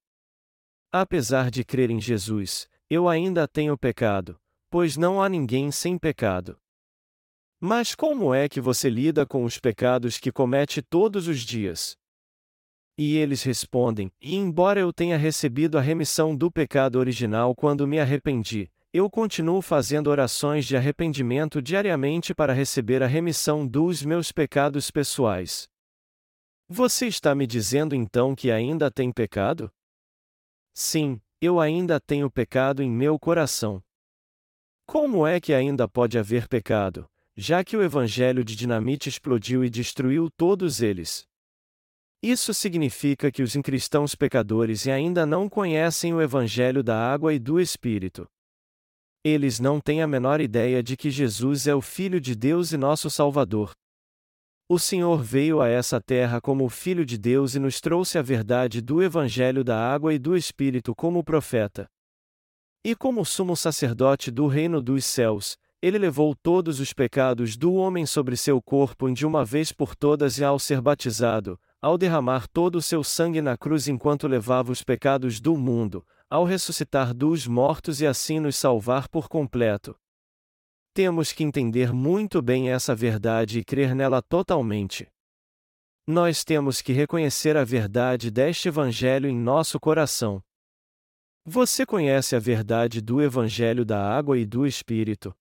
Apesar 0.92 1.50
de 1.50 1.64
crer 1.64 1.90
em 1.90 2.00
Jesus, 2.00 2.68
eu 2.88 3.08
ainda 3.08 3.48
tenho 3.48 3.76
pecado, 3.76 4.40
pois 4.70 4.96
não 4.96 5.20
há 5.20 5.28
ninguém 5.28 5.72
sem 5.72 5.98
pecado. 5.98 6.56
Mas 7.58 7.96
como 7.96 8.32
é 8.32 8.48
que 8.48 8.60
você 8.60 8.88
lida 8.88 9.26
com 9.26 9.42
os 9.42 9.58
pecados 9.58 10.18
que 10.18 10.30
comete 10.30 10.80
todos 10.80 11.26
os 11.26 11.40
dias? 11.40 11.98
E 12.96 13.16
eles 13.16 13.42
respondem: 13.42 14.10
E 14.20 14.36
embora 14.36 14.80
eu 14.80 14.92
tenha 14.92 15.16
recebido 15.16 15.78
a 15.78 15.80
remissão 15.80 16.36
do 16.36 16.50
pecado 16.50 16.96
original 16.96 17.54
quando 17.54 17.86
me 17.86 17.98
arrependi, 17.98 18.70
eu 18.92 19.08
continuo 19.08 19.62
fazendo 19.62 20.08
orações 20.08 20.66
de 20.66 20.76
arrependimento 20.76 21.62
diariamente 21.62 22.34
para 22.34 22.52
receber 22.52 23.02
a 23.02 23.06
remissão 23.06 23.66
dos 23.66 24.02
meus 24.02 24.30
pecados 24.30 24.90
pessoais. 24.90 25.66
Você 26.68 27.06
está 27.06 27.34
me 27.34 27.46
dizendo 27.46 27.94
então 27.94 28.34
que 28.34 28.50
ainda 28.50 28.90
tem 28.90 29.10
pecado? 29.10 29.72
Sim, 30.74 31.20
eu 31.40 31.58
ainda 31.58 31.98
tenho 31.98 32.30
pecado 32.30 32.82
em 32.82 32.90
meu 32.90 33.18
coração. 33.18 33.82
Como 34.86 35.26
é 35.26 35.40
que 35.40 35.54
ainda 35.54 35.88
pode 35.88 36.18
haver 36.18 36.46
pecado, 36.46 37.06
já 37.34 37.64
que 37.64 37.76
o 37.76 37.82
evangelho 37.82 38.44
de 38.44 38.54
dinamite 38.54 39.08
explodiu 39.08 39.64
e 39.64 39.70
destruiu 39.70 40.30
todos 40.30 40.82
eles? 40.82 41.26
Isso 42.22 42.54
significa 42.54 43.32
que 43.32 43.42
os 43.42 43.56
incristãos 43.56 44.14
pecadores 44.14 44.86
ainda 44.86 45.26
não 45.26 45.48
conhecem 45.48 46.14
o 46.14 46.22
Evangelho 46.22 46.80
da 46.80 46.96
água 46.96 47.34
e 47.34 47.38
do 47.38 47.58
Espírito. 47.58 48.28
Eles 49.24 49.58
não 49.58 49.80
têm 49.80 50.02
a 50.02 50.06
menor 50.06 50.40
ideia 50.40 50.84
de 50.84 50.96
que 50.96 51.10
Jesus 51.10 51.66
é 51.66 51.74
o 51.74 51.80
Filho 51.80 52.20
de 52.20 52.36
Deus 52.36 52.70
e 52.70 52.76
nosso 52.76 53.10
Salvador. 53.10 53.72
O 54.68 54.78
Senhor 54.78 55.20
veio 55.20 55.60
a 55.60 55.68
essa 55.68 56.00
terra 56.00 56.40
como 56.40 56.64
o 56.64 56.68
Filho 56.68 57.04
de 57.04 57.18
Deus 57.18 57.56
e 57.56 57.58
nos 57.58 57.80
trouxe 57.80 58.18
a 58.18 58.22
verdade 58.22 58.80
do 58.80 59.02
Evangelho 59.02 59.64
da 59.64 59.76
água 59.76 60.14
e 60.14 60.18
do 60.18 60.36
Espírito 60.36 60.94
como 60.94 61.24
profeta. 61.24 61.88
E 62.84 62.94
como 62.94 63.24
sumo 63.24 63.56
sacerdote 63.56 64.30
do 64.30 64.46
reino 64.46 64.80
dos 64.80 65.04
céus, 65.04 65.56
ele 65.80 65.98
levou 65.98 66.36
todos 66.36 66.78
os 66.78 66.92
pecados 66.92 67.56
do 67.56 67.74
homem 67.74 68.06
sobre 68.06 68.36
seu 68.36 68.62
corpo 68.62 69.10
de 69.12 69.26
uma 69.26 69.44
vez 69.44 69.72
por 69.72 69.96
todas 69.96 70.38
e 70.38 70.44
ao 70.44 70.58
ser 70.58 70.80
batizado, 70.80 71.58
ao 71.82 71.98
derramar 71.98 72.46
todo 72.46 72.76
o 72.76 72.82
seu 72.82 73.02
sangue 73.02 73.42
na 73.42 73.58
cruz 73.58 73.88
enquanto 73.88 74.28
levava 74.28 74.70
os 74.70 74.84
pecados 74.84 75.40
do 75.40 75.56
mundo, 75.56 76.06
ao 76.30 76.44
ressuscitar 76.44 77.12
dos 77.12 77.44
mortos 77.44 78.00
e 78.00 78.06
assim 78.06 78.38
nos 78.38 78.56
salvar 78.56 79.08
por 79.08 79.28
completo. 79.28 79.98
Temos 80.94 81.32
que 81.32 81.42
entender 81.42 81.92
muito 81.92 82.40
bem 82.40 82.70
essa 82.70 82.94
verdade 82.94 83.58
e 83.58 83.64
crer 83.64 83.96
nela 83.96 84.22
totalmente. 84.22 85.10
Nós 86.06 86.44
temos 86.44 86.80
que 86.80 86.92
reconhecer 86.92 87.56
a 87.56 87.64
verdade 87.64 88.30
deste 88.30 88.68
Evangelho 88.68 89.28
em 89.28 89.36
nosso 89.36 89.80
coração. 89.80 90.40
Você 91.44 91.84
conhece 91.84 92.36
a 92.36 92.38
verdade 92.38 93.00
do 93.00 93.20
Evangelho 93.20 93.84
da 93.84 94.00
água 94.00 94.38
e 94.38 94.46
do 94.46 94.64
Espírito? 94.64 95.34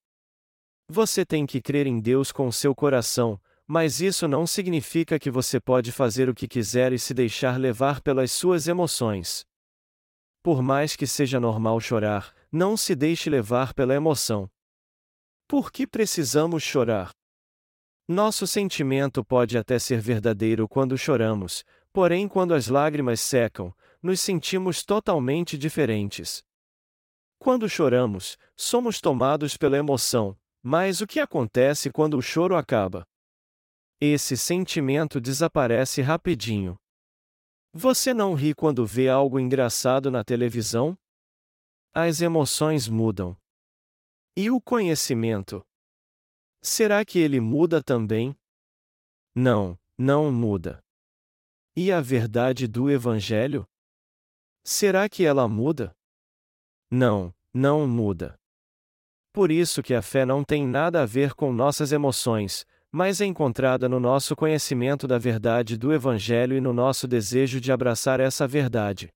Você 0.87 1.23
tem 1.23 1.45
que 1.45 1.61
crer 1.61 1.85
em 1.85 1.99
Deus 1.99 2.31
com 2.31 2.51
seu 2.51 2.73
coração, 2.73 3.39
mas 3.73 4.01
isso 4.01 4.27
não 4.27 4.45
significa 4.45 5.17
que 5.17 5.31
você 5.31 5.57
pode 5.57 5.93
fazer 5.93 6.27
o 6.27 6.35
que 6.35 6.45
quiser 6.45 6.91
e 6.91 6.99
se 6.99 7.13
deixar 7.13 7.57
levar 7.57 8.01
pelas 8.01 8.29
suas 8.29 8.67
emoções. 8.67 9.45
Por 10.43 10.61
mais 10.61 10.97
que 10.97 11.07
seja 11.07 11.39
normal 11.39 11.79
chorar, 11.79 12.35
não 12.51 12.75
se 12.75 12.93
deixe 12.93 13.29
levar 13.29 13.73
pela 13.73 13.95
emoção. 13.95 14.51
Por 15.47 15.71
que 15.71 15.87
precisamos 15.87 16.63
chorar? 16.63 17.11
Nosso 18.09 18.45
sentimento 18.45 19.23
pode 19.23 19.57
até 19.57 19.79
ser 19.79 20.01
verdadeiro 20.01 20.67
quando 20.67 20.97
choramos, 20.97 21.63
porém, 21.93 22.27
quando 22.27 22.53
as 22.53 22.67
lágrimas 22.67 23.21
secam, 23.21 23.73
nos 24.03 24.19
sentimos 24.19 24.83
totalmente 24.83 25.57
diferentes. 25.57 26.43
Quando 27.39 27.69
choramos, 27.69 28.37
somos 28.53 28.99
tomados 28.99 29.55
pela 29.55 29.77
emoção, 29.77 30.37
mas 30.61 30.99
o 30.99 31.07
que 31.07 31.21
acontece 31.21 31.89
quando 31.89 32.17
o 32.17 32.21
choro 32.21 32.57
acaba? 32.57 33.07
Esse 34.01 34.35
sentimento 34.35 35.21
desaparece 35.21 36.01
rapidinho. 36.01 36.75
Você 37.71 38.15
não 38.15 38.33
ri 38.33 38.55
quando 38.55 38.83
vê 38.83 39.07
algo 39.07 39.39
engraçado 39.39 40.09
na 40.09 40.23
televisão? 40.23 40.97
As 41.93 42.19
emoções 42.19 42.87
mudam. 42.87 43.37
E 44.35 44.49
o 44.49 44.59
conhecimento? 44.59 45.63
Será 46.63 47.05
que 47.05 47.19
ele 47.19 47.39
muda 47.39 47.83
também? 47.83 48.35
Não, 49.35 49.77
não 49.95 50.31
muda. 50.31 50.83
E 51.75 51.91
a 51.91 52.01
verdade 52.01 52.67
do 52.67 52.89
Evangelho? 52.89 53.67
Será 54.65 55.07
que 55.07 55.23
ela 55.23 55.47
muda? 55.47 55.95
Não, 56.89 57.33
não 57.53 57.87
muda. 57.87 58.35
Por 59.31 59.51
isso 59.51 59.83
que 59.83 59.93
a 59.93 60.01
fé 60.01 60.25
não 60.25 60.43
tem 60.43 60.67
nada 60.67 61.03
a 61.03 61.05
ver 61.05 61.33
com 61.33 61.53
nossas 61.53 61.91
emoções, 61.91 62.65
mas 62.91 63.21
é 63.21 63.25
encontrada 63.25 63.87
no 63.87 63.99
nosso 63.99 64.35
conhecimento 64.35 65.07
da 65.07 65.17
verdade 65.17 65.77
do 65.77 65.93
Evangelho 65.93 66.57
e 66.57 66.61
no 66.61 66.73
nosso 66.73 67.07
desejo 67.07 67.61
de 67.61 67.71
abraçar 67.71 68.19
essa 68.19 68.45
verdade. 68.45 69.09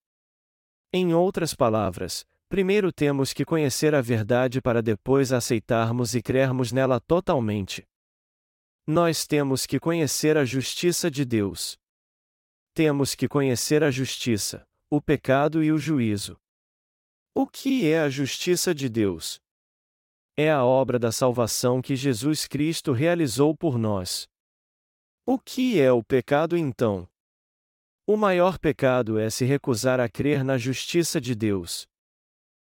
Em 0.94 1.14
outras 1.14 1.54
palavras, 1.54 2.26
primeiro 2.48 2.92
temos 2.92 3.34
que 3.34 3.44
conhecer 3.44 3.94
a 3.94 4.00
verdade 4.00 4.62
para 4.62 4.82
depois 4.82 5.34
aceitarmos 5.34 6.16
e 6.16 6.22
crermos 6.22 6.72
nela 6.72 7.02
totalmente. 7.02 7.86
Nós 8.88 9.28
temos 9.28 9.66
que 9.66 9.80
conhecer 9.80 10.38
a 10.38 10.46
justiça 10.46 11.12
de 11.12 11.26
Deus. 11.26 11.78
Temos 12.74 13.14
que 13.14 13.28
conhecer 13.28 13.84
a 13.84 13.92
justiça, 13.92 14.66
o 14.90 15.02
pecado 15.02 15.64
e 15.64 15.72
o 15.72 15.78
juízo. 15.78 16.38
O 17.34 17.46
que 17.46 17.90
é 17.90 18.00
a 18.00 18.10
justiça 18.10 18.74
de 18.74 18.88
Deus? 18.88 19.42
É 20.38 20.52
a 20.52 20.66
obra 20.66 21.00
da 21.00 21.14
salvação 21.14 21.82
que 21.82 21.96
Jesus 21.96 22.46
Cristo 22.46 22.92
realizou 22.92 23.56
por 23.56 23.78
nós. 23.78 24.28
O 25.26 25.40
que 25.40 25.80
é 25.80 25.90
o 25.94 26.04
pecado 26.04 26.58
então? 26.58 27.08
O 28.06 28.18
maior 28.18 28.60
pecado 28.60 29.18
é 29.18 29.30
se 29.30 29.46
recusar 29.46 29.98
a 30.02 30.10
crer 30.10 30.44
na 30.44 30.58
justiça 30.58 31.22
de 31.22 31.34
Deus. 31.34 31.88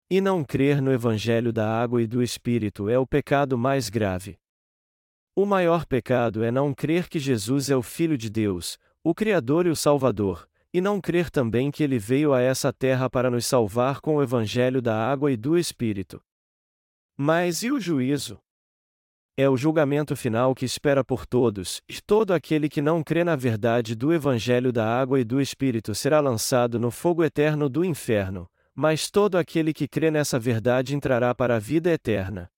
E 0.09 0.19
não 0.19 0.43
crer 0.43 0.81
no 0.81 0.91
Evangelho 0.91 1.53
da 1.53 1.71
água 1.71 2.01
e 2.01 2.07
do 2.07 2.23
Espírito 2.23 2.89
é 2.89 2.97
o 2.97 3.05
pecado 3.05 3.55
mais 3.59 3.89
grave. 3.89 4.39
O 5.35 5.45
maior 5.45 5.85
pecado 5.85 6.43
é 6.43 6.49
não 6.49 6.73
crer 6.73 7.07
que 7.07 7.19
Jesus 7.19 7.69
é 7.69 7.75
o 7.75 7.83
Filho 7.83 8.17
de 8.17 8.29
Deus, 8.31 8.79
o 9.03 9.13
Criador 9.13 9.67
e 9.67 9.69
o 9.69 9.75
Salvador, 9.75 10.49
e 10.73 10.81
não 10.81 10.99
crer 10.99 11.29
também 11.29 11.69
que 11.69 11.83
ele 11.83 11.99
veio 11.99 12.33
a 12.33 12.41
essa 12.41 12.73
terra 12.73 13.07
para 13.07 13.29
nos 13.29 13.45
salvar 13.45 14.01
com 14.01 14.15
o 14.15 14.23
Evangelho 14.23 14.81
da 14.81 14.95
água 14.95 15.31
e 15.31 15.37
do 15.37 15.55
Espírito. 15.55 16.19
Mas 17.23 17.61
e 17.61 17.71
o 17.71 17.79
juízo? 17.79 18.39
É 19.37 19.47
o 19.47 19.55
julgamento 19.55 20.15
final 20.15 20.55
que 20.55 20.65
espera 20.65 21.03
por 21.03 21.27
todos, 21.27 21.79
e 21.87 22.01
todo 22.01 22.33
aquele 22.33 22.67
que 22.67 22.81
não 22.81 23.03
crê 23.03 23.23
na 23.23 23.35
verdade 23.35 23.93
do 23.93 24.11
Evangelho 24.11 24.71
da 24.73 24.87
água 24.87 25.19
e 25.19 25.23
do 25.23 25.39
Espírito 25.39 25.93
será 25.93 26.19
lançado 26.19 26.79
no 26.79 26.89
fogo 26.89 27.23
eterno 27.23 27.69
do 27.69 27.85
inferno, 27.85 28.49
mas 28.73 29.11
todo 29.11 29.37
aquele 29.37 29.71
que 29.71 29.87
crê 29.87 30.09
nessa 30.09 30.39
verdade 30.39 30.95
entrará 30.95 31.35
para 31.35 31.57
a 31.57 31.59
vida 31.59 31.91
eterna. 31.91 32.49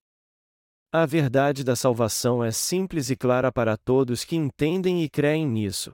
A 0.93 1.05
verdade 1.05 1.61
da 1.61 1.75
salvação 1.75 2.41
é 2.41 2.49
simples 2.49 3.09
e 3.09 3.17
clara 3.17 3.51
para 3.51 3.75
todos 3.75 4.23
que 4.23 4.37
entendem 4.37 5.03
e 5.03 5.09
creem 5.09 5.45
nisso. 5.45 5.93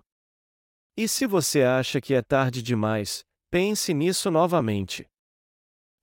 E 0.96 1.08
se 1.08 1.26
você 1.26 1.64
acha 1.64 2.00
que 2.00 2.14
é 2.14 2.22
tarde 2.22 2.62
demais, 2.62 3.26
pense 3.50 3.96
nisso 3.96 4.30
novamente. 4.30 5.10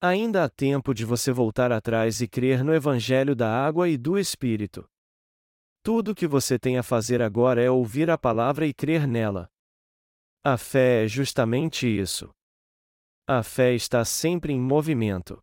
Ainda 0.07 0.45
há 0.45 0.49
tempo 0.49 0.95
de 0.95 1.05
você 1.05 1.33
voltar 1.33 1.73
atrás 1.73 2.21
e 2.21 2.29
crer 2.29 2.63
no 2.63 2.73
Evangelho 2.73 3.35
da 3.35 3.51
água 3.51 3.89
e 3.89 3.97
do 3.97 4.17
Espírito. 4.17 4.89
Tudo 5.83 6.13
o 6.13 6.15
que 6.15 6.29
você 6.29 6.57
tem 6.61 6.79
a 6.79 6.83
fazer 6.85 7.21
agora 7.21 7.61
é 7.61 7.69
ouvir 7.69 8.09
a 8.09 8.17
palavra 8.17 8.65
e 8.69 8.73
crer 8.73 9.05
nela. 9.05 9.51
A 10.45 10.57
fé 10.57 11.05
é 11.05 11.09
justamente 11.09 11.89
isso. 11.89 12.31
A 13.27 13.43
fé 13.43 13.75
está 13.75 14.05
sempre 14.05 14.53
em 14.53 14.61
movimento. 14.61 15.43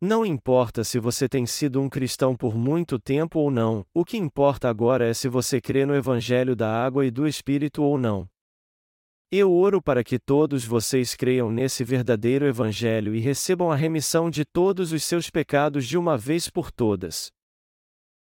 Não 0.00 0.26
importa 0.26 0.82
se 0.82 0.98
você 0.98 1.28
tem 1.28 1.46
sido 1.46 1.80
um 1.80 1.88
cristão 1.88 2.34
por 2.34 2.56
muito 2.56 2.98
tempo 2.98 3.38
ou 3.38 3.52
não, 3.52 3.86
o 3.94 4.04
que 4.04 4.16
importa 4.16 4.68
agora 4.68 5.08
é 5.08 5.14
se 5.14 5.28
você 5.28 5.60
crê 5.60 5.86
no 5.86 5.94
Evangelho 5.94 6.56
da 6.56 6.68
água 6.84 7.06
e 7.06 7.10
do 7.10 7.24
Espírito 7.24 7.84
ou 7.84 7.96
não. 7.96 8.28
Eu 9.32 9.52
oro 9.52 9.80
para 9.80 10.02
que 10.02 10.18
todos 10.18 10.64
vocês 10.64 11.14
creiam 11.14 11.52
nesse 11.52 11.84
verdadeiro 11.84 12.46
Evangelho 12.46 13.14
e 13.14 13.20
recebam 13.20 13.70
a 13.70 13.76
remissão 13.76 14.28
de 14.28 14.44
todos 14.44 14.90
os 14.90 15.04
seus 15.04 15.30
pecados 15.30 15.86
de 15.86 15.96
uma 15.96 16.18
vez 16.18 16.50
por 16.50 16.72
todas. 16.72 17.30